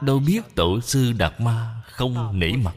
[0.00, 2.74] Đâu biết tổ sư Đạt Ma không nể mặt.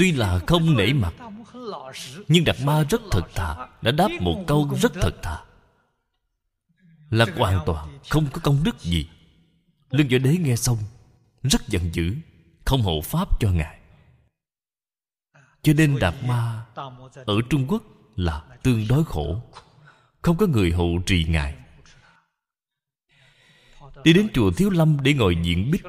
[0.00, 1.14] Tuy là không nể mặt,
[2.28, 5.44] Nhưng Đạt Ma rất thật thà, Đã đáp một câu rất thật thà.
[7.10, 9.08] Là hoàn toàn, không có công đức gì.
[9.90, 10.78] Lương Võ Đế nghe xong,
[11.42, 12.14] Rất giận dữ,
[12.64, 13.78] Không hộ pháp cho Ngài.
[15.62, 16.64] Cho nên Đạt Ma
[17.26, 17.82] Ở Trung Quốc
[18.16, 19.42] là tương đối khổ,
[20.22, 21.56] Không có người hộ trì Ngài.
[24.04, 25.82] Đi đến chùa Thiếu Lâm để ngồi diện bích.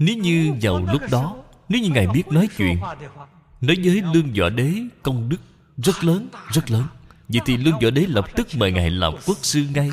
[0.00, 1.36] Nếu như vào lúc đó
[1.68, 2.80] Nếu như Ngài biết nói chuyện
[3.60, 5.36] Nói với Lương Võ Đế công đức
[5.76, 6.84] rất lớn, rất lớn.
[7.28, 9.90] Vậy thì Lương Võ Đế lập tức mời Ngài làm quốc sư ngay.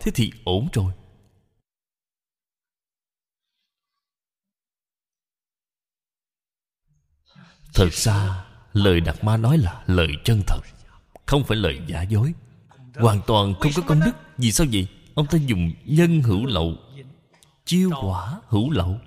[0.00, 0.92] Thế thì ổn rồi.
[7.74, 10.60] Thật ra Lời Đạt Ma nói là lời chân thật
[11.26, 12.32] Không phải lời giả dối.
[12.94, 14.12] Hoàn toàn không có công đức.
[14.38, 14.88] Vì sao vậy?
[15.14, 16.76] Ông ta dùng nhân hữu lậu
[17.64, 18.98] Chiêu quả hữu lậu.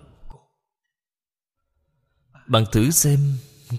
[2.52, 3.20] Bạn thử xem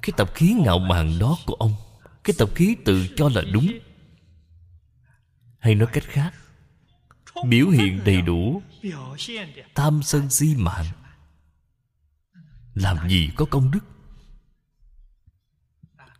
[0.03, 1.75] Cái tập khí ngạo mạn đó của ông,
[2.25, 3.79] Cái tập khí tự cho là đúng.
[5.59, 6.35] Hay nói cách khác,
[7.49, 8.63] Biểu hiện đầy đủ,
[9.75, 10.87] tam sân si mạng
[12.75, 13.85] Làm gì có công đức?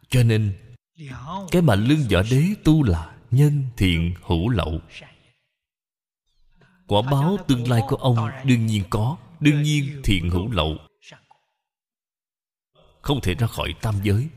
[0.09, 0.53] Cho nên,
[1.51, 4.81] Cái mà lương võ đế tu là Nhân, thiện, hữu, lậu.
[6.87, 10.79] Quả báo tương lai của ông đương nhiên có, Đương nhiên thiện, hữu, lậu.
[13.03, 14.29] Không thể ra khỏi tam giới.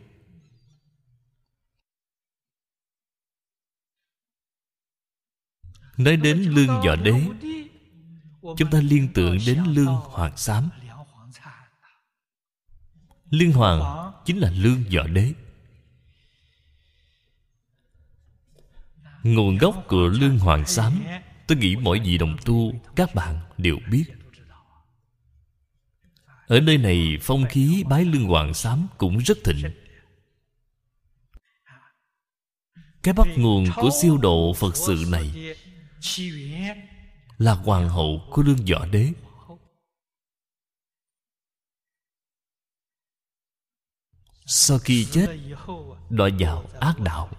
[5.97, 7.21] Nói đến lương võ đế,
[8.57, 10.69] Chúng ta liên tưởng đến lương hoàng xám
[13.29, 15.33] Lương hoàng chính là lương võ đế.
[19.23, 21.03] Nguồn gốc của lương hoàng xám
[21.47, 24.05] Tôi nghĩ mỗi vị đồng tu, Các bạn đều biết.
[26.47, 29.71] Ở nơi này phong khí bái lương hoàng xám Cũng rất thịnh.
[33.03, 35.55] Cái bắt nguồn của siêu độ Phật sự này
[37.37, 39.11] Là hoàng hậu của lương võ đế.
[44.45, 45.39] Sau khi chết,
[46.09, 47.29] Đọa vào ác đạo,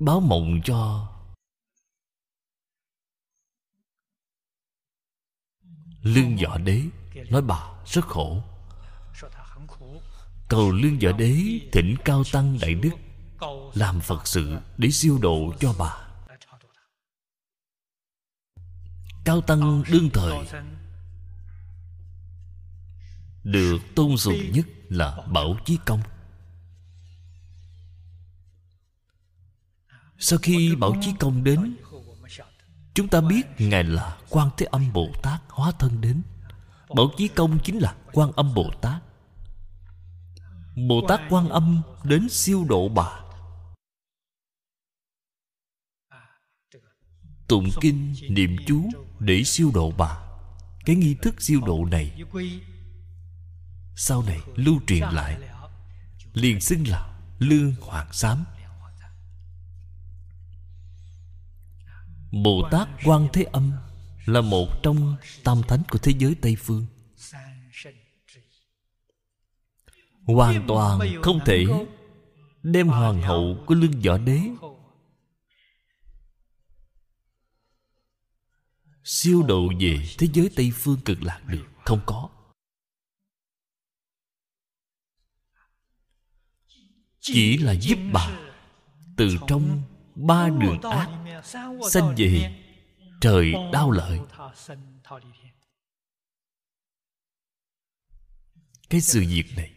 [0.00, 1.08] báo mộng cho
[6.02, 6.82] lương võ đế
[7.30, 8.42] nói bà rất khổ.
[10.48, 11.36] Cầu lương võ đế
[11.72, 12.90] thỉnh cao tăng đại đức
[13.74, 16.08] làm phật sự để siêu độ cho bà.
[19.24, 20.38] Cao tăng đương thời.
[23.44, 26.00] Được tôn sùng nhất là bảo chí công.
[30.18, 31.76] Sau khi Bảo Chí Công đến
[32.94, 36.22] Chúng ta biết Ngài là quan Thế Âm Bồ Tát hóa thân đến.
[36.96, 39.02] Bảo Chí Công chính là quan âm Bồ Tát.
[40.88, 43.20] Bồ Tát quan âm đến siêu độ bà.
[47.48, 48.90] Tụng kinh niệm chú
[49.20, 50.18] để siêu độ bà.
[50.84, 52.22] Cái nghi thức siêu độ này
[53.96, 55.38] Sau này lưu truyền lại,
[56.32, 58.44] Liền xưng là Lương Hoàng Sám
[62.32, 63.72] Bồ Tát Quan Thế Âm
[64.26, 66.86] Là một trong tam thánh của thế giới Tây Phương.
[70.26, 71.64] Hoàn toàn không thể
[72.62, 74.40] Đem hoàng hậu của lương võ đế,
[79.04, 82.28] Siêu độ về thế giới Tây Phương cực lạc được Không có.
[87.20, 88.28] Chỉ là giúp bà
[89.16, 89.82] Từ trong
[90.14, 91.08] ba đường ác,
[91.90, 92.62] sanh về
[93.20, 94.20] trời đau lợi.
[98.90, 99.72] Cái sự việc này,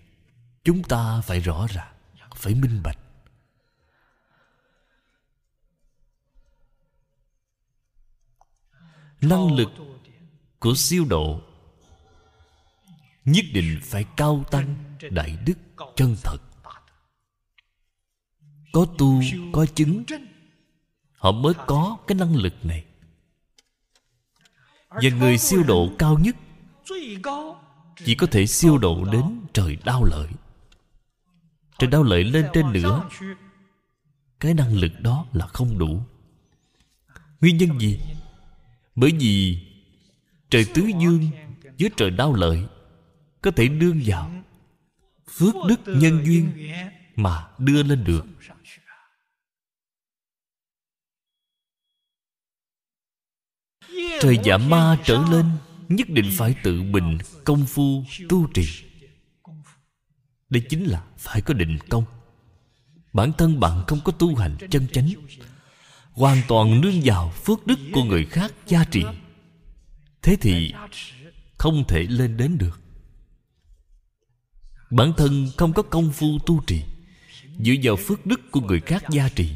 [0.63, 1.95] chúng ta phải rõ ràng,
[2.35, 2.97] phải minh bạch.
[9.21, 9.69] Năng lực
[10.59, 11.41] của siêu độ
[13.25, 14.75] nhất định phải cao tăng
[15.11, 15.53] đại đức
[15.95, 16.37] chân thật
[18.75, 19.21] có tu,
[19.51, 20.03] có chứng.
[21.17, 22.85] Họ mới có cái năng lực này.
[24.89, 26.35] Và người siêu độ cao nhất
[28.05, 30.27] chỉ có thể siêu độ đến trời đau lợi.
[31.79, 33.09] Trời đau lợi lên trên nữa
[34.39, 36.01] cái năng lực đó là không đủ.
[37.41, 37.99] Nguyên nhân gì?
[38.95, 39.59] Bởi vì
[40.49, 41.29] trời tứ dương
[41.79, 42.67] với trời đau lợi
[43.41, 44.31] có thể đương vào
[45.29, 46.49] phước đức nhân duyên
[47.15, 48.25] mà đưa lên được.
[54.21, 55.45] Trời giả ma trở lên,
[55.89, 58.65] nhất định phải tự mình công phu tu trì.
[60.49, 62.03] Đây chính là phải có định công.
[63.13, 65.09] Bản thân bạn không có tu hành chân chánh,
[66.11, 69.03] hoàn toàn nương vào phước đức của người khác gia trì.
[70.21, 70.73] Thế thì
[71.57, 72.81] không thể lên đến được.
[74.89, 76.83] Bản thân không có công phu tu trì,
[77.59, 79.49] dựa vào phước đức của người khác gia trì,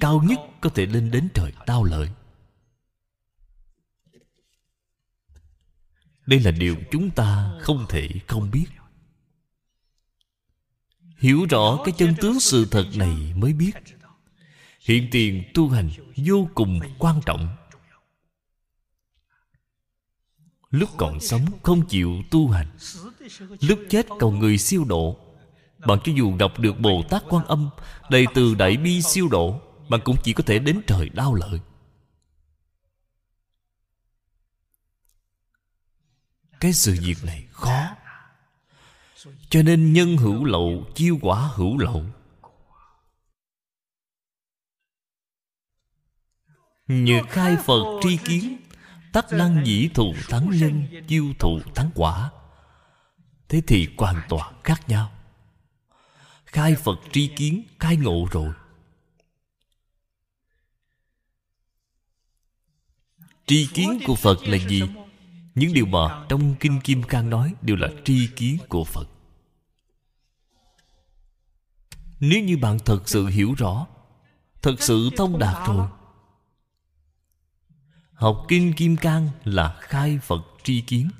[0.00, 2.08] cao nhất có thể lên đến trời, tao lợi.
[6.28, 8.66] Đây là điều chúng ta không thể không biết.
[11.18, 13.72] Hiểu rõ cái chân tướng sự thật này mới biết.
[14.80, 17.48] Hiện tiền tu hành vô cùng quan trọng.
[20.70, 22.66] Lúc còn sống không chịu tu hành.
[23.60, 25.18] Lúc chết cầu người siêu độ.
[25.86, 27.70] Bạn cho dù gặp được bồ tát quan âm,
[28.10, 31.60] đầy từ đại bi siêu độ, bạn cũng chỉ có thể đến trời đau lợi.
[36.60, 37.96] Cái sự việc này khó.
[39.50, 42.04] Cho nên nhân hữu lậu, chiêu quả hữu lậu.
[46.86, 48.56] Nhờ khai phật tri kiến,
[49.12, 52.30] tắc lăng dĩ thù thắng nhân, chiêu thụ thắng quả.
[53.48, 55.12] Thế thì hoàn toàn khác nhau.
[56.44, 58.52] Khai phật tri kiến, khai ngộ rồi.
[63.46, 64.82] Tri kiến của phật là gì?
[65.58, 69.08] Những điều mà trong kinh kim cang nói đều là tri kiến của phật.
[72.20, 73.86] Nếu như bạn thật sự hiểu rõ,
[74.62, 75.88] thật sự thông đạt rồi,
[78.12, 81.10] học kinh kim cang là khai phật tri kiến.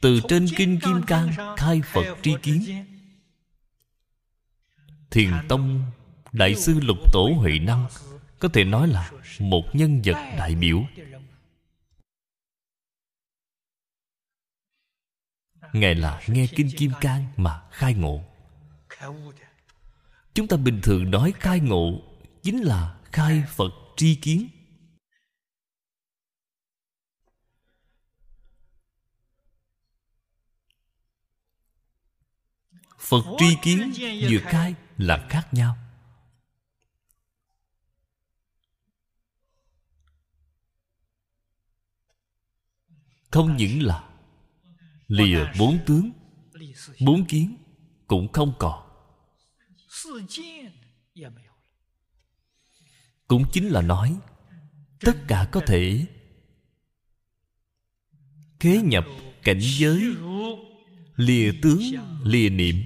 [0.00, 2.84] Từ trên kinh kim cang khai phật tri kiến,
[5.10, 5.82] thiền tông
[6.32, 7.86] đại sư lục tổ huệ năng
[8.42, 9.10] có thể nói là
[9.40, 10.84] một nhân vật đại biểu.
[15.72, 18.24] Ngài là nghe kinh kim cang mà khai ngộ.
[20.34, 22.02] Chúng ta bình thường nói khai ngộ
[22.42, 24.48] chính là khai phật tri kiến.
[32.98, 33.92] Phật tri kiến
[34.30, 35.81] vừa khai là khác nhau.
[43.32, 44.08] Không những là
[45.08, 46.10] lìa bốn tướng,
[47.00, 47.56] bốn kiến
[48.06, 48.88] cũng không còn.
[53.28, 54.18] Cũng chính là nói,
[55.00, 56.06] tất cả có thể
[58.60, 59.04] kế nhập
[59.42, 60.14] cảnh giới,
[61.16, 61.80] lìa tướng,
[62.24, 62.76] lìa niệm.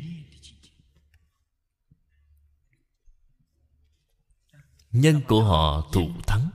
[4.91, 6.51] Nhân của họ thụ thắng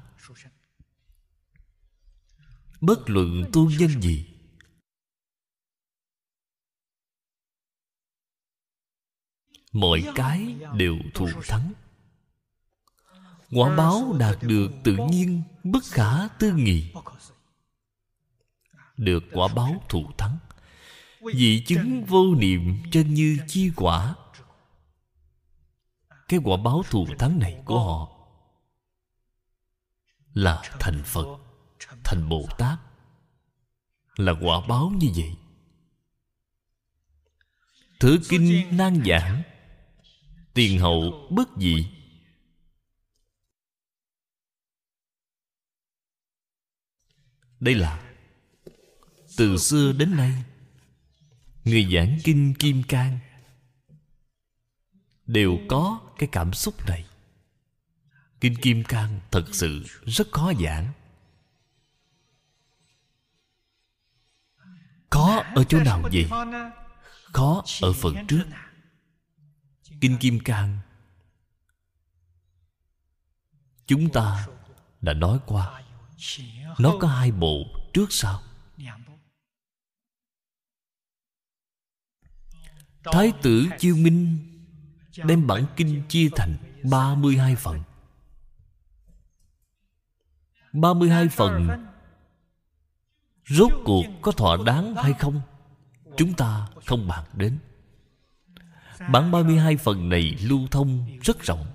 [2.82, 4.28] bất luận tu nhân gì.
[9.72, 11.74] Mọi cái đều thù thắng.
[13.52, 16.94] Quả báo đạt được tự nhiên, bất khả tư nghị.
[18.98, 20.38] Được quả báo thù thắng.
[21.36, 24.16] Vị chứng vô niệm chân như chi quả.
[26.28, 28.12] Cái quả báo thù thắng này của họ
[30.34, 31.51] là thành phật
[32.03, 32.80] thành bồ tát.
[34.16, 35.36] Là quả báo như vậy.
[37.99, 39.44] Thứ kinh nan giảng.
[40.53, 41.88] Tiền hậu bất dị.
[47.60, 48.14] Đây là,
[49.38, 50.44] từ xưa đến nay,
[51.66, 53.20] người giảng kinh kim cang
[55.26, 57.06] đều có cái cảm xúc này.
[58.40, 60.94] Kinh kim cang thật sự rất khó giảng.
[65.11, 66.29] Khó ở chỗ nào vậy?
[67.33, 68.43] Khó ở phần trước.
[70.01, 70.79] Kinh kim cang.
[73.85, 74.47] Chúng ta
[75.01, 75.83] đã nói qua.
[76.79, 77.63] Nó có hai bộ
[77.93, 78.41] trước sau.
[83.03, 84.38] Thái tử chiêu minh
[85.23, 87.83] đem bản kinh chia thành 32 phần.
[90.73, 91.90] 32 phần
[93.47, 95.41] Rốt cuộc có thỏa đáng hay không?
[96.18, 97.59] Chúng ta không bàn đến.
[99.09, 101.65] Bản 32 phần này lưu thông rất rộng.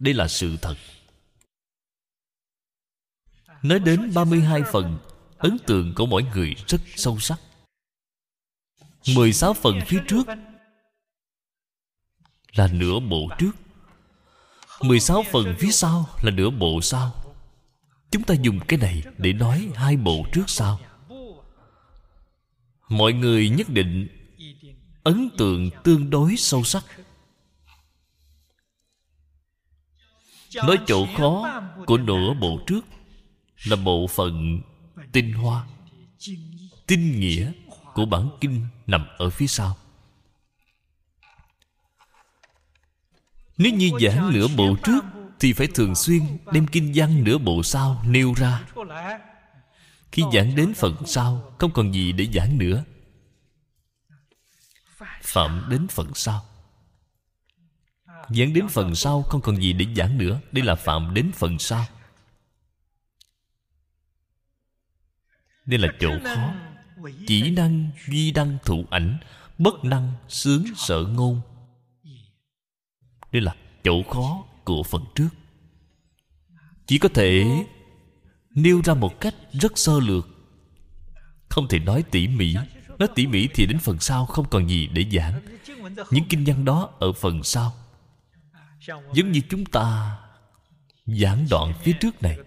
[0.00, 0.76] Đây là sự thật.
[3.62, 4.98] Nói đến 32 phần,
[5.38, 7.40] Ấn tượng của mỗi người rất sâu sắc.
[9.14, 10.26] 16 phần phía trước
[12.54, 13.52] Là nửa bộ trước.
[14.82, 17.25] 16 phần phía sau là nửa bộ sau.
[18.10, 20.80] Chúng ta dùng cái này để nói hai bộ trước sau.
[22.88, 24.08] Mọi người nhất định
[25.02, 26.84] ấn tượng tương đối sâu sắc.
[30.54, 32.80] Nói chỗ khó của nửa bộ trước
[33.64, 34.60] Là bộ phận
[35.12, 35.66] tinh hoa.
[36.86, 37.52] Tinh nghĩa
[37.94, 39.76] của bản kinh nằm ở phía sau.
[43.58, 45.04] Nếu như giảng nửa bộ trước
[45.40, 46.22] thì phải thường xuyên
[46.52, 48.64] đem kinh văn nửa bộ sau nêu ra.
[50.12, 52.84] Khi giảng đến phần sau, Không còn gì để giảng nữa.
[55.22, 56.44] Phạm đến phần sau.
[58.28, 60.40] Giảng đến phần sau, không còn gì để giảng nữa.
[60.52, 61.86] Đây là phạm đến phần sau.
[65.66, 66.54] Đây là chỗ khó.
[67.26, 69.18] Chỉ năng, duy đăng thụ ảnh,
[69.58, 71.40] Bất năng, sướng, sợ ngôn.
[73.32, 73.54] Đây là
[73.84, 75.28] chỗ khó của phần trước.
[76.86, 77.46] Chỉ có thể
[78.56, 80.28] Nêu ra một cách rất sơ lược.
[81.48, 82.54] Không thể nói tỉ mỉ.
[82.98, 85.40] Nói tỉ mỉ thì đến phần sau không còn gì để giảng.
[86.10, 87.72] Những kinh văn đó ở phần sau.
[89.12, 90.18] Giống như chúng ta
[91.06, 92.38] Giảng đoạn phía trước này.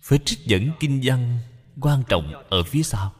[0.00, 1.38] Phải trích dẫn kinh văn
[1.80, 3.14] Quan trọng ở phía sau.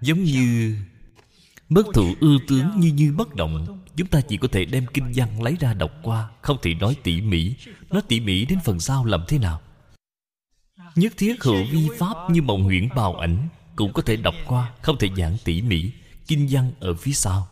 [0.00, 0.76] Giống như
[1.68, 5.12] Bất thụ ưu tướng như như bất động, Chúng ta chỉ có thể đem kinh
[5.14, 7.54] văn lấy ra đọc qua, Không thể nói tỉ mỉ.
[7.90, 9.60] Nói tỉ mỉ đến phần sau làm thế nào?
[10.94, 14.72] Nhất thiết hữu vi pháp như mộng huyễn bào ảnh Cũng có thể đọc qua,
[14.82, 15.90] Không thể giảng tỉ mỉ.
[16.26, 17.48] Kinh văn ở phía sau.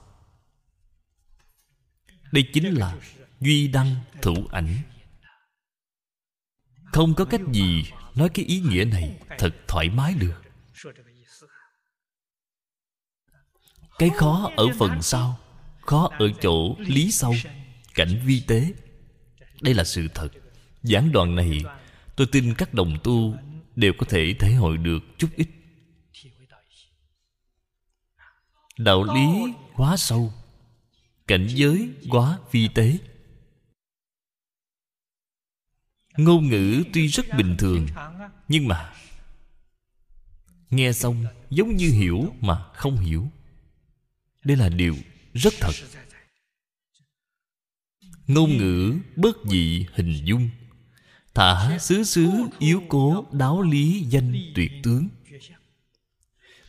[2.32, 2.96] Đây chính là
[3.40, 4.76] Duy đăng thủ ảnh.
[6.92, 7.84] Không có cách gì
[8.14, 10.45] Nói cái ý nghĩa này Thật thoải mái được.
[13.98, 15.38] Cái khó ở phần sau,
[15.80, 17.34] Khó ở chỗ lý sâu
[17.94, 18.72] Cảnh vi tế.
[19.60, 20.28] Đây là sự thật.
[20.82, 21.64] Giảng đoạn này,
[22.16, 23.34] Tôi tin các đồng tu
[23.76, 25.48] Đều có thể thể hội được chút ít.
[28.78, 30.32] Đạo lý quá sâu,
[31.26, 32.98] Cảnh giới quá vi tế.
[36.16, 37.86] Ngôn ngữ tuy rất bình thường,
[38.48, 38.92] Nhưng mà
[40.70, 43.30] Nghe xong giống như hiểu mà không hiểu.
[44.46, 44.96] Đây là điều
[45.34, 45.72] rất thật.
[48.26, 50.50] Ngôn ngữ bất dị hình dung.
[51.34, 55.08] Thả xứ xứ yếu cố đáo lý danh tuyệt tướng.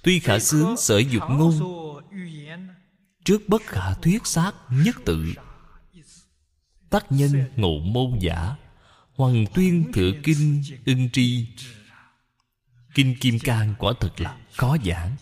[0.04, 1.54] Tuy khả xướng sở dục ngôn,
[3.26, 5.34] Trước bất khả thuyết xác nhất tự.
[6.90, 8.56] Tác nhân ngộ môn giả,
[9.16, 11.48] Hoàng tuyên thừa kinh ưng tri.
[12.96, 15.16] Kinh Kim Cang quả thật là khó giảng.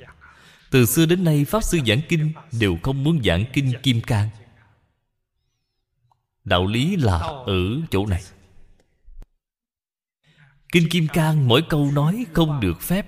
[0.72, 4.30] Từ xưa đến nay, Pháp Sư giảng kinh Đều không muốn giảng kinh Kim Cang.
[6.44, 8.24] Đạo lý là ở chỗ này.
[10.72, 13.08] Kinh Kim Cang mỗi câu nói không được phép,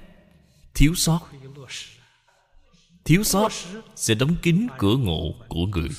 [0.74, 1.20] Thiếu sót.
[3.06, 3.52] Thiếu sót
[3.96, 5.90] sẽ đóng kín cửa ngộ của người.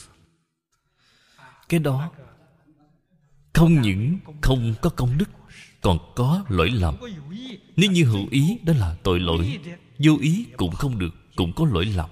[1.68, 2.10] Cái đó,
[3.52, 5.30] Không những không có công đức,
[5.80, 6.96] Còn có lỗi lầm.
[7.76, 9.58] Nếu như hữu ý, đó là tội lỗi.
[9.98, 11.14] Vô ý cũng không được.
[11.38, 12.10] Cũng có lỗi lầm.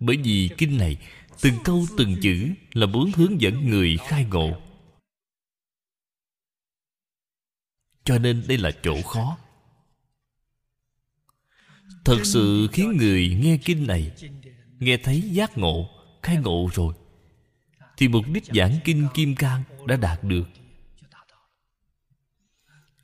[0.00, 0.96] Bởi vì kinh này,
[1.40, 4.60] Từng câu từng chữ Là muốn hướng dẫn người khai ngộ.
[8.04, 9.38] Cho nên đây là chỗ khó.
[12.04, 14.12] Thật sự khiến người nghe kinh này,
[14.78, 15.90] Nghe thấy giác ngộ,
[16.22, 16.94] Khai ngộ rồi,
[17.96, 20.48] Thì mục đích giảng kinh Kim Cang Đã đạt được.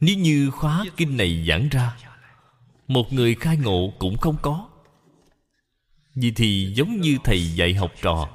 [0.01, 1.97] Nếu như khóa kinh này giảng ra,
[2.89, 4.71] Một người khai ngộ cũng không có.
[6.15, 8.29] Vì thì giống như thầy dạy học trò.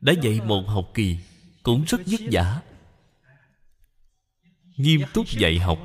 [0.00, 1.18] Đã dạy một học kỳ,
[1.62, 2.60] Cũng rất vất vả.
[4.76, 5.78] Nghiêm túc dạy học.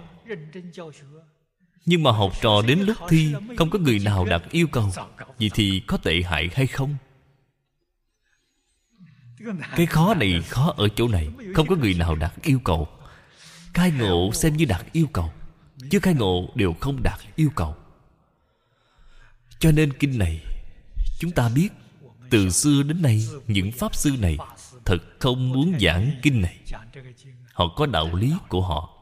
[1.85, 4.91] Nhưng mà học trò đến lúc thi, Không có người nào đặt yêu cầu.
[5.39, 6.95] Vậy thì có tệ hại hay không?
[9.75, 11.29] Cái khó này khó ở chỗ này.
[11.55, 12.87] Không có người nào đặt yêu cầu.
[13.73, 15.31] Khai ngộ xem như đặt yêu cầu.
[15.91, 17.75] Chứ khai ngộ đều không đặt yêu cầu.
[19.59, 20.41] Cho nên kinh này
[21.19, 21.69] Chúng ta biết,
[22.29, 24.37] Từ xưa đến nay, Những Pháp Sư này
[24.85, 26.59] Thật không muốn giảng kinh này.
[27.53, 28.93] Họ có đạo lý của họ.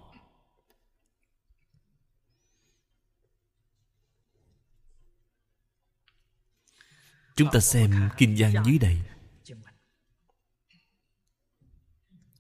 [7.36, 9.02] Chúng ta xem kinh văn dưới đây.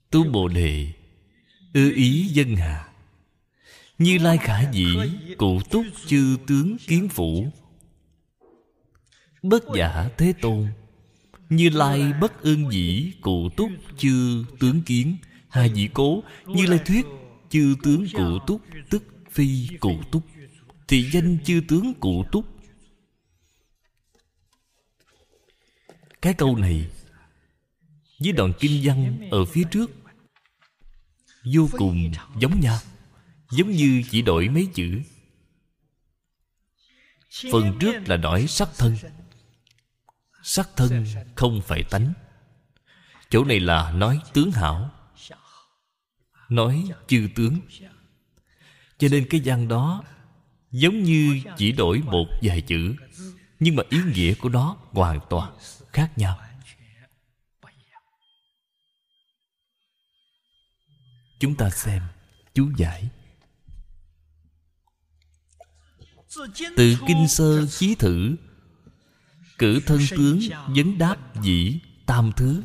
[0.09, 0.93] Tu bồ đề,
[1.73, 2.89] ư ý dân hà
[3.97, 4.95] như lai khả dĩ
[5.37, 7.51] cụ túc chư tướng kiến phủ
[9.49, 10.67] bất giả thế tôn,
[11.49, 15.17] như lai bất ương dĩ cụ túc chư tướng kiến
[15.49, 17.05] hà dĩ cố, như lai thuyết
[17.49, 20.23] chư tướng cụ túc tức phi cụ túc
[20.87, 22.45] thì danh chư tướng cụ túc.
[26.21, 26.87] Cái câu này,
[28.19, 29.91] với đoạn kinh văn ở phía trước,
[31.53, 32.79] vô cùng giống nhau,
[33.51, 35.01] giống như chỉ đổi mấy chữ.
[37.51, 38.95] Phần trước là nói sắc thân
[40.47, 41.05] sắc thân
[41.35, 42.13] không phải tánh.
[43.29, 44.91] Chỗ này là nói tướng hảo.
[46.49, 47.59] Nói chư tướng.
[48.97, 50.03] Cho nên cái văn đó
[50.71, 52.95] giống như chỉ đổi một vài chữ,
[53.59, 55.57] nhưng mà ý nghĩa của nó hoàn toàn
[55.93, 56.39] khác nhau.
[61.39, 62.03] Chúng ta xem
[62.53, 63.09] chú giải.
[66.77, 68.35] Từ kinh sơ chí thử
[69.57, 72.63] cử thân tướng vấn đáp dĩ tam thứ.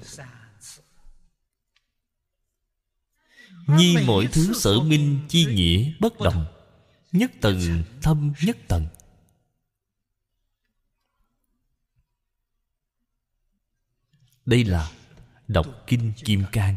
[3.66, 6.46] nhi mỗi thứ sở minh chi nghĩa bất đồng
[7.12, 8.86] nhất tầng thâm nhất tầng
[14.50, 14.92] đây là
[15.48, 16.76] đọc kinh kim cang.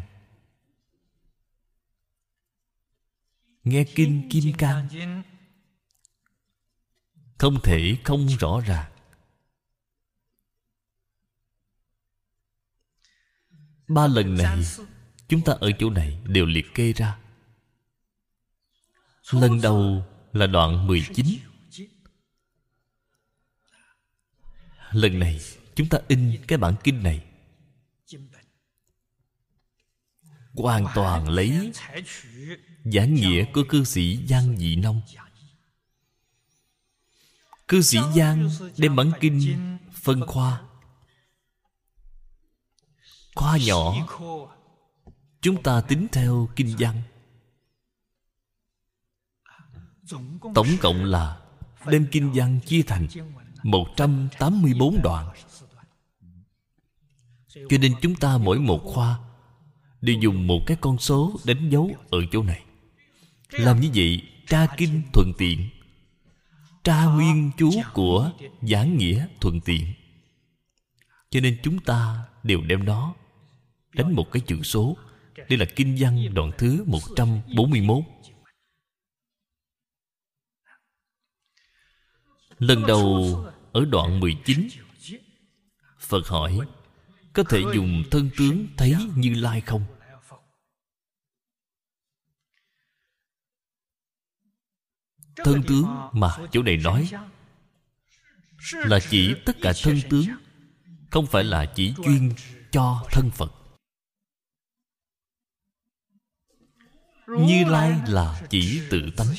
[3.64, 4.88] Nghe kinh kim cang.
[7.38, 8.93] không thể không rõ ràng
[13.88, 14.64] ba lần này,
[15.28, 17.18] chúng ta ở chỗ này đều liệt kê ra.
[19.30, 21.26] Lần đầu là đoạn 19
[24.90, 25.40] Lần này,
[25.74, 27.24] chúng ta in cái bản kinh này.
[30.54, 31.72] Hoàn toàn lấy
[32.84, 35.00] Giảng nghĩa của cư sĩ Giang Dị Nông.
[37.68, 39.56] Cư sĩ Giang đem bản kinh
[39.92, 40.62] phân khoa.
[43.34, 43.94] Khoa nhỏ.
[45.40, 47.02] Chúng ta tính theo kinh văn.
[50.54, 51.40] Tổng cộng là
[51.86, 53.06] Đem kinh văn chia thành
[53.62, 55.28] 184 đoạn.
[57.54, 59.18] Cho nên chúng ta mỗi một khoa
[60.00, 62.62] Đều dùng một cái con số đánh dấu ở chỗ này.
[63.50, 65.68] Làm như vậy, tra kinh thuận tiện,
[66.84, 68.32] Tra nguyên chú của
[68.62, 69.86] giảng nghĩa thuận tiện.
[71.30, 73.14] Cho nên chúng ta đều đem nó
[73.94, 74.96] Đánh một cái chữ số.
[75.48, 78.04] Đây là kinh văn đoạn thứ 141
[82.58, 84.68] Lần đầu, ở đoạn 19
[85.98, 86.58] Phật hỏi,
[87.32, 89.84] Có thể dùng thân tướng thấy Như Lai không?
[95.36, 97.10] Thân tướng mà chỗ này nói
[98.72, 100.26] Là chỉ tất cả thân tướng,
[101.10, 102.32] Không phải là chỉ chuyên
[102.72, 103.63] cho thân Phật.
[107.28, 109.34] Như Lai là chỉ tự tánh.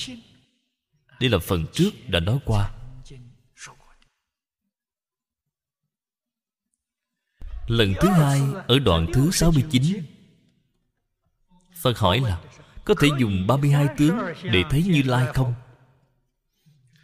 [1.19, 2.71] Đây là phần trước đã nói qua.
[7.67, 10.05] Lần thứ hai ở đoạn thứ 69
[11.75, 12.41] Phật hỏi là
[12.85, 15.53] Có thể dùng 32 tướng để thấy Như Lai không?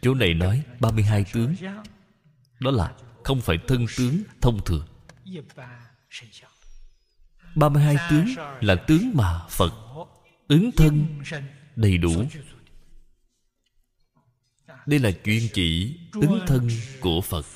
[0.02, 1.54] Chỗ này nói 32 tướng.
[2.60, 2.92] Đó là
[3.24, 4.86] không phải thân tướng thông thường.
[7.54, 8.26] 32 tướng
[8.60, 9.72] là tướng mà Phật
[10.52, 11.06] Ứng thân
[11.76, 12.24] đầy đủ.
[14.86, 16.68] Đây là chuyên chỉ ứng thân
[17.00, 17.46] của Phật.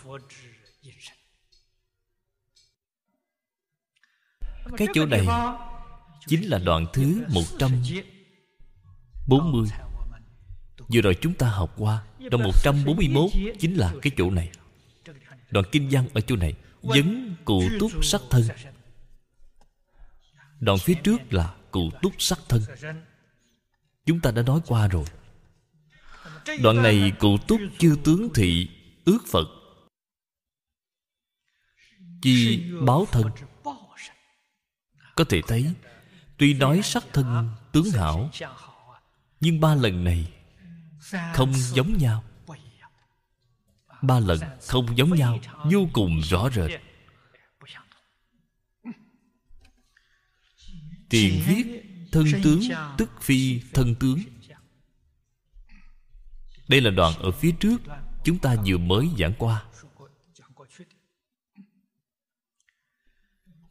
[4.76, 5.26] Cái chỗ này
[6.26, 9.68] Chính là đoạn thứ 140
[10.88, 14.50] Vừa rồi chúng ta học qua, Đoạn 141 Chính là cái chỗ này.
[15.50, 18.42] Đoạn kinh văn ở chỗ này, Vấn cụ túc sắc thân.
[20.60, 22.62] Đoạn phía trước là cụ túc sắc thân.
[24.06, 25.04] Chúng ta đã nói qua rồi.
[26.62, 28.68] Đoạn này cụ túc chư tướng thị
[29.04, 29.48] Ước Phật.
[32.22, 33.30] Chi báo thân.
[35.16, 35.72] Có thể thấy,
[36.38, 38.30] Tuy nói sắc thân tướng hảo,
[39.40, 40.32] Nhưng ba lần này
[41.34, 42.24] Không giống nhau.
[44.02, 45.38] Ba lần không giống nhau,
[45.72, 46.70] Vô cùng rõ rệt.
[51.08, 52.60] Tiền viết thân tướng
[52.98, 54.18] Tức phi thân tướng.
[56.68, 57.76] Đây là đoạn ở phía trước
[58.26, 59.64] Chúng ta vừa mới giảng qua.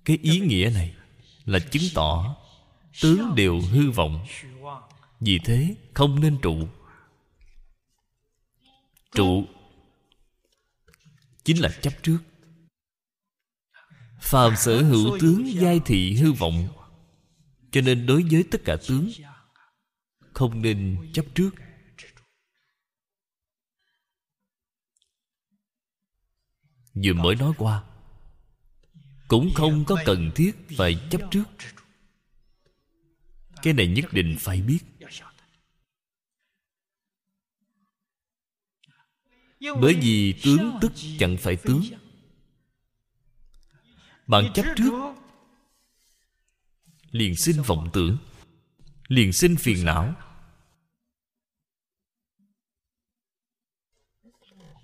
[0.06, 0.96] Cái ý nghĩa này
[1.46, 2.36] là chứng tỏ
[3.02, 4.26] tướng đều hư vọng.
[5.20, 6.68] vì thế không nên trụ.
[9.12, 9.46] Trụ
[11.44, 12.20] chính là chấp trước.
[14.22, 16.68] Phàm sở hữu tướng giai thị hư vọng
[17.76, 19.12] cho nên đối với tất cả tướng,
[20.34, 21.50] không nên chấp trước.
[26.94, 27.84] Vừa mới nói qua,
[29.28, 31.44] cũng không có cần thiết phải chấp trước.
[33.64, 34.80] Cái này nhất định phải biết.
[39.60, 41.84] Bởi vì tướng tức chẳng phải tướng.
[44.28, 45.16] Bạn chấp trước
[47.16, 48.18] liền sinh vọng tưởng
[49.08, 50.14] liền sinh phiền não.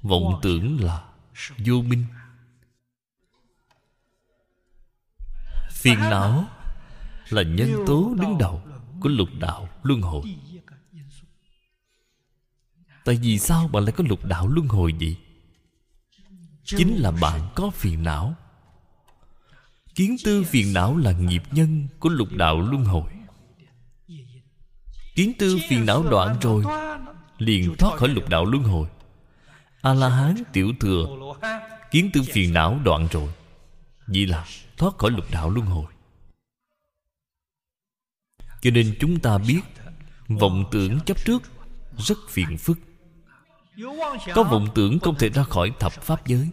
[0.02, 1.10] Vọng tưởng là
[1.58, 2.06] vô minh.
[5.72, 6.48] Phiền não
[7.30, 8.64] là nhân tố đứng đầu
[9.02, 10.22] của lục đạo luân hồi.
[13.06, 15.18] Tại vì sao bạn lại có lục đạo luân hồi vậy?
[16.64, 18.36] Chính là bạn có phiền não
[20.02, 23.12] kiến tư phiền não là nghiệp nhân của lục đạo luân hồi.
[25.16, 26.64] Kiến tư phiền não đoạn rồi,
[27.38, 28.88] liền thoát khỏi lục đạo luân hồi.
[29.82, 31.06] A la hán tiểu thừa,
[31.92, 33.30] kiến tư phiền não đoạn rồi
[34.08, 34.46] vì là
[34.78, 35.86] thoát khỏi lục đạo luân hồi.
[38.62, 39.62] Cho nên chúng ta biết,
[40.28, 41.42] vọng tưởng chấp trước
[41.98, 42.80] rất phiền phức.
[44.36, 46.50] Có vọng tưởng không thể ra khỏi thập pháp giới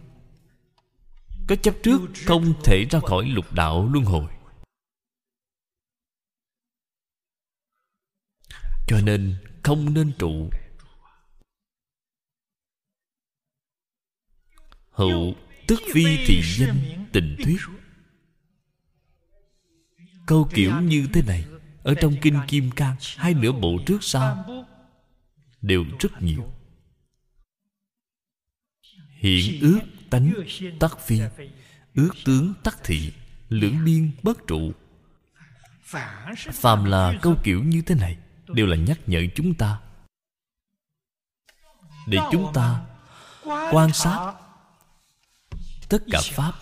[1.49, 4.31] có chấp trước không thể ra khỏi lục đạo luân hồi.
[8.87, 10.49] Cho nên không nên trụ.
[14.89, 15.33] Hữu
[15.67, 17.59] tức vi thị danh tình thuyết.
[20.27, 21.45] Câu kiểu như thế này,
[21.83, 24.45] ở trong kinh kim cang hai nửa bộ trước sau,
[25.61, 26.53] đều rất nhiều.
[29.09, 30.33] Hiện ước tánh
[30.79, 31.19] tắc phi,
[31.95, 33.13] ước tướng tắc thị,
[33.49, 34.71] lưỡng biên bất trụ.
[36.53, 38.17] Phàm là câu kiểu như thế này,
[38.47, 39.79] đều là nhắc nhở chúng ta.
[42.07, 42.85] Để chúng ta
[43.45, 44.33] quan sát
[45.89, 46.53] tất cả pháp,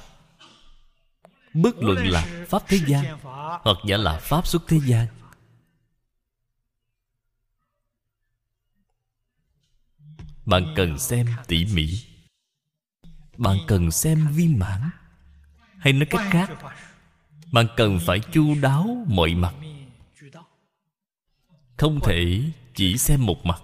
[1.53, 3.19] bất luận là pháp thế gian
[3.61, 5.07] hoặc giả là pháp xuất thế gian.
[10.45, 12.16] Bạn cần xem tỉ mỉ
[13.37, 14.89] bạn cần xem viên mãn
[15.77, 16.49] hay nói cách khác,
[17.51, 19.55] bạn cần phải chu đáo mọi mặt.
[21.77, 22.41] Không thể
[22.75, 23.61] chỉ xem một mặt.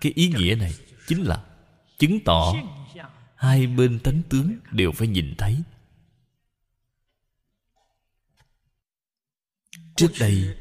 [0.00, 0.72] Cái ý nghĩa này
[1.06, 1.44] chính là
[1.98, 2.54] chứng tỏ
[3.36, 5.62] hai bên tánh tướng đều phải nhìn thấy.
[9.96, 10.56] Trước đây,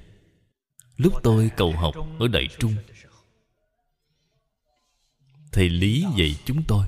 [0.97, 2.75] lúc tôi cầu học ở đại trung
[5.51, 6.85] thầy lý dạy chúng tôi.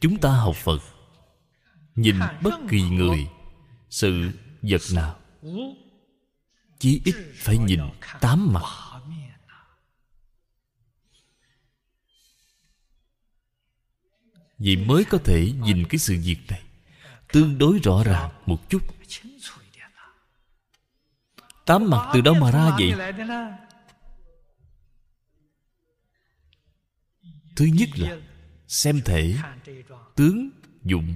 [0.00, 0.78] Chúng ta học phật,
[1.94, 3.28] nhìn bất kỳ người,
[3.90, 4.30] sự
[4.62, 5.18] vật nào.
[6.78, 7.80] Chí ít phải nhìn
[8.20, 8.62] tám mặt.
[14.58, 16.62] Vì mới có thể nhìn cái sự việc này,
[17.32, 18.82] Tương đối rõ ràng một chút.
[21.64, 22.94] Tám mặt từ đâu mà ra vậy?
[27.56, 28.20] Thứ nhất là
[28.68, 29.36] Xem thể
[30.16, 30.50] Tướng
[30.82, 31.14] dụng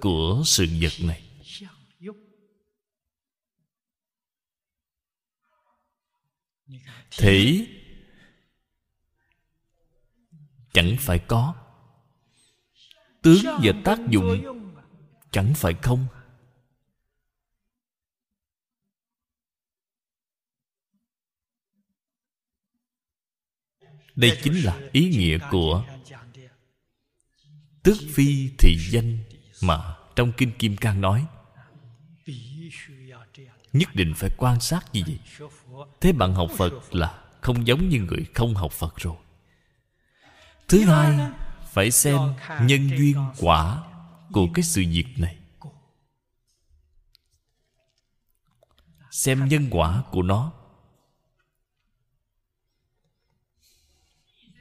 [0.00, 1.22] Của sự vật này.
[7.10, 7.66] Thể
[10.72, 11.54] Chẳng phải có.
[13.22, 14.44] Tướng và tác dụng
[15.30, 16.06] Chẳng phải không.
[24.18, 25.84] Đây chính là ý nghĩa của
[27.82, 29.18] Tước phi thị danh
[29.62, 31.26] Mà trong Kinh Kim Cang nói.
[33.72, 35.48] Nhất định phải quan sát như vậy.
[36.00, 39.16] Thế bạn học Phật là Không giống như người không học Phật rồi.
[40.68, 41.18] Thứ hai,
[41.72, 42.18] Phải xem
[42.62, 43.84] nhân duyên quả
[44.32, 45.36] Của cái sự việc này.
[49.10, 50.52] Xem nhân quả của nó.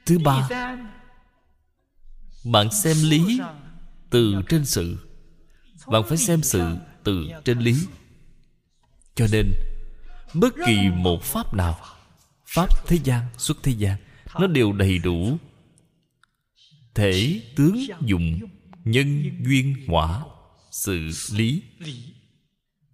[0.08, 0.50] Thứ ba.
[2.46, 3.40] Bạn xem lý
[4.10, 4.98] Từ trên sự.
[5.88, 7.76] Bạn phải xem sự từ trên lý.
[9.16, 9.54] Cho nên
[10.34, 11.80] Bất kỳ một pháp nào
[12.46, 13.98] Pháp thế gian, xuất thế gian
[14.40, 15.38] Nó đều đầy đủ
[16.94, 18.40] Thể, tướng, dụng
[18.88, 20.24] Nhân, duyên, quả
[20.72, 21.64] sự lý.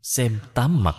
[0.02, 0.96] Xem tám mặt.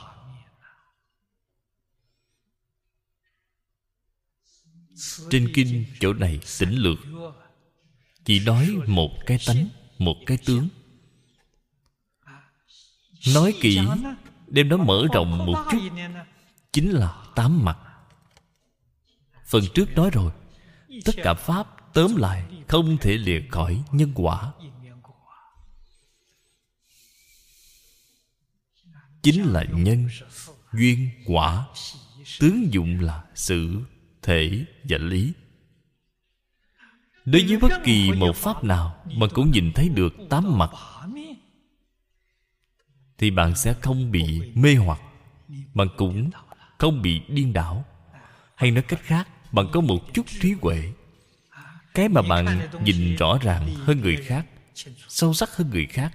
[5.30, 6.98] Trên kinh chỗ này tỉnh lược,
[8.24, 9.68] chỉ nói một cái tánh,
[9.98, 10.68] một cái tướng.
[13.34, 13.80] Nói kỹ
[14.46, 15.78] đem nó mở rộng một chút,
[16.72, 17.78] chính là tám mặt.
[19.46, 20.32] Phần trước nói rồi,
[21.04, 24.52] tất cả pháp tóm lại không thể lìa khỏi nhân quả.
[29.22, 30.08] Chính là nhân,
[30.72, 31.66] duyên, quả.
[32.40, 33.82] Tướng dụng là sự
[34.24, 35.32] thể và lý.
[37.24, 40.70] Đối với bất kỳ một pháp nào mà cũng nhìn thấy được tám mặt,
[43.18, 45.00] thì bạn sẽ không bị mê hoặc,
[45.74, 46.30] bạn cũng
[46.78, 47.84] không bị điên đảo.
[48.54, 50.92] Hay nói cách khác, bạn có một chút trí huệ.
[51.94, 54.46] Cái mà bạn nhìn rõ ràng hơn người khác,
[55.08, 56.12] sâu sắc hơn người khác.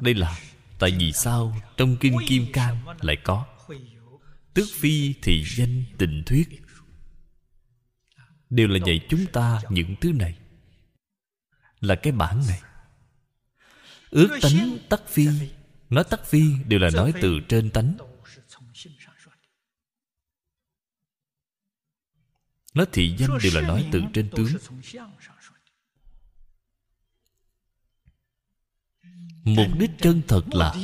[0.00, 0.38] Đây là
[0.78, 3.46] tại vì sao trong kinh kim cang lại có?
[4.54, 6.48] Tước phi thì danh tình thuyết.
[8.50, 10.38] Đều là dạy chúng ta những thứ này.
[11.80, 12.60] Là cái bản này.
[14.10, 15.26] Ước tánh tắc phi.
[15.90, 17.96] Nói tắc phi đều là nói từ trên tánh.
[22.74, 24.48] Nói thị danh đều là nói từ trên tướng.
[29.44, 30.74] Mục đích chân thật là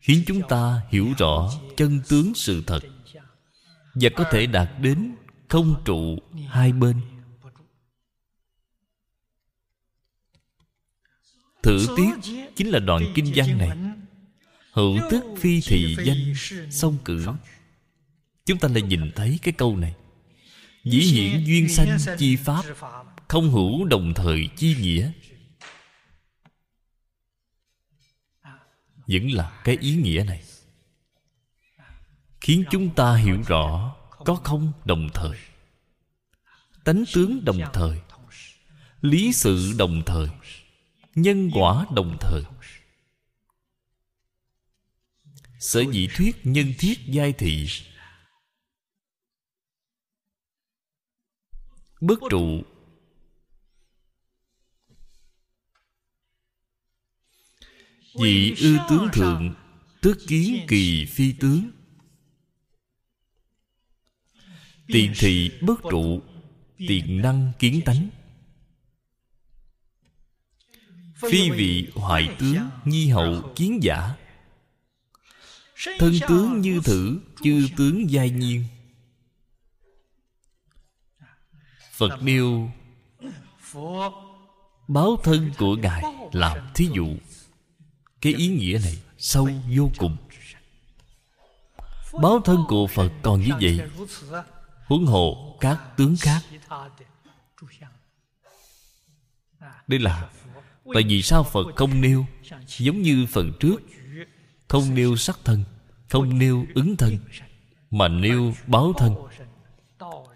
[0.00, 2.80] khiến chúng ta hiểu rõ chân tướng sự thật
[3.94, 5.14] và có thể đạt đến
[5.48, 7.00] không trụ hai bên.
[11.62, 13.70] Thử tiết chính là đoạn kinh văn này.
[14.72, 16.34] Hữu tức phi thị danh,
[16.70, 17.26] song cử.
[18.46, 19.94] Chúng ta lại nhìn thấy cái câu này.
[20.84, 22.62] Dĩ hiển duyên sanh chi pháp,
[23.28, 25.10] không hữu đồng thời chi nghĩa.
[29.06, 30.42] Vẫn là cái ý nghĩa này.
[32.40, 35.38] Khiến chúng ta hiểu rõ có không đồng thời.
[36.84, 38.00] Tánh tướng đồng thời.
[39.00, 40.28] Lý sự đồng thời.
[41.14, 42.42] Nhân quả đồng thời.
[45.58, 47.68] Sở dĩ thuyết nhân thiết giai thị.
[52.00, 52.62] Bất trụ
[58.20, 59.54] Vị ư tướng thượng
[60.00, 61.70] Tức kiến kỳ phi tướng.
[64.86, 66.22] Tiện thị bất trụ
[66.78, 68.08] Tiện năng kiến tánh.
[71.16, 74.14] Phi vị hoại tướng Nhi hậu kiến giả.
[75.98, 78.64] Thân tướng như thử Chư tướng giai nhiên.
[81.92, 82.70] Phật nêu
[84.88, 86.02] Báo thân của Ngài
[86.32, 87.16] Làm thí dụ
[88.20, 90.16] cái ý nghĩa này sâu vô cùng.
[92.22, 93.80] Báo thân của phật còn như vậy
[94.86, 96.40] huống hồ các tướng khác.
[99.86, 100.30] Đây là
[100.94, 102.26] tại vì sao phật không nêu
[102.66, 103.76] giống như phần trước
[104.68, 105.64] không nêu sắc thân
[106.08, 107.18] không nêu ứng thân
[107.90, 109.14] mà nêu báo thân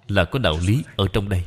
[0.09, 1.45] là có đạo lý ở trong đây.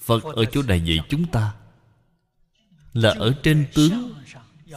[0.00, 1.54] Phật ở chỗ này dạy chúng ta
[2.98, 4.14] là ở trên tướng.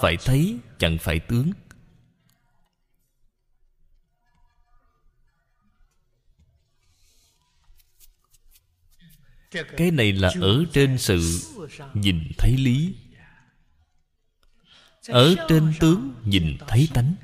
[0.02, 1.52] Phải thấy, chẳng phải tướng.
[9.78, 11.40] Cái này là ở trên sự
[11.94, 12.96] nhìn thấy lý.
[15.08, 17.16] Ở trên tướng nhìn thấy tánh.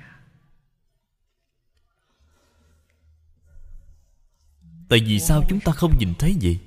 [4.90, 6.60] Tại vì sao chúng ta không nhìn thấy gì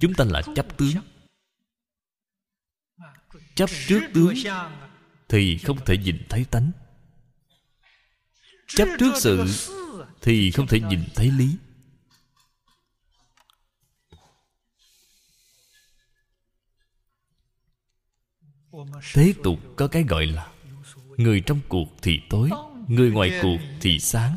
[0.00, 0.94] chúng ta là chấp tướng
[3.58, 4.34] chấp trước tướng,
[5.28, 6.70] thì không thể nhìn thấy tánh.
[8.66, 9.44] Chấp trước sự,
[10.22, 11.56] thì không thể nhìn thấy lý.
[19.14, 20.52] Thế tục có cái gọi là,
[21.16, 22.50] người trong cuộc thì tối,
[22.88, 24.36] người ngoài cuộc thì sáng.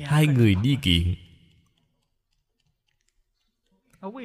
[0.00, 1.14] Hai người đi kiện.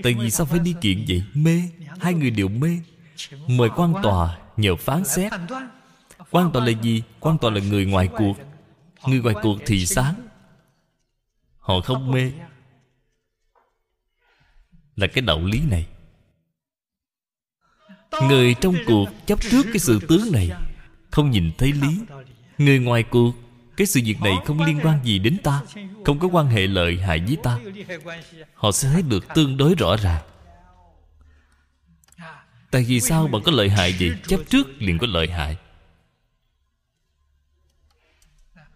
[0.03, 1.23] tại vì sao phải đi kiện vậy?
[1.33, 1.61] Mê.
[1.99, 2.79] Hai người đều mê.
[3.47, 5.31] Mời quan tòa nhờ phán xét.
[6.31, 7.03] quan tòa là gì?
[7.19, 8.33] quan tòa là người ngoài cuộc.
[9.07, 10.27] người ngoài cuộc thì sáng.
[11.57, 12.31] Họ không mê.
[14.95, 15.87] là cái đạo lý này.
[18.29, 20.51] Người trong cuộc chấp trước cái sự tướng này
[21.11, 21.99] không nhìn thấy lý.
[22.57, 23.33] Người ngoài cuộc
[23.77, 25.63] cái sự việc này không liên quan gì đến ta,
[26.05, 27.59] không có quan hệ lợi hại với ta.
[28.53, 30.23] Họ sẽ thấy được tương đối rõ ràng.
[32.71, 35.57] Tại vì sao bạn có lợi hại gì chấp trước liền có lợi hại.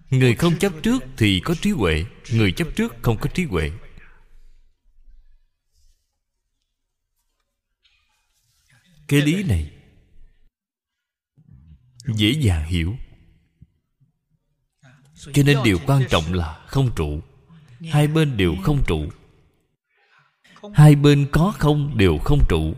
[0.10, 3.72] Người không chấp trước thì có trí huệ, người chấp trước không có trí huệ.
[9.08, 9.72] Cái lý này
[12.06, 12.96] dễ dàng hiểu
[15.34, 17.22] cho nên điều quan trọng là không trụ.
[17.90, 19.06] Hai bên đều không trụ.
[20.74, 22.74] Hai bên có không đều không trụ.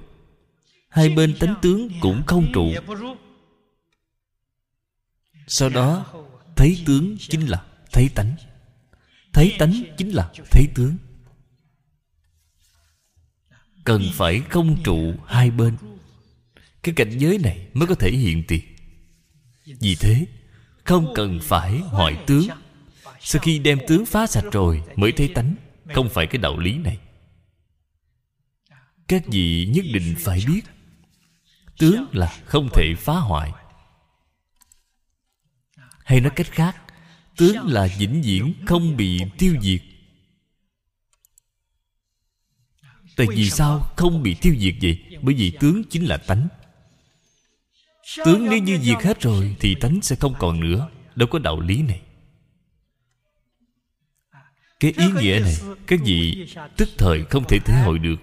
[0.89, 2.73] Hai bên tánh tướng cũng không trụ.
[5.47, 6.05] Sau đó
[6.55, 8.35] thấy tướng chính là thấy tánh.
[9.33, 10.97] Thấy tánh chính là thấy tướng.
[13.83, 15.75] Cần phải không trụ hai bên.
[16.83, 18.61] Cái cảnh giới này mới có thể hiện tiền.
[19.65, 20.25] Vì thế
[20.83, 22.47] không cần phải hỏi tướng.
[23.19, 25.55] Sau khi đem tướng phá sạch rồi mới thấy tánh.
[25.93, 26.99] Không phải cái đạo lý này.
[29.07, 30.61] Các vị nhất định phải biết.
[31.77, 33.51] Tướng là không thể phá hoại.
[36.05, 36.75] Hay nói cách khác,
[37.37, 39.81] tướng là vĩnh viễn không bị tiêu diệt.
[43.15, 45.19] Tại vì sao không bị tiêu diệt vậy?
[45.21, 46.47] Bởi vì tướng chính là tánh
[48.25, 50.89] tướng nếu như diệt hết rồi thì tánh sẽ không còn nữa.
[51.15, 52.01] Đâu có đạo lý này.
[54.79, 55.55] Cái ý nghĩa này
[55.87, 56.47] các vị
[56.77, 58.15] tức thời không thể thể hội được.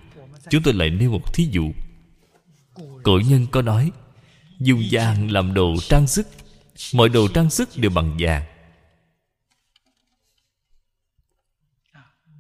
[0.51, 1.73] Chúng tôi lại nêu một thí dụ.
[3.03, 3.93] Cổ nhân có nói,
[4.59, 6.29] dùng vàng làm đồ trang sức.
[6.95, 8.43] Mọi đồ trang sức đều bằng vàng.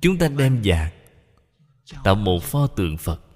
[0.01, 0.91] Chúng ta đem vàng
[2.05, 3.30] tạo một pho tượng phật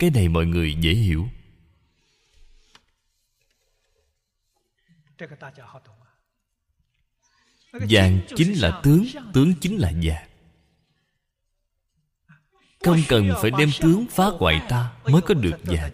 [0.00, 1.28] cái này mọi người dễ hiểu.
[7.72, 10.28] Vàng chính là tướng tướng chính là vàng
[12.84, 15.92] không cần phải đem tướng phá hoại ta mới có được vàng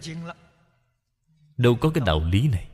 [1.57, 2.67] đâu có cái đạo lý này.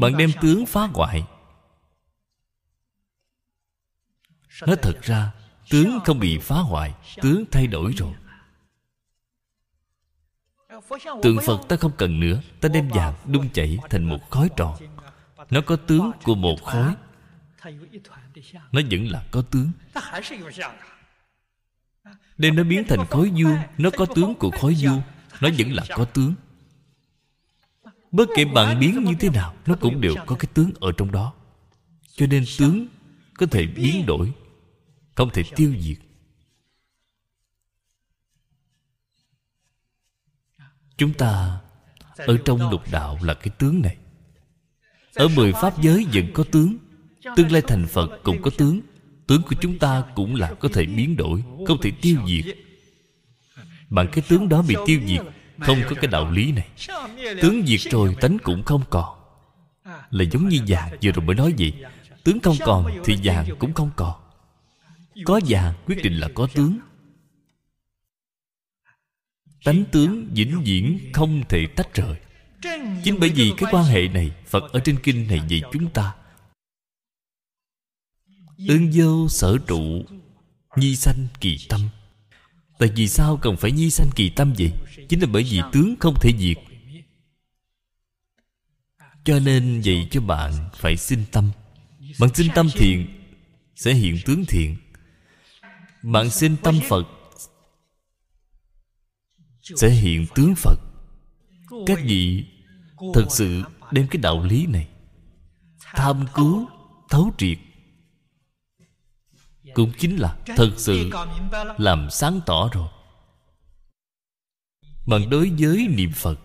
[0.00, 1.24] Bạn đem tướng phá hoại.
[4.66, 5.32] Nói thật ra,
[5.70, 8.14] tướng không bị phá hoại, tướng thay đổi rồi
[11.22, 14.76] tượng phật ta không cần nữa, ta đem vàng đun chảy thành một khói tròn
[15.50, 16.94] nó có tướng của một khối.
[18.72, 19.70] Nó vẫn là có tướng.
[22.38, 25.02] Đem nó biến thành khối vuông, nó có tướng của khối vuông,
[25.40, 26.34] nó vẫn là có tướng.
[28.10, 31.12] Bất kể bạn biến như thế nào, nó cũng đều có cái tướng ở trong
[31.12, 31.32] đó.
[32.16, 32.86] Cho nên tướng
[33.34, 34.32] có thể biến đổi,
[35.14, 35.98] không thể tiêu diệt.
[40.98, 41.58] Chúng ta
[42.16, 43.96] ở trong lục đạo là cái tướng này.
[45.14, 46.76] Ở mười pháp giới vẫn có tướng.
[47.36, 48.80] Tương lai thành phật cũng có tướng.
[49.26, 52.56] Tướng của chúng ta cũng là có thể biến đổi, không thể tiêu diệt.
[53.90, 55.20] Bằng cái tướng đó bị tiêu diệt,
[55.60, 56.68] không có cái đạo lý này.
[57.42, 59.18] Tướng diệt rồi tánh cũng không còn.
[60.10, 61.72] Là giống như vàng vừa rồi mới nói gì
[62.24, 64.14] tướng không còn thì vàng cũng không còn.
[65.24, 66.78] Có vàng quyết định là có tướng
[69.64, 72.16] tánh tướng vĩnh viễn không thể tách rời.
[73.04, 76.14] Chính bởi vì cái quan hệ này, phật ở trên kinh này dạy chúng ta.
[78.68, 80.04] Ương vô sở trụ,
[80.76, 81.80] nhi sanh kỳ tâm.
[82.78, 84.70] Tại vì sao cần phải nhi sanh kỳ tâm vậy?
[85.08, 86.56] Chính là bởi vì tướng không thể diệt.
[89.24, 91.50] Cho nên dạy cho bạn phải sinh tâm.
[92.20, 93.06] Bạn sinh tâm thiện,
[93.76, 94.76] sẽ hiện tướng thiện.
[96.02, 97.08] Bạn sinh tâm phật
[99.76, 100.76] sẽ hiện tướng phật.
[101.86, 102.46] Các vị
[103.14, 104.88] thật sự đem cái đạo lý này
[105.80, 106.68] tham cứu,
[107.10, 107.58] thấu triệt,
[109.74, 111.10] cũng chính là thật sự
[111.78, 112.88] làm sáng tỏ rồi.
[115.06, 116.40] Bằng đối với niệm phật,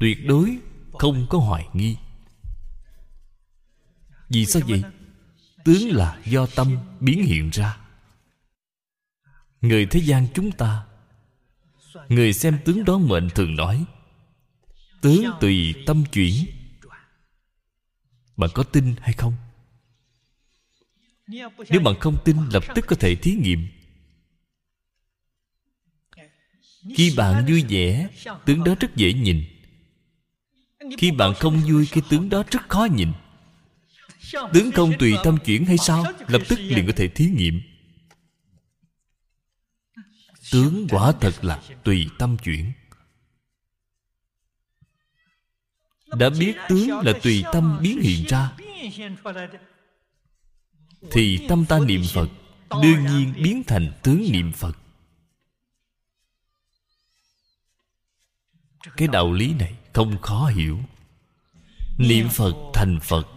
[0.00, 0.58] tuyệt đối
[0.92, 1.96] không có hoài nghi.
[4.28, 4.82] Vì sao vậy?
[5.64, 7.78] Tướng là do tâm biến hiện ra.
[9.60, 10.85] Người thế gian chúng ta
[12.08, 13.84] người xem tướng đó mệnh thường nói,
[15.00, 16.46] tướng tùy tâm chuyển
[18.36, 19.34] bạn có tin hay không?
[21.70, 23.66] Nếu bạn không tin, lập tức có thể thí nghiệm.
[26.96, 28.08] Khi bạn vui vẻ,
[28.44, 29.44] tướng đó rất dễ nhìn.
[30.98, 33.12] Khi bạn không vui, cái tướng đó rất khó nhìn.
[34.32, 36.04] Tướng không tùy tâm chuyển hay sao?
[36.28, 37.60] Lập tức liền có thể thí nghiệm.
[40.52, 42.72] Tướng quả thật là tùy tâm chuyển.
[46.06, 48.52] Đã biết tướng là tùy tâm biến hiện ra,
[51.10, 52.28] Thì tâm ta niệm Phật
[52.70, 54.78] Đương nhiên biến thành tướng niệm Phật.
[58.96, 60.78] Cái đạo lý này không khó hiểu.
[61.98, 63.28] Niệm Phật thành Phật,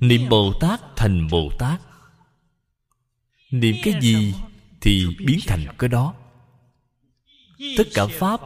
[0.00, 1.80] Niệm Bồ Tát thành Bồ Tát.
[3.50, 4.34] Niệm cái gì
[4.82, 6.14] thì biến thành cái đó.
[7.76, 8.40] Tất cả Pháp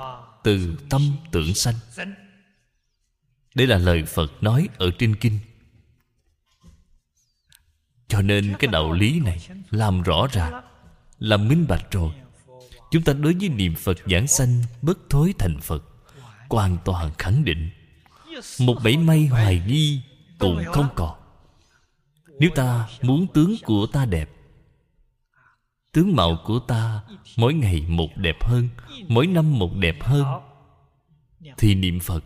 [0.45, 1.75] Từ tâm tưởng sanh.
[3.55, 5.39] Đây là lời Phật nói ở trên kinh.
[8.09, 10.63] Cho nên cái đạo lý này Làm rõ ràng
[11.19, 12.13] Làm minh bạch rồi.
[12.91, 15.85] Chúng ta đối với niệm Phật giảng sanh Bất thối thành Phật,
[16.49, 17.71] Hoàn toàn khẳng định.
[18.61, 20.01] Một bảy may hoài nghi
[20.39, 21.19] Cũng không còn.
[22.39, 24.36] Nếu ta muốn tướng của ta đẹp
[25.97, 27.02] Tướng mạo của ta
[27.36, 28.68] Mỗi ngày một đẹp hơn,
[29.09, 30.24] Mỗi năm một đẹp hơn.
[31.59, 32.24] Thì niệm Phật.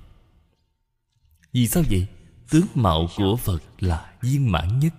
[1.53, 2.07] Vì sao vậy?
[2.51, 4.95] Tướng mạo của Phật là viên mãn nhất.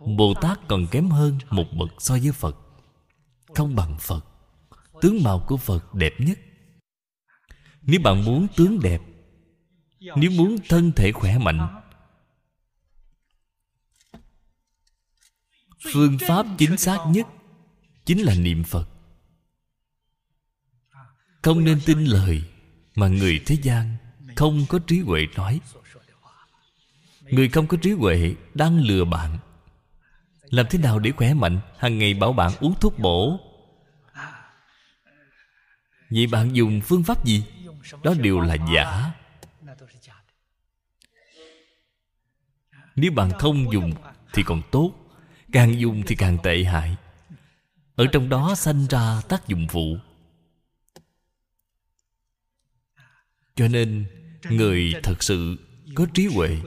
[0.00, 2.56] Bồ Tát còn kém hơn một bậc so với Phật.
[3.54, 4.24] Không bằng Phật,
[5.00, 6.38] Tướng mạo của Phật đẹp nhất.
[7.82, 9.00] Nếu bạn muốn tướng đẹp,
[10.00, 11.82] Nếu muốn thân thể khỏe mạnh,
[15.92, 17.26] Phương pháp chính xác nhất
[18.06, 18.88] Chính là niệm Phật.
[21.42, 22.42] Không nên tin lời
[22.94, 23.96] Mà người thế gian
[24.36, 25.60] Không có trí huệ nói.
[27.20, 29.38] Người không có trí huệ Đang lừa bạn.
[30.42, 33.40] Làm thế nào để khỏe mạnh, hàng ngày bảo bạn uống thuốc bổ?
[36.10, 37.44] Vậy bạn dùng phương pháp gì?
[38.02, 39.12] Đó đều là giả.
[42.96, 43.92] Nếu bạn không dùng
[44.32, 44.92] thì còn tốt,
[45.52, 46.96] Càng dùng thì càng tệ hại.
[47.96, 49.96] Ở trong đó sanh ra tác dụng phụ.
[53.54, 54.06] Cho nên,
[54.50, 55.56] Người thật sự
[55.94, 56.58] có trí huệ,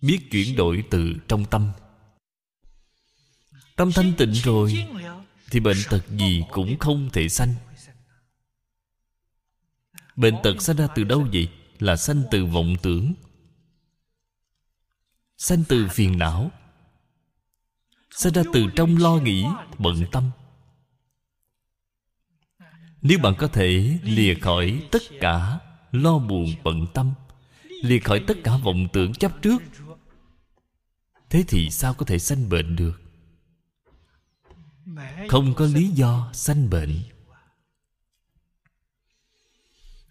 [0.00, 1.72] Biết chuyển đổi từ trong tâm.
[3.76, 4.86] Tâm thanh tịnh rồi,
[5.50, 7.54] Thì bệnh tật gì cũng không thể sanh.
[10.16, 11.48] Bệnh tật sanh ra từ đâu vậy?
[11.78, 13.14] Là sanh từ vọng tưởng,
[15.36, 16.50] Sanh từ phiền não.
[18.16, 19.44] Sanh ra từ trong lo nghĩ,
[19.78, 20.30] bận tâm.
[23.02, 25.60] Nếu bạn có thể lìa khỏi tất cả
[25.92, 27.12] lo buồn bận tâm
[27.82, 29.62] Lìa khỏi tất cả vọng tưởng chấp trước
[31.30, 33.02] Thế thì sao có thể sanh bệnh được?
[35.28, 37.02] Không có lý do sanh bệnh.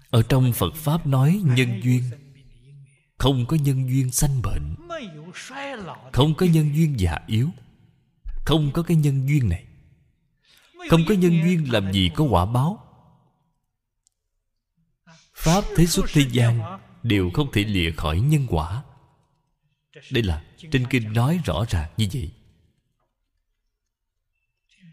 [0.09, 2.03] Ở trong phật pháp nói nhân duyên.
[3.17, 4.75] Không có nhân duyên sanh bệnh.
[6.13, 7.49] Không có nhân duyên già yếu
[8.45, 9.65] không có cái nhân duyên này.
[10.89, 12.79] Không có nhân duyên làm gì có quả báo.
[15.35, 18.83] Pháp, thế xuất, thế gian đều không thể lìa khỏi nhân quả.
[20.11, 22.31] Đây là trên kinh nói rõ ràng như vậy.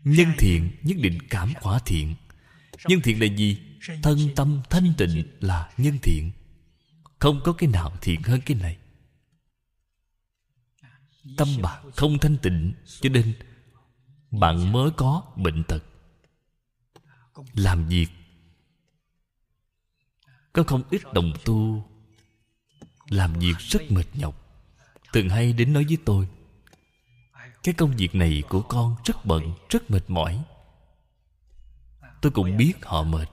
[0.04, 2.14] Nhân thiện nhất định cảm quả thiện.
[2.84, 3.58] Nhân thiện là gì?
[4.02, 6.30] Thân tâm thanh tịnh là nhân thiện.
[7.18, 8.76] Không có cái nào thiện hơn cái này
[11.36, 13.34] tâm bạn không thanh tịnh, cho nên
[14.30, 15.84] bạn mới có bệnh tật.
[17.54, 18.08] Làm việc
[20.52, 21.84] có không ít đồng tu,
[23.08, 24.34] làm việc rất mệt nhọc.
[25.12, 26.28] Thường hay đến nói với tôi,
[27.62, 30.44] cái công việc này của con rất bận, rất mệt mỏi.
[32.20, 33.28] Tôi cũng biết họ mệt.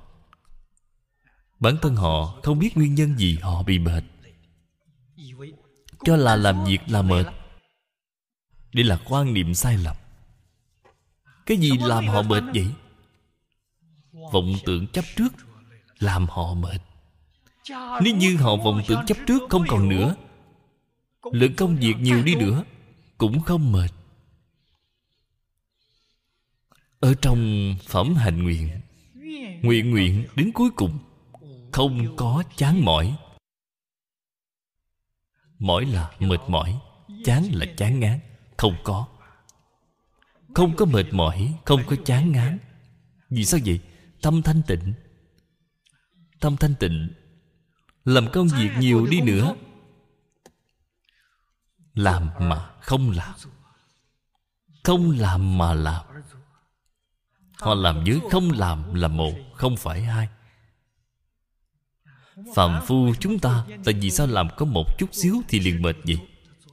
[1.60, 4.04] Bản thân họ không biết nguyên nhân gì họ bị mệt
[6.06, 7.26] Cho là làm việc là mệt
[8.78, 9.96] đây là quan niệm sai lầm.
[11.46, 12.68] Cái gì làm họ mệt vậy?
[14.34, 15.34] Vọng tưởng chấp trước
[16.00, 16.82] Làm họ mệt.
[18.02, 20.16] Nếu như họ vọng tưởng chấp trước không còn nữa,
[21.32, 22.64] Lượng công việc nhiều đi nữa
[23.18, 23.92] Cũng không mệt.
[27.00, 28.70] Ở trong phẩm hành nguyện
[29.62, 31.00] Nguyện nguyện đến cuối cùng
[31.72, 33.16] không có chán mỏi.
[35.60, 36.80] Mỏi là mệt mỏi,
[37.26, 38.20] chán là chán ngán
[38.58, 39.08] không có.
[40.56, 42.60] Không có mệt mỏi, không có chán ngán.
[43.30, 43.80] Vì sao vậy?
[44.22, 44.94] Tâm thanh tịnh.
[46.40, 47.10] Tâm thanh tịnh
[48.08, 49.56] làm công việc nhiều đi nữa.
[51.94, 53.36] Làm mà không làm.
[54.84, 56.06] Không làm mà làm.
[57.60, 60.28] Họ làm với không làm là một, không phải hai.
[62.56, 65.96] Phạm phu chúng ta, Tại vì sao làm có một chút xíu Thì liền mệt
[66.06, 66.20] vậy?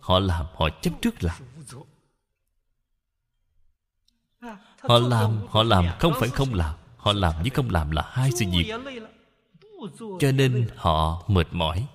[0.01, 1.43] Họ làm, họ chấp trước làm.
[4.89, 6.75] Họ làm, họ làm không phải không làm.
[6.97, 8.75] Họ làm với không làm là hai sự việc.
[10.21, 11.87] Cho nên họ mệt mỏi.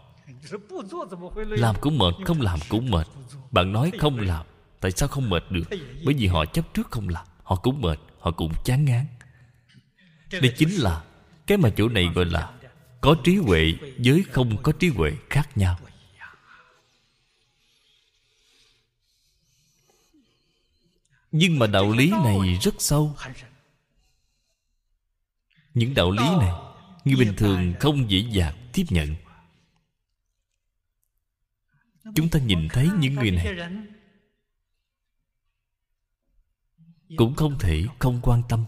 [1.36, 3.08] Làm cũng mệt, không làm cũng mệt.
[3.52, 4.46] Bạn nói không làm
[4.80, 5.64] Tại sao không mệt được?
[6.06, 7.26] Bởi vì họ chấp trước không làm.
[7.44, 9.06] Họ cũng mệt, họ cũng chán ngán.
[10.32, 11.04] Đây chính là
[11.48, 12.52] Cái mà chỗ này gọi là
[13.02, 15.78] Có trí huệ với không có trí huệ khác nhau.
[21.32, 23.16] Nhưng mà đạo lý này rất sâu.
[25.74, 26.52] Những đạo lý này,
[27.06, 29.16] Người bình thường không dễ dàng tiếp nhận.
[32.16, 33.48] Chúng ta nhìn thấy những người này.
[37.18, 38.66] Cũng không thể không quan tâm.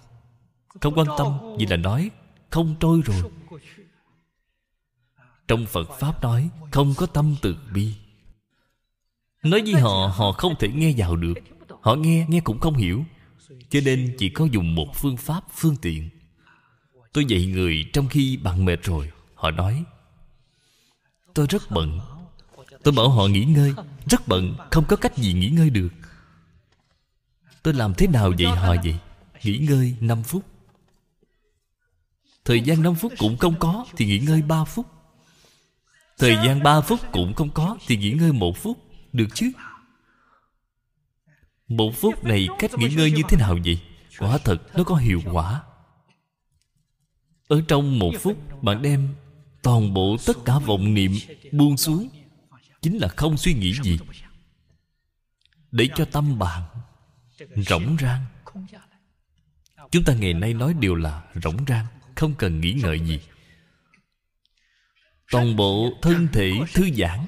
[0.81, 2.11] Không quan tâm vì là nói,
[2.49, 3.31] Không trôi rồi.
[5.47, 7.95] Trong Phật Pháp nói, Không có tâm từ bi.
[9.43, 11.33] Nói với họ Họ không thể nghe vào được.
[11.81, 13.05] Họ nghe, nghe cũng không hiểu.
[13.69, 16.09] Cho nên chỉ có dùng một phương pháp phương tiện.
[17.13, 19.11] Tôi dạy người trong khi bạn mệt rồi.
[19.35, 19.83] Họ nói
[21.33, 21.99] Tôi rất bận.
[22.83, 23.73] Tôi bảo họ nghỉ ngơi.
[24.09, 25.89] Rất bận, không có cách gì nghỉ ngơi được.
[27.63, 28.95] Tôi làm thế nào vậy họ vậy?
[29.43, 30.45] Nghỉ ngơi 5 phút.
[32.45, 34.85] Thời gian 5 phút cũng không có Thì nghỉ ngơi 3 phút.
[36.17, 38.77] Thời gian 3 phút cũng không có Thì nghỉ ngơi một phút.
[39.13, 39.51] Được chứ?
[41.71, 43.79] Một phút này cách nghỉ ngơi như thế nào vậy?
[44.19, 45.63] Quả thật nó có hiệu quả.
[47.47, 49.15] Ở trong một phút Bạn đem
[49.63, 51.11] toàn bộ tất cả vọng niệm
[51.51, 52.09] buông xuống.
[52.81, 53.99] Chính là không suy nghĩ gì.
[55.71, 56.63] Để cho tâm bạn
[57.55, 58.25] Rỗng rang.
[59.91, 61.85] Chúng ta ngày nay nói đều là rỗng rang,
[62.15, 63.19] Không cần nghĩ ngợi gì.
[65.31, 67.19] Toàn bộ thân thể, thư giãn.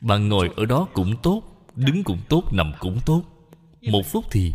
[0.00, 1.55] Bạn ngồi ở đó cũng tốt.
[1.76, 3.22] Đứng cũng tốt, nằm cũng tốt.
[3.82, 4.52] Một phút thì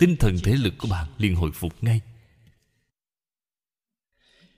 [0.00, 2.00] Tinh thần thể lực của bạn liền hồi phục ngay.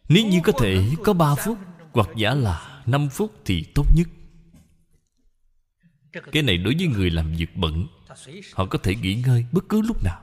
[0.09, 1.59] Nếu như có thể có 3 phút
[1.93, 4.09] Hoặc giả là 5 phút thì tốt nhất.
[6.33, 7.87] Cái này đối với người làm việc bận
[8.53, 10.23] Họ có thể nghỉ ngơi bất cứ lúc nào.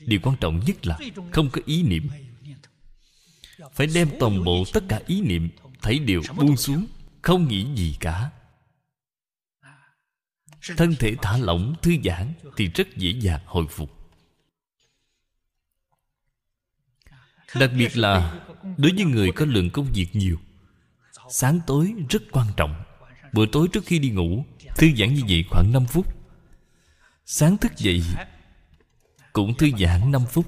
[0.00, 0.98] Điều quan trọng nhất là
[1.32, 2.08] Không có ý niệm.
[3.74, 5.48] Phải đem toàn bộ tất cả ý niệm
[5.82, 6.86] Thấy đều buông xuống
[7.22, 8.30] Không nghĩ gì cả.
[10.76, 13.90] Thân thể thả lỏng, thư giãn Thì rất dễ dàng hồi phục.
[17.54, 18.40] Đặc biệt là
[18.76, 20.38] Đối với người có lượng công việc nhiều
[21.30, 22.74] Sáng tối rất quan trọng.
[23.32, 24.44] Buổi tối trước khi đi ngủ
[24.76, 26.06] Thư giãn như vậy khoảng 5 phút.
[27.24, 28.02] Sáng thức dậy
[29.32, 30.46] Cũng thư giãn 5 phút.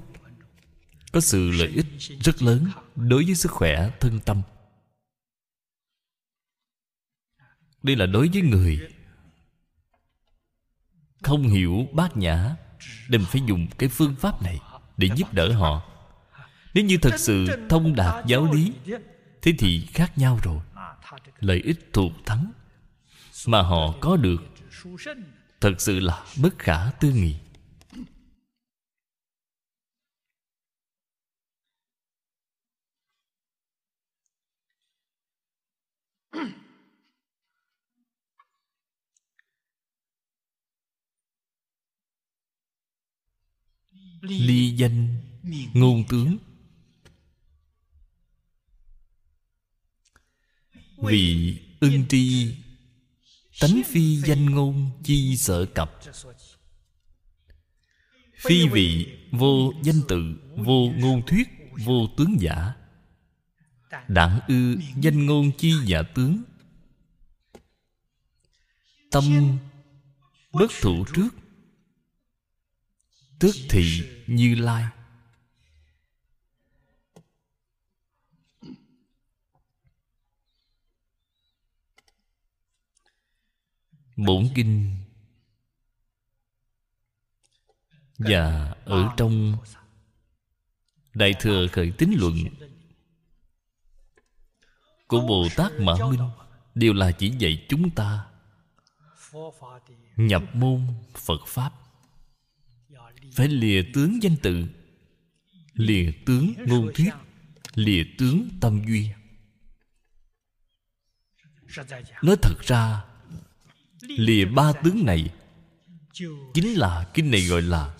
[1.11, 1.85] Có sự lợi ích
[2.19, 4.41] rất lớn Đối với sức khỏe thân tâm.
[7.83, 8.79] Đây là đối với người
[11.23, 12.55] không hiểu bát nhã,
[13.09, 14.59] đành phải dùng cái phương pháp này
[14.97, 15.81] Để giúp đỡ họ.
[16.73, 18.73] Nếu như thật sự thông đạt giáo lý,
[19.41, 20.59] Thế thì khác nhau rồi.
[21.39, 22.51] Lợi ích thuộc thắng
[23.47, 24.43] Mà họ có được,
[25.61, 27.35] Thật sự là bất khả tư nghị.
[44.21, 45.21] Ly danh
[45.73, 46.37] ngôn tướng.
[50.97, 52.55] Vì ưng tri
[53.59, 55.99] tánh phi danh ngôn chi sợ cập.
[58.37, 61.47] Phi vị vô danh tự vô ngôn thuyết
[61.85, 62.73] vô tướng giả.
[64.07, 66.43] Đặng ư danh ngôn chi giả tướng.
[69.11, 69.57] Tâm
[70.51, 71.29] bất thủ trước
[73.41, 74.85] tức thị như lai.
[84.15, 84.97] Bổn kinh
[88.17, 89.57] và ở trong
[91.13, 92.35] đại thừa khởi tín luận
[95.07, 96.29] của bồ tát mã minh
[96.75, 98.25] đều là chỉ dạy chúng ta
[100.15, 101.80] nhập môn phật pháp
[103.31, 104.65] phải lìa tướng danh tự
[105.73, 107.11] lìa tướng ngôn thuyết,
[107.75, 109.11] lìa tướng tâm duyên
[112.21, 113.03] nói thật ra,
[114.01, 115.33] lìa ba tướng này
[116.53, 117.97] chính là kinh này gọi là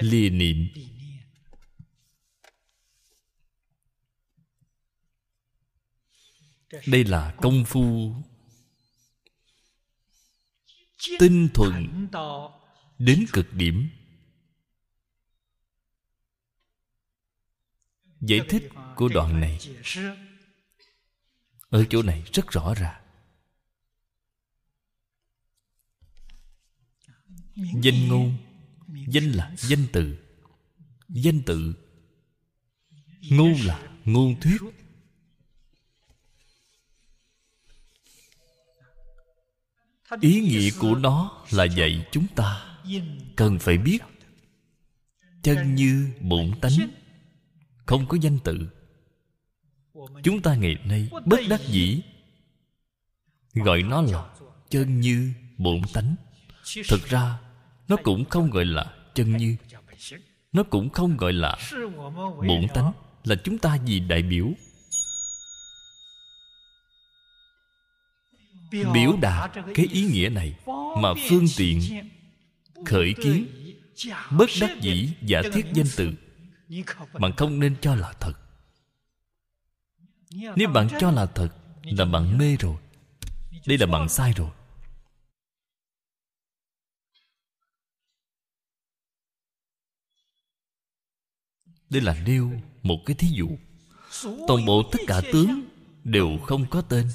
[0.00, 0.68] lìa niệm.
[6.86, 8.14] Đây là công phu
[11.18, 12.08] tinh thuần
[12.98, 13.88] đến cực điểm.
[18.22, 19.58] Giải thích của đoạn này.
[21.68, 23.02] Ở chỗ này rất rõ ràng
[27.54, 28.36] danh ngôn,
[29.08, 30.18] danh là danh từ.
[31.08, 31.74] Danh tự
[33.30, 34.62] ngôn là ngôn thuyết.
[40.20, 42.78] Ý nghĩa của nó là dạy chúng ta
[43.36, 43.98] cần phải biết,
[45.42, 47.01] chân như bổn tánh
[47.86, 48.68] không có danh tự.
[50.22, 52.02] Chúng ta ngày nay bất đắc dĩ,
[53.54, 54.28] gọi nó là
[54.70, 56.14] chân như bổn tánh.
[56.88, 57.38] Thực ra,
[57.88, 59.56] nó cũng không gọi là chân như,
[60.52, 61.56] nó cũng không gọi là
[62.48, 62.92] bổn tánh,
[63.24, 64.46] là chúng ta vì đại biểu.
[68.94, 70.54] Biểu đạt cái ý nghĩa này
[71.02, 71.80] mà phương tiện
[72.86, 73.46] khởi kiến
[74.30, 76.12] bất đắc dĩ giả thiết danh từ
[77.20, 78.32] bạn không nên cho là thật.
[80.30, 81.48] Nếu bạn cho là thật
[81.82, 82.76] là bạn mê rồi,
[83.66, 84.50] đây là bạn sai rồi.
[91.90, 92.50] Đây là nêu
[92.82, 93.48] một cái thí dụ.
[94.48, 95.64] Toàn bộ tất cả tướng
[96.04, 97.08] đều không có tên.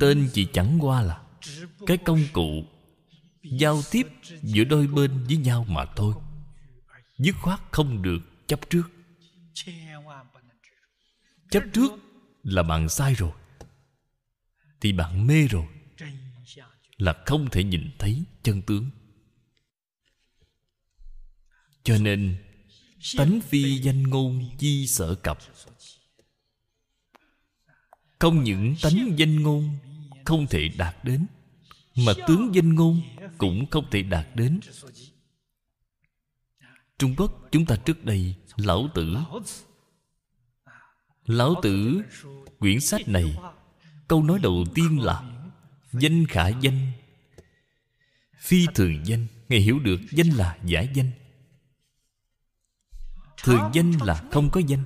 [0.00, 1.22] Tên chỉ chẳng qua là
[1.86, 2.64] cái công cụ
[3.42, 4.06] giao tiếp
[4.42, 6.14] giữa đôi bên với nhau mà thôi.
[7.18, 8.90] Dứt khoát không được chấp trước.
[11.50, 11.92] Chấp trước
[12.42, 13.32] là bạn sai rồi,
[14.80, 15.66] thì bạn mê rồi,
[16.96, 18.90] là không thể nhìn thấy chân tướng.
[21.84, 22.36] Cho nên,
[23.16, 25.38] tánh phi danh ngôn chi sở cập
[28.22, 29.76] không những tánh danh ngôn
[30.24, 31.26] không thể đạt đến,
[31.96, 33.02] mà tướng danh ngôn
[33.38, 34.60] cũng không thể đạt đến.
[36.98, 39.16] Trung quốc chúng ta trước đây, lão tử
[41.24, 42.02] lão tử
[42.58, 43.38] quyển sách này,
[44.08, 45.22] câu nói đầu tiên là
[45.92, 46.92] danh khả danh,
[48.38, 49.26] phi thường danh.
[49.48, 51.10] Ngài hiểu được danh là giả danh.
[53.42, 54.84] Thường danh là không có danh.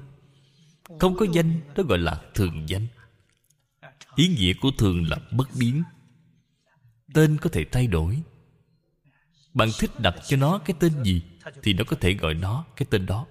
[1.00, 2.86] Không có danh, đó gọi là thường danh
[4.16, 5.82] ý nghĩa của thường là bất biến.
[7.14, 8.22] Tên có thể thay đổi.
[9.54, 11.22] Bạn thích đặt cho nó cái tên gì
[11.62, 13.26] thì nó có thể gọi nó cái tên đó.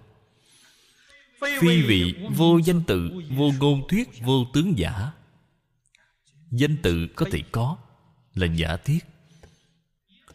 [1.42, 5.12] Phi vị, vô danh tự, vô ngôn thuyết, vô tướng giả.
[6.52, 7.78] Danh tự có thể có,
[8.34, 9.00] là giả thiết.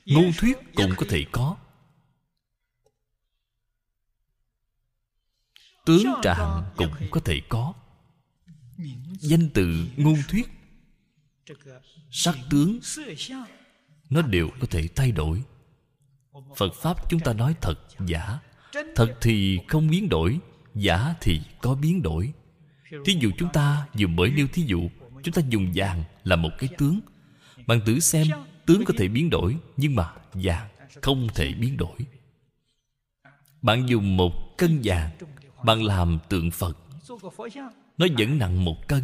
[0.06, 1.56] Ngôn thuyết cũng có thể có.
[5.86, 7.74] Tướng trạng cũng có thể có
[9.20, 10.50] danh từ, ngôn thuyết,
[12.10, 12.78] sắc tướng,
[14.10, 15.42] nó đều có thể thay đổi.
[16.56, 17.74] Phật pháp chúng ta nói thật
[18.06, 18.38] giả.
[18.96, 20.38] Thật thì không biến đổi,
[20.74, 22.32] giả thì có biến đổi.
[23.04, 24.90] Thí dụ chúng ta vừa mới nêu thí dụ,
[25.22, 27.00] chúng ta dùng vàng là một cái tướng.
[27.66, 28.26] Bạn tử xem,
[28.66, 30.68] tướng có thể biến đổi, nhưng mà vàng
[31.02, 31.98] không thể biến đổi.
[33.62, 35.10] Bạn dùng một cân vàng,
[35.64, 36.78] bạn làm tượng phật
[38.00, 39.02] nó vẫn nặng một cân.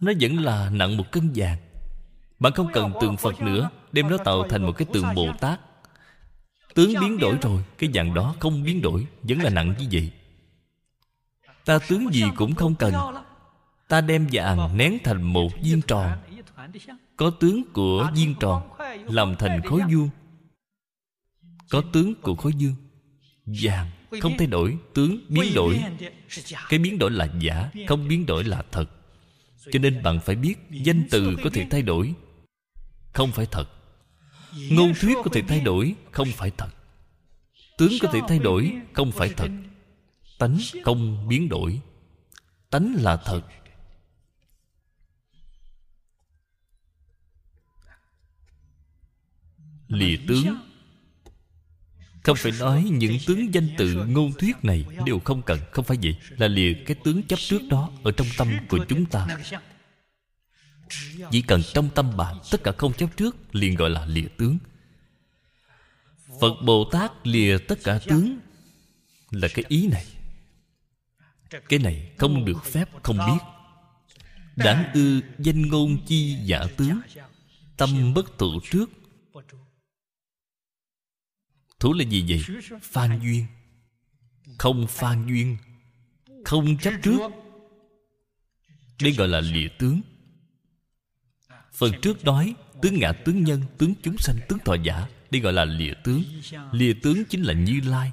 [0.00, 1.58] Nó vẫn là nặng một cân vàng.
[2.38, 5.60] Bạn không cần tượng phật nữa, đem nó tạo thành một cái tượng bồ tát.
[6.74, 10.12] Tướng biến đổi rồi, cái dạng đó không biến đổi, vẫn là nặng như vậy.
[11.64, 12.94] Ta tướng gì cũng không cần.
[13.88, 16.18] Ta đem vàng nén thành một viên tròn.
[17.16, 18.68] Có tướng của viên tròn,
[19.08, 20.08] làm thành khối vuông.
[21.70, 22.74] Có tướng của khối vuông.
[23.46, 25.82] Vàng không thay đổi tướng biến đổi.
[26.68, 28.90] cái biến đổi là giả không biến đổi là thật.
[29.72, 32.14] Cho nên bạn phải biết danh từ có thể thay đổi
[33.12, 33.68] không phải thật.
[34.70, 36.68] Ngôn thuyết có thể thay đổi không phải thật.
[37.78, 39.50] Tướng có thể thay đổi không phải thật.
[40.38, 41.80] tánh không biến đổi.
[42.70, 43.42] Tánh là thật.
[49.88, 50.44] Lìa tướng
[52.26, 55.98] không phải nói những tướng danh tự ngôn thuyết này đều không cần, Không phải
[56.02, 56.16] vậy.
[56.36, 59.26] Là lìa cái tướng chấp trước đó Ở trong tâm của chúng ta.
[61.30, 64.58] Chỉ cần trong tâm bạn Tất cả không chấp trước, liền gọi là lìa tướng.
[66.40, 68.38] Phật Bồ Tát lìa tất cả tướng
[69.30, 70.06] Là cái ý này.
[71.68, 73.44] Cái này không được phép, không biết.
[74.56, 77.00] Đáng ư danh ngôn chi giả tướng,
[77.76, 78.90] Tâm bất tụ trước
[81.80, 82.60] Thủ là gì vậy?
[82.82, 83.46] Phan duyên.
[84.58, 85.56] Không phan duyên.
[86.44, 87.18] Không chấp trước.
[89.02, 90.00] Đây gọi là lìa tướng.
[91.72, 95.08] Phần trước nói, Tướng ngã tướng nhân, Tướng chúng sanh, tướng thọ giả.
[95.30, 96.22] Đây gọi là lìa tướng.
[96.72, 98.12] Lìa tướng chính là Như Lai.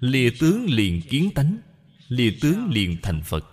[0.00, 1.56] Lìa tướng liền kiến tánh.
[2.08, 3.44] Lìa tướng liền thành Phật.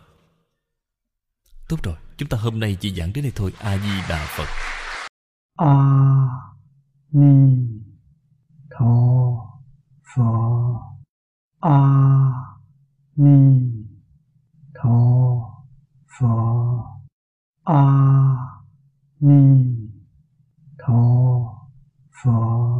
[1.69, 3.53] Tốt rồi, Chúng ta hôm nay chỉ giảng đến đây thôi.
[3.57, 4.47] A-di-đà Phật.
[5.55, 5.73] A
[7.11, 7.78] Ni
[8.79, 9.59] 陀
[10.03, 10.81] 佛
[11.59, 12.31] 阿
[13.13, 13.85] 弥
[14.73, 15.65] 陀
[16.07, 17.01] 佛
[17.63, 18.63] 阿
[19.17, 19.91] 弥
[20.77, 21.67] 陀
[22.09, 22.79] 佛。